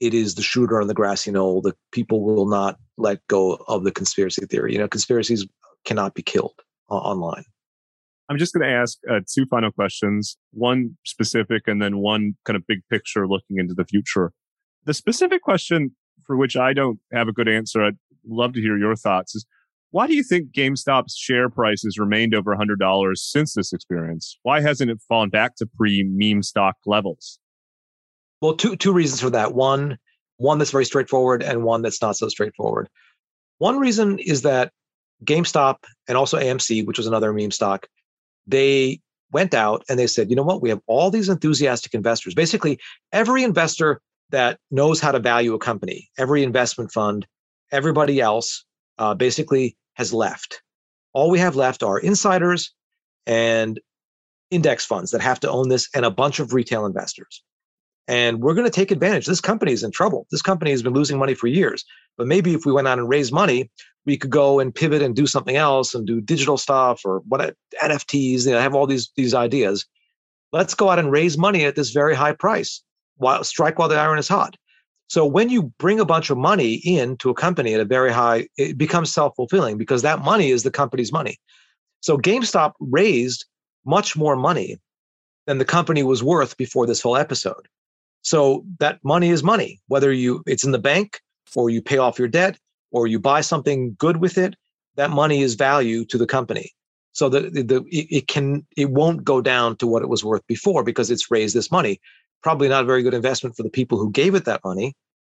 it 0.02 0.14
is 0.14 0.36
the 0.36 0.44
shooter 0.44 0.82
on 0.82 0.88
the 0.88 0.96
grassy 0.96 1.32
knoll. 1.32 1.62
The 1.62 1.76
people 1.92 2.22
will 2.24 2.48
not 2.48 2.80
let 2.98 3.26
go 3.28 3.56
of 3.68 3.84
the 3.84 3.92
conspiracy 3.92 4.46
theory. 4.46 4.74
You 4.74 4.80
know, 4.80 4.88
conspiracies 4.90 5.48
cannot 5.86 6.14
be 6.14 6.22
killed 6.22 6.56
uh, 6.90 6.96
online. 6.96 7.44
I'm 8.30 8.38
just 8.38 8.54
going 8.54 8.68
to 8.68 8.74
ask 8.74 9.00
uh, 9.10 9.22
two 9.32 9.46
final 9.48 9.72
questions, 9.72 10.38
one 10.52 10.98
specific 11.04 11.64
and 11.68 11.82
then 11.82 11.98
one 11.98 12.36
kind 12.46 12.56
of 12.56 12.66
big 12.68 12.82
picture 12.90 13.28
looking 13.28 13.58
into 13.58 13.74
the 13.74 13.86
future. 13.86 14.32
The 14.86 14.94
specific 14.94 15.42
question 15.42 15.96
for 16.26 16.38
which 16.38 16.56
I 16.56 16.74
don't 16.74 17.00
have 17.12 17.28
a 17.28 17.34
good 17.34 17.48
answer, 17.48 17.84
I'd 17.84 17.98
love 18.28 18.54
to 18.54 18.62
hear 18.62 18.78
your 18.78 18.96
thoughts 18.96 19.34
is 19.34 19.46
why 19.92 20.06
do 20.06 20.14
you 20.14 20.24
think 20.24 20.52
GameStop's 20.52 21.18
share 21.18 21.50
price 21.50 21.82
has 21.82 21.98
remained 21.98 22.36
over 22.36 22.56
$100 22.56 23.18
since 23.18 23.56
this 23.56 23.74
experience? 23.74 24.38
Why 24.44 24.62
hasn't 24.62 24.92
it 24.92 25.00
fallen 25.08 25.30
back 25.30 25.56
to 25.56 25.66
pre 25.66 26.04
meme 26.04 26.44
stock 26.44 26.76
levels? 26.86 27.40
Well, 28.42 28.56
two, 28.56 28.76
two 28.76 28.94
reasons 28.94 29.22
for 29.22 29.32
that. 29.32 29.56
One, 29.56 29.98
one 30.38 30.60
that's 30.60 30.72
very 30.72 30.86
straightforward 30.86 31.42
and 31.42 31.64
one 31.64 31.82
that's 31.82 32.02
not 32.02 32.16
so 32.16 32.30
straightforward. 32.30 32.88
One 33.58 33.80
reason 33.80 34.20
is 34.20 34.44
that 34.44 34.72
GameStop 35.24 35.78
and 36.08 36.18
also 36.18 36.38
AMC, 36.38 36.86
which 36.86 36.98
was 36.98 37.08
another 37.08 37.34
meme 37.34 37.52
stock, 37.52 37.88
they 38.48 39.02
went 39.32 39.54
out 39.54 39.84
and 39.90 40.00
they 40.00 40.08
said, 40.08 40.30
you 40.30 40.36
know 40.36 40.44
what? 40.44 40.62
We 40.62 40.70
have 40.70 40.82
all 40.88 41.12
these 41.12 41.30
enthusiastic 41.30 41.94
investors. 41.94 42.34
Basically, 42.34 42.80
every 43.12 43.44
investor 43.44 44.02
that 44.32 44.60
knows 44.72 45.00
how 45.00 45.12
to 45.12 45.20
value 45.20 45.54
a 45.54 45.60
company, 45.60 46.10
every 46.18 46.44
investment 46.44 46.92
fund, 46.92 47.28
everybody 47.72 48.20
else 48.20 48.66
uh, 48.98 49.14
basically 49.14 49.76
has 49.94 50.14
left. 50.14 50.62
All 51.14 51.30
we 51.30 51.40
have 51.40 51.56
left 51.56 51.84
are 51.84 52.00
insiders 52.00 52.74
and 53.26 53.80
index 54.52 54.86
funds 54.86 55.12
that 55.12 55.22
have 55.22 55.40
to 55.42 55.50
own 55.50 55.70
this 55.70 55.90
and 55.94 56.06
a 56.06 56.12
bunch 56.12 56.40
of 56.40 56.54
retail 56.54 56.86
investors. 56.86 57.44
And 58.08 58.42
we're 58.42 58.56
going 58.56 58.66
to 58.66 58.72
take 58.72 58.92
advantage. 58.92 59.28
This 59.28 59.42
company 59.42 59.72
is 59.72 59.84
in 59.84 59.92
trouble. 59.92 60.26
This 60.32 60.42
company 60.42 60.72
has 60.72 60.82
been 60.82 60.94
losing 60.94 61.20
money 61.20 61.36
for 61.36 61.48
years. 61.48 61.86
But 62.18 62.28
maybe 62.28 62.54
if 62.54 62.66
we 62.66 62.72
went 62.72 62.88
out 62.88 62.98
and 62.98 63.08
raised 63.08 63.32
money, 63.32 63.70
we 64.06 64.18
could 64.18 64.32
go 64.32 64.60
and 64.60 64.74
pivot 64.74 65.04
and 65.04 65.16
do 65.16 65.28
something 65.28 65.56
else 65.56 65.94
and 65.94 66.08
do 66.08 66.20
digital 66.20 66.58
stuff 66.58 67.02
or 67.06 67.20
what 67.28 67.56
NFTs. 67.84 68.46
You 68.46 68.54
know, 68.54 68.60
have 68.60 68.74
all 68.74 68.88
these 68.88 69.12
these 69.16 69.36
ideas. 69.36 69.86
Let's 70.52 70.74
go 70.74 70.90
out 70.90 70.98
and 70.98 71.12
raise 71.12 71.38
money 71.38 71.66
at 71.66 71.76
this 71.76 71.92
very 71.92 72.16
high 72.16 72.34
price. 72.34 72.82
While 73.18 73.44
strike 73.44 73.78
while 73.78 73.90
the 73.90 73.98
iron 73.98 74.18
is 74.18 74.28
hot. 74.28 74.56
So 75.10 75.26
when 75.26 75.50
you 75.50 75.74
bring 75.80 76.00
a 76.00 76.06
bunch 76.06 76.30
of 76.30 76.38
money 76.38 76.76
into 76.76 77.30
a 77.30 77.34
company 77.34 77.74
at 77.74 77.82
a 77.82 77.86
very 77.86 78.14
high, 78.14 78.48
it 78.58 78.78
becomes 78.78 79.12
self-fulfilling 79.12 79.78
because 79.78 80.04
that 80.04 80.24
money 80.24 80.52
is 80.52 80.64
the 80.64 80.72
company's 80.72 81.12
money. 81.12 81.38
So 82.02 82.18
GameStop 82.18 82.74
raised 82.80 83.46
much 83.86 84.16
more 84.16 84.36
money 84.36 84.78
than 85.48 85.58
the 85.58 85.66
company 85.66 86.04
was 86.04 86.24
worth 86.24 86.56
before 86.58 86.86
this 86.86 87.02
whole 87.02 87.18
episode. 87.18 87.68
So 88.22 88.66
that 88.80 89.00
money 89.04 89.30
is 89.30 89.44
money, 89.44 89.80
whether 89.88 90.12
you 90.12 90.44
it's 90.46 90.64
in 90.64 90.72
the 90.72 90.80
bank 90.80 91.20
or 91.56 91.70
you 91.70 91.82
pay 91.82 91.98
off 91.98 92.20
your 92.20 92.28
debt 92.28 92.58
or 92.92 93.08
you 93.08 93.20
buy 93.20 93.42
something 93.42 93.96
good 93.98 94.18
with 94.18 94.38
it, 94.38 94.56
that 94.96 95.10
money 95.10 95.42
is 95.42 95.56
value 95.56 96.06
to 96.06 96.18
the 96.18 96.28
company. 96.28 96.72
So 97.14 97.30
the, 97.30 97.42
the, 97.50 97.84
it 97.90 98.28
can 98.28 98.66
it 98.78 98.92
won't 98.92 99.24
go 99.24 99.42
down 99.42 99.78
to 99.78 99.88
what 99.88 100.04
it 100.04 100.10
was 100.10 100.24
worth 100.24 100.46
before 100.48 100.84
because 100.84 101.10
it's 101.10 101.32
raised 101.32 101.56
this 101.56 101.72
money. 101.72 102.00
Probably 102.44 102.70
not 102.70 102.84
a 102.84 102.88
very 102.88 103.04
good 103.04 103.14
investment 103.14 103.56
for 103.56 103.64
the 103.64 103.70
people 103.70 103.98
who 103.98 104.12
gave 104.12 104.36
it 104.36 104.46
that 104.46 104.64
money, 104.64 104.94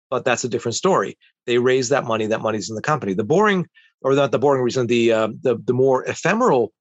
but 0.10 0.26
that's 0.26 0.44
a 0.44 0.50
different 0.50 0.76
story. 0.76 1.18
They 1.46 1.58
raise 1.58 1.90
that 1.90 2.06
money, 2.06 2.26
that 2.28 2.42
money's 2.42 2.70
in 2.70 2.76
the 2.76 2.82
company. 2.82 3.14
The 3.14 3.24
boring, 3.24 3.68
or 4.02 4.14
not 4.14 4.32
the 4.32 4.40
boring 4.40 4.64
reason, 4.64 4.88
the 4.88 5.12
uh, 5.12 5.28
the 5.42 5.58
the 5.64 5.74
more 5.74 6.04
ephemeral, 6.06 6.74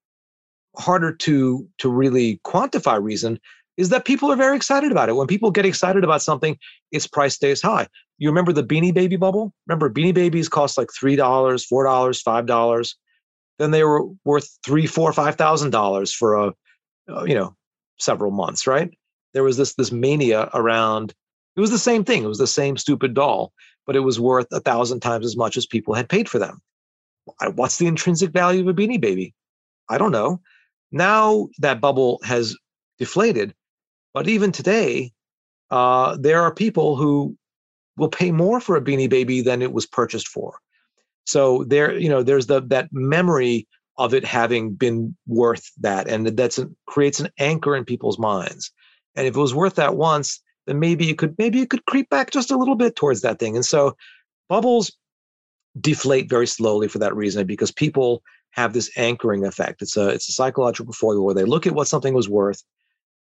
harder 0.77 1.13
to 1.13 1.67
to 1.77 1.89
really 1.89 2.39
quantify 2.43 3.01
reason 3.01 3.39
is 3.79 3.87
that 3.89 4.03
people 4.03 4.29
are 4.29 4.35
very 4.35 4.57
excited 4.57 4.91
about 4.91 5.07
it. 5.07 5.15
When 5.15 5.25
people 5.25 5.51
get 5.51 5.65
excited 5.65 6.03
about 6.03 6.21
something, 6.21 6.57
its 6.91 7.07
price 7.07 7.35
stays 7.35 7.61
high. 7.61 7.87
You 8.17 8.29
remember 8.29 8.51
the 8.51 8.63
Beanie 8.63 8.93
Baby 8.93 9.15
bubble? 9.15 9.53
Remember, 9.67 9.89
Beanie 9.89 10.13
Babies 10.13 10.49
cost 10.49 10.77
like 10.77 10.89
three 10.91 11.15
dollars, 11.15 11.65
four 11.65 11.85
dollars, 11.85 12.21
five 12.21 12.45
dollars. 12.45 12.97
Then 13.57 13.71
they 13.71 13.85
were 13.85 14.05
worth 14.25 14.59
three, 14.65 14.85
four, 14.85 15.13
five 15.13 15.35
thousand 15.35 15.69
dollars 15.69 16.13
for 16.13 16.35
a, 16.35 16.53
you 17.25 17.35
know, 17.35 17.55
several 17.99 18.31
months. 18.31 18.67
Right? 18.67 18.91
There 19.33 19.43
was 19.43 19.55
this 19.55 19.75
this 19.75 19.93
mania 19.93 20.49
around 20.53 21.13
it 21.55 21.61
was 21.61 21.71
the 21.71 21.77
same 21.77 22.03
thing. 22.03 22.23
It 22.23 22.27
was 22.27 22.37
the 22.37 22.47
same 22.47 22.75
stupid 22.75 23.13
doll, 23.13 23.53
but 23.85 23.95
it 23.95 24.01
was 24.01 24.19
worth 24.19 24.47
a 24.51 24.59
thousand 24.59 24.99
times 24.99 25.25
as 25.25 25.37
much 25.37 25.55
as 25.55 25.65
people 25.65 25.93
had 25.93 26.09
paid 26.09 26.27
for 26.27 26.37
them. 26.37 26.61
What's 27.53 27.77
the 27.77 27.87
intrinsic 27.87 28.31
value 28.31 28.61
of 28.61 28.67
a 28.67 28.73
beanie 28.73 28.99
baby? 28.99 29.33
I 29.89 29.97
don't 29.97 30.11
know. 30.11 30.41
Now 30.91 31.47
that 31.59 31.79
bubble 31.79 32.19
has 32.23 32.57
deflated, 32.97 33.53
but 34.13 34.27
even 34.27 34.51
today, 34.51 35.11
uh, 35.71 36.17
there 36.19 36.41
are 36.41 36.53
people 36.53 36.95
who 36.95 37.35
will 37.97 38.09
pay 38.09 38.31
more 38.31 38.59
for 38.59 38.75
a 38.75 38.81
beanie 38.81 39.09
baby 39.09 39.41
than 39.41 39.61
it 39.61 39.73
was 39.73 39.85
purchased 39.85 40.27
for. 40.27 40.59
So 41.25 41.63
there, 41.65 41.95
you 41.97 42.09
know, 42.09 42.23
there's 42.23 42.47
the 42.47 42.61
that 42.67 42.89
memory 42.91 43.67
of 43.97 44.13
it 44.13 44.25
having 44.25 44.73
been 44.73 45.15
worth 45.27 45.69
that, 45.81 46.07
and 46.07 46.25
that's 46.27 46.57
a, 46.57 46.69
creates 46.87 47.19
an 47.19 47.29
anchor 47.37 47.75
in 47.75 47.85
people's 47.85 48.17
minds. 48.17 48.71
And 49.15 49.27
if 49.27 49.35
it 49.35 49.39
was 49.39 49.53
worth 49.53 49.75
that 49.75 49.95
once, 49.95 50.41
then 50.65 50.79
maybe 50.79 51.05
you 51.05 51.15
could 51.15 51.35
maybe 51.37 51.59
you 51.59 51.67
could 51.67 51.85
creep 51.85 52.09
back 52.09 52.31
just 52.31 52.51
a 52.51 52.57
little 52.57 52.75
bit 52.75 52.95
towards 52.95 53.21
that 53.21 53.37
thing. 53.37 53.55
And 53.55 53.65
so 53.65 53.95
bubbles 54.47 54.91
deflate 55.79 56.29
very 56.29 56.47
slowly 56.47 56.87
for 56.87 56.99
that 56.99 57.15
reason 57.15 57.45
because 57.45 57.71
people 57.71 58.23
have 58.51 58.73
this 58.73 58.89
anchoring 58.97 59.45
effect. 59.45 59.81
It's 59.81 59.97
a 59.97 60.09
it's 60.09 60.29
a 60.29 60.33
psychological 60.33 60.93
formula 60.93 61.23
where 61.23 61.35
they 61.35 61.43
look 61.43 61.67
at 61.67 61.75
what 61.75 61.87
something 61.87 62.13
was 62.13 62.29
worth, 62.29 62.63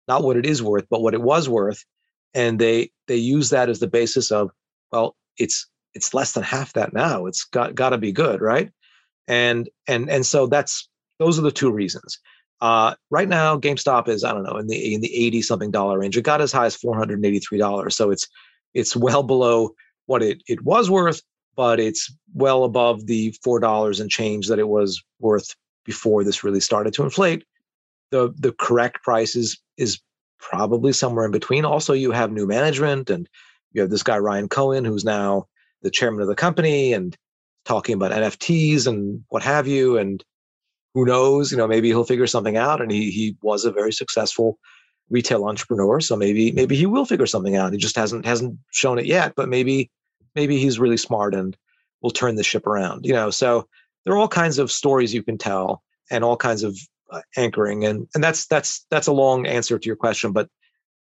not 0.09 0.23
what 0.23 0.35
it 0.35 0.45
is 0.45 0.61
worth, 0.61 0.87
but 0.89 1.01
what 1.01 1.13
it 1.13 1.21
was 1.21 1.47
worth, 1.47 1.85
and 2.33 2.59
they 2.59 2.91
they 3.07 3.15
use 3.15 3.51
that 3.51 3.69
as 3.69 3.79
the 3.79 3.87
basis 3.87 4.31
of 4.31 4.51
well, 4.91 5.15
it's 5.37 5.67
it's 5.93 6.13
less 6.13 6.33
than 6.33 6.43
half 6.43 6.73
that 6.73 6.93
now. 6.93 7.27
It's 7.27 7.45
got 7.45 7.75
got 7.75 7.91
to 7.91 7.97
be 7.97 8.11
good, 8.11 8.41
right? 8.41 8.71
And 9.27 9.69
and 9.87 10.09
and 10.09 10.25
so 10.25 10.47
that's 10.47 10.89
those 11.19 11.39
are 11.39 11.43
the 11.43 11.51
two 11.51 11.71
reasons. 11.71 12.19
Uh, 12.61 12.95
right 13.09 13.29
now, 13.29 13.57
GameStop 13.57 14.09
is 14.09 14.23
I 14.23 14.33
don't 14.33 14.43
know 14.43 14.57
in 14.57 14.67
the 14.67 14.93
in 14.95 15.01
the 15.01 15.15
eighty 15.15 15.41
something 15.41 15.71
dollar 15.71 15.99
range. 15.99 16.17
It 16.17 16.23
got 16.23 16.41
as 16.41 16.51
high 16.51 16.65
as 16.65 16.75
four 16.75 16.97
hundred 16.97 17.23
eighty 17.23 17.39
three 17.39 17.59
dollars, 17.59 17.95
so 17.95 18.11
it's 18.11 18.27
it's 18.73 18.95
well 18.95 19.23
below 19.23 19.71
what 20.07 20.23
it 20.23 20.41
it 20.47 20.63
was 20.65 20.89
worth, 20.89 21.21
but 21.55 21.79
it's 21.79 22.11
well 22.33 22.63
above 22.63 23.05
the 23.05 23.33
four 23.43 23.59
dollars 23.59 23.99
and 23.99 24.09
change 24.09 24.47
that 24.47 24.59
it 24.59 24.67
was 24.67 25.01
worth 25.19 25.55
before 25.85 26.23
this 26.23 26.43
really 26.43 26.59
started 26.59 26.93
to 26.95 27.03
inflate. 27.03 27.43
The 28.11 28.33
The 28.37 28.53
correct 28.53 29.03
price 29.03 29.35
is 29.35 29.57
is 29.77 29.99
probably 30.39 30.93
somewhere 30.93 31.25
in 31.25 31.31
between. 31.31 31.65
Also, 31.65 31.93
you 31.93 32.11
have 32.11 32.31
new 32.31 32.47
management, 32.47 33.09
and 33.09 33.27
you 33.71 33.81
have 33.81 33.89
this 33.89 34.03
guy 34.03 34.17
Ryan 34.17 34.49
Cohen, 34.49 34.85
who's 34.85 35.05
now 35.05 35.47
the 35.81 35.91
chairman 35.91 36.21
of 36.21 36.27
the 36.27 36.35
company, 36.35 36.93
and 36.93 37.15
talking 37.65 37.95
about 37.95 38.11
NFTs 38.11 38.87
and 38.87 39.23
what 39.29 39.43
have 39.43 39.67
you, 39.67 39.97
and 39.97 40.23
who 40.93 41.05
knows? 41.05 41.51
You 41.51 41.57
know, 41.57 41.67
maybe 41.67 41.89
he'll 41.89 42.03
figure 42.03 42.27
something 42.27 42.57
out. 42.57 42.81
And 42.81 42.91
he 42.91 43.11
he 43.11 43.35
was 43.41 43.65
a 43.65 43.71
very 43.71 43.93
successful 43.93 44.57
retail 45.09 45.45
entrepreneur, 45.45 45.99
so 45.99 46.15
maybe 46.15 46.51
maybe 46.51 46.75
he 46.75 46.85
will 46.85 47.05
figure 47.05 47.25
something 47.25 47.55
out. 47.55 47.73
He 47.73 47.79
just 47.79 47.95
hasn't 47.95 48.25
hasn't 48.25 48.57
shown 48.71 48.99
it 48.99 49.05
yet, 49.05 49.33
but 49.35 49.49
maybe 49.49 49.89
maybe 50.35 50.57
he's 50.57 50.79
really 50.79 50.97
smart 50.97 51.33
and 51.35 51.55
will 52.01 52.11
turn 52.11 52.35
the 52.35 52.43
ship 52.43 52.65
around. 52.65 53.05
You 53.05 53.13
know, 53.13 53.29
so 53.29 53.67
there 54.03 54.13
are 54.13 54.17
all 54.17 54.27
kinds 54.27 54.59
of 54.59 54.71
stories 54.71 55.13
you 55.13 55.23
can 55.23 55.37
tell 55.37 55.83
and 56.09 56.23
all 56.23 56.37
kinds 56.37 56.63
of 56.63 56.77
uh, 57.11 57.21
anchoring, 57.37 57.85
and 57.85 58.07
and 58.13 58.23
that's 58.23 58.47
that's 58.47 58.85
that's 58.89 59.07
a 59.07 59.13
long 59.13 59.45
answer 59.45 59.77
to 59.77 59.85
your 59.85 59.95
question, 59.95 60.31
but 60.31 60.49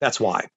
that's 0.02 0.20
why. 0.20 0.48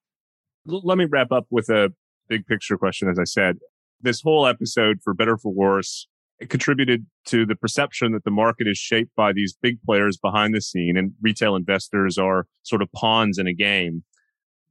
Let 0.67 0.99
me 0.99 1.05
wrap 1.05 1.31
up 1.31 1.47
with 1.51 1.69
a 1.69 1.93
big 2.29 2.47
picture 2.47 2.77
question. 2.77 3.09
As 3.09 3.19
I 3.19 3.25
said, 3.25 3.59
this 4.01 4.21
whole 4.21 4.47
episode, 4.47 4.99
for 5.03 5.15
better 5.15 5.37
for 5.37 5.53
worse, 5.53 6.09
contributed 6.49 7.07
to 7.27 7.47
the 7.47 7.57
perception 7.57 8.13
that 8.13 8.25
the 8.25 8.31
market 8.31 8.67
is 8.67 8.77
shaped 8.77 9.15
by 9.17 9.33
these 9.33 9.57
big 9.61 9.81
players 9.83 10.17
behind 10.19 10.55
the 10.55 10.61
scene 10.61 10.97
and 10.97 11.13
retail 11.23 11.57
investors 11.57 12.19
are 12.19 12.47
sort 12.63 12.83
of 12.83 12.93
pawns 12.93 13.39
in 13.39 13.47
a 13.47 13.55
game. 13.55 14.05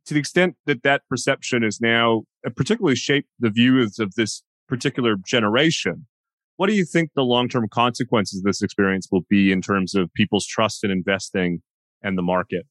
To 0.05 0.13
the 0.13 0.19
extent 0.19 0.55
that 0.67 0.83
that 0.83 1.01
perception 1.09 1.63
is 1.63 1.81
now 1.81 2.23
uh, 2.45 2.51
particularly 2.55 2.95
shaped 2.95 3.29
the 3.39 3.49
views 3.49 3.97
of 3.97 4.13
this 4.13 4.43
particular 4.67 5.15
generation, 5.25 6.05
what 6.57 6.67
do 6.67 6.75
you 6.75 6.85
think 6.85 7.11
the 7.15 7.23
long-term 7.23 7.67
consequences 7.69 8.39
of 8.39 8.45
this 8.45 8.61
experience 8.61 9.07
will 9.11 9.25
be 9.29 9.51
in 9.51 9.61
terms 9.61 9.95
of 9.95 10.13
people's 10.13 10.45
trust 10.45 10.83
in 10.83 10.91
investing 10.91 11.61
and 12.01 12.17
the 12.17 12.21
market? 12.21 12.65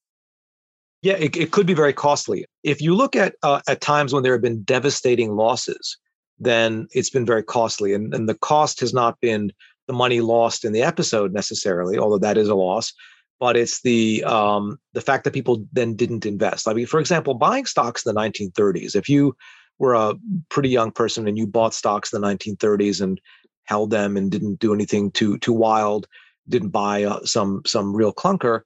Yeah, 1.03 1.15
it, 1.15 1.37
it 1.37 1.51
could 1.51 1.67
be 1.67 1.75
very 1.75 1.93
costly. 1.93 2.47
If 2.63 2.81
you 2.81 2.95
look 2.95 3.15
at 3.15 3.35
uh, 3.43 3.61
at 3.69 3.83
times 3.83 4.15
when 4.15 4.23
there 4.23 4.33
have 4.33 4.41
been 4.41 4.63
devastating 4.63 5.37
losses, 5.37 5.99
then 6.39 6.89
it's 6.93 7.11
been 7.11 7.27
very 7.27 7.43
costly. 7.43 7.93
And, 7.93 8.15
and 8.15 8.27
the 8.27 8.35
cost 8.35 8.81
has 8.81 8.95
not 8.95 9.21
been 9.21 9.53
the 9.87 9.93
money 9.93 10.23
lost 10.23 10.65
in 10.65 10.73
the 10.73 10.83
episode 10.83 11.35
necessarily, 11.35 11.99
although 11.99 12.19
that 12.19 12.39
is 12.39 12.49
a 12.49 12.55
loss, 12.55 12.95
but 13.39 13.55
it's 13.55 13.83
the 13.83 14.25
um, 14.25 14.79
the 14.95 15.03
fact 15.03 15.25
that 15.25 15.35
people 15.35 15.67
then 15.73 15.95
didn't 15.95 16.25
invest. 16.25 16.67
I 16.67 16.73
mean, 16.73 16.87
for 16.87 17.01
example, 17.01 17.35
buying 17.35 17.67
stocks 17.67 18.07
in 18.07 18.15
the 18.15 18.21
1930s. 18.21 18.97
If 18.97 19.09
you 19.09 19.37
were 19.79 19.95
a 19.95 20.15
pretty 20.49 20.69
young 20.69 20.91
person 20.91 21.29
and 21.29 21.37
you 21.37 21.47
bought 21.47 21.75
stocks 21.75 22.13
in 22.13 22.21
the 22.21 22.27
1930s 22.27 23.03
and 23.03 23.21
held 23.65 23.91
them 23.91 24.17
and 24.17 24.31
didn't 24.31 24.59
do 24.59 24.75
anything 24.75 25.11
too 25.11 25.39
too 25.39 25.53
wild, 25.53 26.07
didn't 26.49 26.71
buy 26.71 27.05
uh, 27.05 27.25
some 27.25 27.63
some 27.67 27.95
real 27.95 28.13
clunker, 28.13 28.63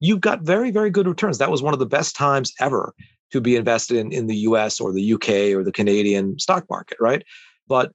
you 0.00 0.18
got 0.18 0.42
very 0.42 0.70
very 0.70 0.90
good 0.90 1.06
returns. 1.06 1.38
That 1.38 1.50
was 1.50 1.62
one 1.62 1.72
of 1.72 1.80
the 1.80 1.86
best 1.86 2.16
times 2.16 2.52
ever 2.60 2.94
to 3.32 3.40
be 3.40 3.56
invested 3.56 3.96
in, 3.96 4.12
in 4.12 4.26
the 4.26 4.36
US 4.36 4.80
or 4.80 4.92
the 4.92 5.14
UK 5.14 5.56
or 5.56 5.64
the 5.64 5.72
Canadian 5.72 6.38
stock 6.38 6.64
market, 6.70 6.98
right? 7.00 7.24
But 7.66 7.92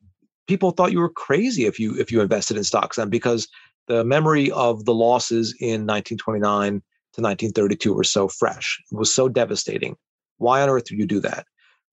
people 0.47 0.71
thought 0.71 0.91
you 0.91 0.99
were 0.99 1.09
crazy 1.09 1.65
if 1.65 1.79
you 1.79 1.95
if 1.97 2.11
you 2.11 2.21
invested 2.21 2.57
in 2.57 2.63
stocks 2.63 2.97
then 2.97 3.09
because 3.09 3.47
the 3.87 4.03
memory 4.03 4.51
of 4.51 4.85
the 4.85 4.93
losses 4.93 5.55
in 5.59 5.85
1929 5.85 6.81
to 7.13 7.21
1932 7.21 7.93
were 7.93 8.03
so 8.03 8.27
fresh. 8.27 8.81
It 8.91 8.95
was 8.95 9.13
so 9.13 9.27
devastating. 9.27 9.95
Why 10.37 10.61
on 10.61 10.69
earth 10.69 10.85
did 10.85 10.99
you 10.99 11.07
do 11.07 11.19
that? 11.21 11.45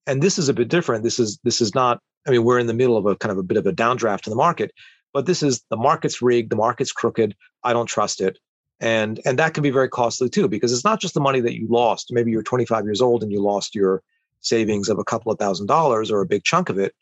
And 0.07 0.23
this 0.23 0.39
is 0.39 0.49
a 0.49 0.55
bit 0.55 0.69
different. 0.69 1.05
This 1.05 1.19
is 1.19 1.39
this 1.45 1.61
is 1.61 1.75
not. 1.75 2.01
I 2.27 2.31
mean, 2.31 2.45
we're 2.45 2.59
in 2.59 2.67
the 2.67 2.75
middle 2.75 2.97
of 2.97 3.07
a 3.07 3.17
kind 3.17 3.33
of 3.33 3.39
a 3.39 3.43
bit 3.43 3.57
of 3.57 3.67
a 3.67 3.73
downdraft 3.73 4.27
in 4.27 4.31
the 4.31 4.37
market, 4.37 4.73
but 5.13 5.27
this 5.27 5.43
is 5.43 5.65
the 5.71 5.77
market's 5.77 6.21
rigged. 6.21 6.51
The 6.51 6.57
market's 6.57 6.93
crooked. 6.93 7.37
I 7.63 7.73
don't 7.73 7.87
trust 7.87 8.21
it 8.21 8.39
and 8.81 9.21
and 9.25 9.39
that 9.39 9.55
can 9.55 9.63
be 9.63 9.71
very 9.71 9.89
costly 9.89 10.29
too 10.29 10.49
because 10.49 10.73
it's 10.73 10.85
not 10.85 11.01
just 11.01 11.15
the 11.15 11.21
money 11.21 11.41
that 11.41 11.55
you 11.55 11.67
lost 11.69 12.13
maybe 12.13 12.31
you're 12.31 12.43
25 12.43 12.85
years 12.85 13.01
old 13.01 13.23
and 13.23 13.33
you 13.33 13.41
lost 13.41 13.75
your 13.75 14.03
savings 14.41 14.89
of 14.89 14.99
a 14.99 15.05
couple 15.05 15.33
of 15.33 15.39
thousand 15.39 15.67
dollars 15.67 16.11
or 16.11 16.21
a 16.21 16.27
big 16.27 16.45
chunk 16.45 16.69
of 16.69 16.79
it 16.79 16.95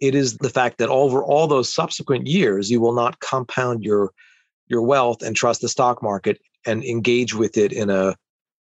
it 0.00 0.14
is 0.14 0.36
the 0.38 0.50
fact 0.50 0.78
that 0.78 0.88
over 0.88 1.24
all 1.24 1.46
those 1.46 1.72
subsequent 1.72 2.26
years 2.26 2.70
you 2.70 2.80
will 2.80 2.92
not 2.92 3.20
compound 3.20 3.82
your 3.82 4.12
your 4.68 4.82
wealth 4.82 5.22
and 5.22 5.34
trust 5.34 5.62
the 5.62 5.68
stock 5.68 6.02
market 6.02 6.38
and 6.66 6.84
engage 6.84 7.34
with 7.34 7.56
it 7.56 7.72
in 7.72 7.88
a 7.88 8.14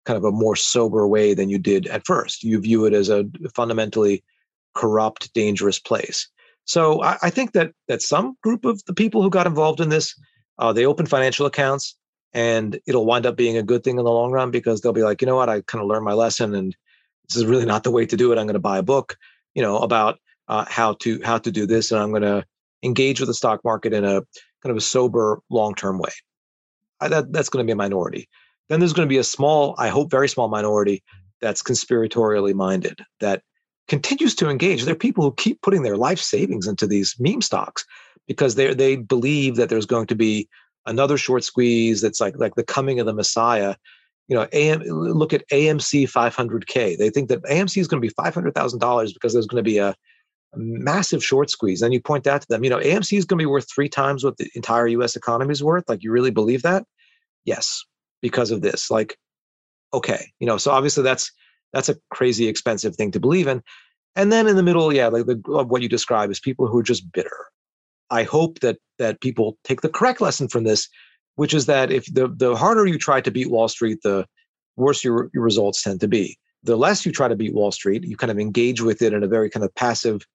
kind 0.04 0.16
of 0.16 0.24
a 0.24 0.30
more 0.30 0.56
sober 0.56 1.06
way 1.06 1.34
than 1.34 1.48
you 1.48 1.58
did 1.58 1.86
at 1.86 2.06
first 2.06 2.42
you 2.42 2.60
view 2.60 2.84
it 2.84 2.92
as 2.92 3.08
a 3.08 3.24
fundamentally 3.54 4.22
corrupt 4.74 5.32
dangerous 5.34 5.78
place 5.78 6.28
so 6.64 7.02
i, 7.02 7.16
I 7.22 7.30
think 7.30 7.52
that 7.52 7.72
that 7.88 8.02
some 8.02 8.36
group 8.42 8.64
of 8.64 8.84
the 8.86 8.94
people 8.94 9.22
who 9.22 9.30
got 9.30 9.46
involved 9.46 9.80
in 9.80 9.88
this 9.88 10.14
uh, 10.58 10.72
they 10.72 10.86
opened 10.86 11.08
financial 11.08 11.46
accounts 11.46 11.96
and 12.32 12.78
it'll 12.86 13.06
wind 13.06 13.26
up 13.26 13.36
being 13.36 13.56
a 13.56 13.62
good 13.62 13.84
thing 13.84 13.98
in 13.98 14.04
the 14.04 14.10
long 14.10 14.30
run 14.32 14.50
because 14.50 14.80
they'll 14.80 14.92
be 14.92 15.02
like, 15.02 15.20
you 15.20 15.26
know 15.26 15.36
what, 15.36 15.48
I 15.48 15.60
kind 15.62 15.80
of 15.80 15.88
learned 15.88 16.04
my 16.04 16.12
lesson 16.12 16.54
and 16.54 16.76
this 17.28 17.36
is 17.36 17.46
really 17.46 17.66
not 17.66 17.84
the 17.84 17.90
way 17.90 18.06
to 18.06 18.16
do 18.16 18.32
it. 18.32 18.38
I'm 18.38 18.46
going 18.46 18.54
to 18.54 18.60
buy 18.60 18.78
a 18.78 18.82
book, 18.82 19.16
you 19.54 19.62
know, 19.62 19.78
about 19.78 20.18
uh, 20.48 20.64
how 20.68 20.94
to 20.94 21.20
how 21.22 21.38
to 21.38 21.50
do 21.50 21.66
this, 21.66 21.92
and 21.92 22.00
I'm 22.00 22.10
going 22.10 22.22
to 22.22 22.44
engage 22.82 23.20
with 23.20 23.28
the 23.28 23.34
stock 23.34 23.62
market 23.64 23.92
in 23.92 24.04
a 24.04 24.22
kind 24.62 24.70
of 24.70 24.76
a 24.76 24.80
sober, 24.80 25.40
long 25.50 25.74
term 25.74 25.98
way. 25.98 26.10
I, 27.00 27.08
that 27.08 27.32
that's 27.32 27.50
going 27.50 27.64
to 27.64 27.68
be 27.68 27.72
a 27.72 27.76
minority. 27.76 28.28
Then 28.68 28.80
there's 28.80 28.92
going 28.94 29.06
to 29.06 29.12
be 29.12 29.18
a 29.18 29.24
small, 29.24 29.74
I 29.78 29.88
hope, 29.88 30.10
very 30.10 30.28
small 30.28 30.48
minority 30.48 31.02
that's 31.40 31.62
conspiratorially 31.62 32.54
minded 32.54 33.00
that 33.20 33.42
continues 33.88 34.34
to 34.36 34.48
engage. 34.48 34.84
There 34.84 34.92
are 34.92 34.98
people 34.98 35.24
who 35.24 35.34
keep 35.34 35.60
putting 35.62 35.82
their 35.82 35.96
life 35.96 36.20
savings 36.20 36.66
into 36.66 36.86
these 36.86 37.16
meme 37.18 37.42
stocks 37.42 37.84
because 38.26 38.54
they 38.54 38.74
they 38.74 38.96
believe 38.96 39.56
that 39.56 39.68
there's 39.68 39.86
going 39.86 40.06
to 40.06 40.14
be 40.14 40.48
another 40.86 41.16
short 41.16 41.44
squeeze 41.44 42.00
that's 42.00 42.20
like 42.20 42.38
like 42.38 42.54
the 42.54 42.64
coming 42.64 43.00
of 43.00 43.06
the 43.06 43.12
Messiah. 43.12 43.74
You 44.28 44.36
know, 44.36 44.46
AM, 44.52 44.82
look 44.82 45.32
at 45.32 45.48
AMC 45.48 46.04
500K. 46.12 46.98
They 46.98 47.08
think 47.08 47.30
that 47.30 47.42
AMC 47.44 47.78
is 47.78 47.88
going 47.88 48.02
to 48.02 48.06
be 48.06 48.12
$500,000 48.12 49.14
because 49.14 49.32
there's 49.32 49.46
going 49.46 49.64
to 49.64 49.66
be 49.66 49.78
a, 49.78 49.88
a 49.88 50.58
massive 50.58 51.24
short 51.24 51.48
squeeze. 51.48 51.80
And 51.80 51.94
you 51.94 52.00
point 52.02 52.24
that 52.24 52.42
to 52.42 52.46
them, 52.50 52.62
you 52.62 52.68
know, 52.68 52.78
AMC 52.78 53.16
is 53.16 53.24
going 53.24 53.38
to 53.38 53.42
be 53.42 53.46
worth 53.46 53.72
three 53.74 53.88
times 53.88 54.24
what 54.24 54.36
the 54.36 54.50
entire 54.54 54.86
US 54.88 55.16
economy 55.16 55.52
is 55.52 55.64
worth. 55.64 55.84
Like, 55.88 56.02
you 56.02 56.12
really 56.12 56.30
believe 56.30 56.60
that? 56.60 56.84
Yes, 57.46 57.82
because 58.20 58.50
of 58.50 58.60
this. 58.60 58.90
Like, 58.90 59.16
okay, 59.94 60.26
you 60.40 60.46
know, 60.46 60.58
so 60.58 60.72
obviously 60.72 61.04
that's 61.04 61.32
that's 61.72 61.88
a 61.88 61.96
crazy 62.10 62.48
expensive 62.48 62.96
thing 62.96 63.10
to 63.12 63.20
believe 63.20 63.46
in. 63.46 63.62
And 64.16 64.32
then 64.32 64.48
in 64.48 64.56
the 64.56 64.62
middle, 64.62 64.92
yeah, 64.92 65.08
like 65.08 65.26
the, 65.26 65.40
uh, 65.48 65.64
what 65.64 65.82
you 65.82 65.88
describe 65.88 66.30
is 66.30 66.40
people 66.40 66.66
who 66.66 66.78
are 66.78 66.82
just 66.82 67.10
bitter. 67.12 67.46
I 68.10 68.22
hope 68.22 68.60
that 68.60 68.78
that 68.98 69.20
people 69.20 69.58
take 69.64 69.82
the 69.82 69.88
correct 69.88 70.20
lesson 70.20 70.48
from 70.48 70.64
this, 70.64 70.88
which 71.36 71.54
is 71.54 71.66
that 71.66 71.92
if 71.92 72.12
the 72.12 72.28
the 72.28 72.56
harder 72.56 72.86
you 72.86 72.98
try 72.98 73.20
to 73.20 73.30
beat 73.30 73.50
Wall 73.50 73.68
Street, 73.68 73.98
the 74.02 74.26
worse 74.76 75.04
your, 75.04 75.30
your 75.34 75.42
results 75.42 75.82
tend 75.82 76.00
to 76.00 76.08
be. 76.08 76.38
The 76.62 76.76
less 76.76 77.04
you 77.04 77.12
try 77.12 77.28
to 77.28 77.36
beat 77.36 77.54
Wall 77.54 77.70
Street, 77.70 78.04
you 78.04 78.16
kind 78.16 78.30
of 78.30 78.38
engage 78.38 78.80
with 78.80 79.02
it 79.02 79.12
in 79.12 79.22
a 79.22 79.28
very 79.28 79.50
kind 79.50 79.64
of 79.64 79.74
passive, 79.74 80.26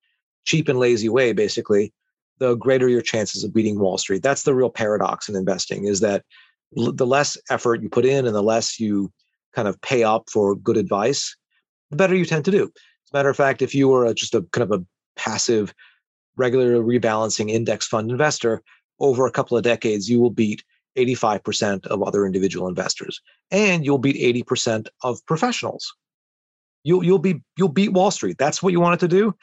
cheap 0.45 0.67
and 0.69 0.79
lazy 0.79 1.09
way, 1.09 1.33
basically, 1.33 1.93
the 2.39 2.55
greater 2.55 2.87
your 2.87 3.01
chances 3.01 3.43
of 3.43 3.53
beating 3.53 3.79
Wall 3.79 3.97
Street. 3.97 4.21
That's 4.21 4.43
the 4.43 4.53
real 4.53 4.69
paradox 4.69 5.29
in 5.29 5.35
investing 5.35 5.85
is 5.85 6.01
that 6.01 6.23
the 6.71 7.05
less 7.05 7.37
effort 7.49 7.81
you 7.81 7.89
put 7.89 8.05
in 8.05 8.25
and 8.25 8.35
the 8.35 8.43
less 8.43 8.79
you 8.79 9.11
kind 9.55 9.67
of 9.67 9.79
pay 9.81 10.03
up 10.03 10.29
for 10.29 10.55
good 10.55 10.77
advice, 10.77 11.35
the 11.89 11.97
better 11.97 12.15
you 12.15 12.25
tend 12.25 12.45
to 12.45 12.51
do. 12.51 12.63
As 12.63 13.11
a 13.13 13.17
matter 13.17 13.29
of 13.29 13.37
fact, 13.37 13.61
if 13.61 13.75
you 13.75 13.87
were 13.87 14.05
a, 14.05 14.13
just 14.13 14.35
a 14.35 14.41
kind 14.51 14.63
of 14.63 14.79
a 14.79 14.85
passive, 15.15 15.73
regular 16.35 16.81
rebalancing 16.81 17.49
index 17.49 17.87
fund 17.87 18.09
investor 18.11 18.61
over 18.99 19.25
a 19.25 19.31
couple 19.31 19.57
of 19.57 19.63
decades, 19.63 20.09
you 20.09 20.19
will 20.19 20.31
beat 20.31 20.63
85% 20.97 21.87
of 21.87 22.03
other 22.03 22.25
individual 22.25 22.67
investors, 22.67 23.21
and 23.51 23.85
you'll 23.85 23.97
beat 23.97 24.15
80% 24.45 24.87
of 25.03 25.25
professionals. 25.25 25.93
You'll 26.83 27.03
you'll 27.03 27.19
be 27.19 27.41
you'll 27.57 27.69
beat 27.69 27.93
Wall 27.93 28.11
Street. 28.11 28.37
That's 28.37 28.61
what 28.61 28.73
you 28.73 28.79
wanted 28.79 28.99
to 28.99 29.07
do. 29.07 29.35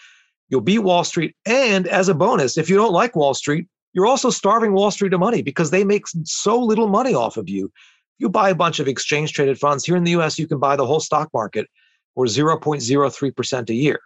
You'll 0.48 0.60
beat 0.60 0.80
Wall 0.80 1.04
Street, 1.04 1.34
and 1.46 1.86
as 1.86 2.08
a 2.08 2.14
bonus, 2.14 2.58
if 2.58 2.68
you 2.68 2.76
don't 2.76 2.92
like 2.92 3.16
Wall 3.16 3.34
Street, 3.34 3.66
you're 3.92 4.06
also 4.06 4.30
starving 4.30 4.72
Wall 4.72 4.90
Street 4.90 5.12
of 5.12 5.20
money 5.20 5.42
because 5.42 5.70
they 5.70 5.84
make 5.84 6.04
so 6.24 6.60
little 6.60 6.88
money 6.88 7.14
off 7.14 7.36
of 7.36 7.48
you. 7.48 7.72
You 8.20 8.28
buy 8.28 8.50
a 8.50 8.54
bunch 8.54 8.78
of 8.78 8.86
exchange 8.86 9.32
traded 9.32 9.58
funds 9.58 9.84
here 9.84 9.96
in 9.96 10.04
the 10.04 10.12
US, 10.12 10.38
you 10.38 10.46
can 10.46 10.58
buy 10.58 10.76
the 10.76 10.86
whole 10.86 11.00
stock 11.00 11.30
market 11.34 11.66
for 12.14 12.26
0.03% 12.26 13.70
a 13.70 13.74
year. 13.74 14.00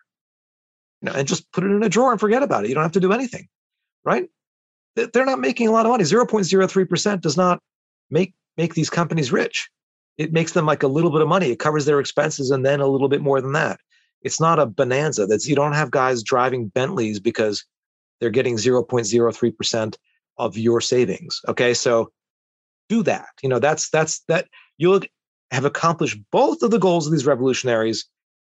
You 1.02 1.10
know, 1.10 1.12
and 1.12 1.28
just 1.28 1.50
put 1.52 1.64
it 1.64 1.70
in 1.70 1.82
a 1.82 1.88
drawer 1.88 2.12
and 2.12 2.20
forget 2.20 2.42
about 2.42 2.64
it. 2.64 2.68
You 2.68 2.74
don't 2.74 2.84
have 2.84 2.92
to 2.92 3.00
do 3.00 3.12
anything, 3.12 3.48
right? 4.04 4.28
They're 4.94 5.26
not 5.26 5.40
making 5.40 5.68
a 5.68 5.72
lot 5.72 5.84
of 5.84 5.90
money. 5.90 6.04
0.03% 6.04 7.20
does 7.20 7.36
not 7.36 7.60
make 8.10 8.32
make 8.56 8.74
these 8.74 8.90
companies 8.90 9.32
rich. 9.32 9.68
It 10.16 10.32
makes 10.32 10.52
them 10.52 10.66
like 10.66 10.82
a 10.82 10.88
little 10.88 11.10
bit 11.10 11.20
of 11.20 11.28
money. 11.28 11.50
It 11.50 11.58
covers 11.58 11.84
their 11.84 11.98
expenses 11.98 12.50
and 12.50 12.64
then 12.64 12.80
a 12.80 12.86
little 12.86 13.08
bit 13.08 13.20
more 13.20 13.40
than 13.40 13.52
that. 13.52 13.80
It's 14.22 14.40
not 14.40 14.60
a 14.60 14.66
bonanza. 14.66 15.26
That's 15.26 15.48
you 15.48 15.56
don't 15.56 15.72
have 15.72 15.90
guys 15.90 16.22
driving 16.22 16.68
Bentleys 16.68 17.18
because 17.20 17.64
they're 18.20 18.30
getting 18.30 18.56
0.03% 18.56 19.96
of 20.38 20.56
your 20.56 20.80
savings. 20.80 21.40
Okay. 21.48 21.74
So 21.74 22.10
do 22.88 23.02
that. 23.04 23.28
You 23.42 23.48
know, 23.48 23.58
that's, 23.58 23.90
that's, 23.90 24.20
that 24.28 24.46
you'll 24.78 25.00
have 25.50 25.64
accomplished 25.64 26.18
both 26.30 26.62
of 26.62 26.70
the 26.70 26.78
goals 26.78 27.06
of 27.06 27.12
these 27.12 27.26
revolutionaries 27.26 28.08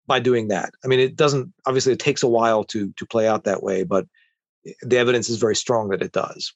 by 0.06 0.20
doing 0.20 0.48
that. 0.48 0.72
I 0.84 0.88
mean, 0.88 1.00
it 1.00 1.16
doesn't, 1.16 1.52
obviously, 1.66 1.92
it 1.92 1.98
takes 1.98 2.22
a 2.22 2.28
while 2.28 2.64
to, 2.64 2.92
to 2.96 3.06
play 3.06 3.26
out 3.26 3.44
that 3.44 3.62
way, 3.62 3.82
but 3.82 4.06
the 4.82 4.98
evidence 4.98 5.28
is 5.28 5.38
very 5.38 5.56
strong 5.56 5.88
that 5.90 6.02
it 6.02 6.12
does. 6.12 6.52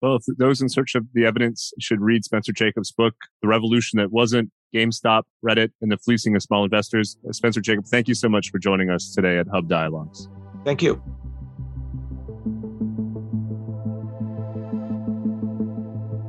Well, 0.00 0.18
those 0.36 0.60
in 0.60 0.68
search 0.68 0.96
of 0.96 1.06
the 1.14 1.24
evidence 1.24 1.72
should 1.78 2.00
read 2.00 2.24
Spencer 2.24 2.52
Jakab's 2.52 2.90
book, 2.90 3.14
The 3.40 3.48
Revolution 3.48 3.98
That 3.98 4.10
Wasn't 4.10 4.50
GameStop, 4.74 5.22
Reddit, 5.44 5.70
and 5.80 5.92
the 5.92 5.98
Fleecing 5.98 6.34
of 6.34 6.42
Small 6.42 6.64
Investors. 6.64 7.16
Spencer 7.30 7.60
Jakab, 7.60 7.88
thank 7.88 8.08
you 8.08 8.14
so 8.14 8.28
much 8.28 8.50
for 8.50 8.58
joining 8.58 8.90
us 8.90 9.14
today 9.14 9.38
at 9.38 9.46
Hub 9.46 9.68
Dialogues. 9.68 10.28
Thank 10.64 10.82
you. 10.82 11.00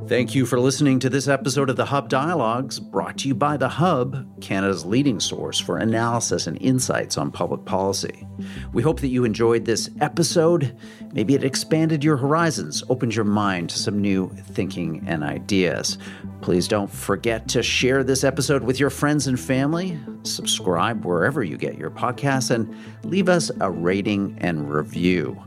Thank 0.06 0.34
you 0.34 0.44
for 0.44 0.60
listening 0.60 0.98
to 0.98 1.08
this 1.08 1.28
episode 1.28 1.70
of 1.70 1.76
the 1.76 1.86
Hub 1.86 2.10
Dialogues, 2.10 2.78
brought 2.78 3.16
to 3.18 3.28
you 3.28 3.34
by 3.34 3.56
The 3.56 3.70
Hub, 3.70 4.42
Canada's 4.42 4.84
leading 4.84 5.18
source 5.18 5.58
for 5.58 5.78
analysis 5.78 6.46
and 6.46 6.60
insights 6.60 7.16
on 7.16 7.30
public 7.30 7.64
policy. 7.64 8.26
We 8.74 8.82
hope 8.82 9.00
that 9.00 9.08
you 9.08 9.24
enjoyed 9.24 9.64
this 9.64 9.88
episode. 10.02 10.76
Maybe 11.14 11.34
it 11.34 11.42
expanded 11.42 12.04
your 12.04 12.18
horizons, 12.18 12.84
opened 12.90 13.14
your 13.14 13.24
mind 13.24 13.70
to 13.70 13.78
some 13.78 13.98
new 13.98 14.28
thinking 14.48 15.02
and 15.06 15.24
ideas. 15.24 15.96
Please 16.42 16.68
don't 16.68 16.90
forget 16.90 17.48
to 17.48 17.62
share 17.62 18.04
this 18.04 18.24
episode 18.24 18.62
with 18.62 18.78
your 18.78 18.90
friends 18.90 19.26
and 19.26 19.40
family, 19.40 19.98
subscribe 20.22 21.06
wherever 21.06 21.42
you 21.42 21.56
get 21.56 21.78
your 21.78 21.90
podcasts, 21.90 22.50
and 22.50 22.76
leave 23.04 23.30
us 23.30 23.50
a 23.62 23.70
rating 23.70 24.36
and 24.42 24.70
review. 24.70 25.42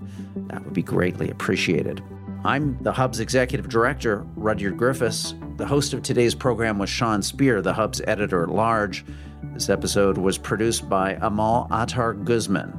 That 0.48 0.64
would 0.64 0.74
be 0.74 0.82
greatly 0.82 1.30
appreciated. 1.30 2.02
I'm 2.48 2.82
the 2.82 2.94
Hub's 2.94 3.20
executive 3.20 3.68
director, 3.68 4.26
Rudyard 4.38 4.78
Griffiths. 4.78 5.34
The 5.58 5.66
host 5.66 5.92
of 5.92 6.02
today's 6.02 6.34
program 6.34 6.80
was 6.80 6.90
Sean 6.90 7.22
Speer, 7.22 7.62
the 7.62 7.74
Hub's 7.74 8.00
editor 8.08 8.42
at 8.42 8.48
large. 8.48 9.04
This 9.54 9.68
episode 9.70 10.18
was 10.18 10.38
produced 10.38 10.88
by 10.88 11.18
Amal 11.22 11.68
Attar 11.72 12.14
Guzman. 12.14 12.72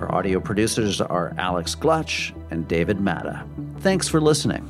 Our 0.00 0.10
audio 0.14 0.40
producers 0.40 1.02
are 1.02 1.34
Alex 1.36 1.74
Glutch 1.74 2.32
and 2.50 2.66
David 2.66 3.02
Matta. 3.02 3.44
Thanks 3.80 4.08
for 4.08 4.18
listening. 4.18 4.66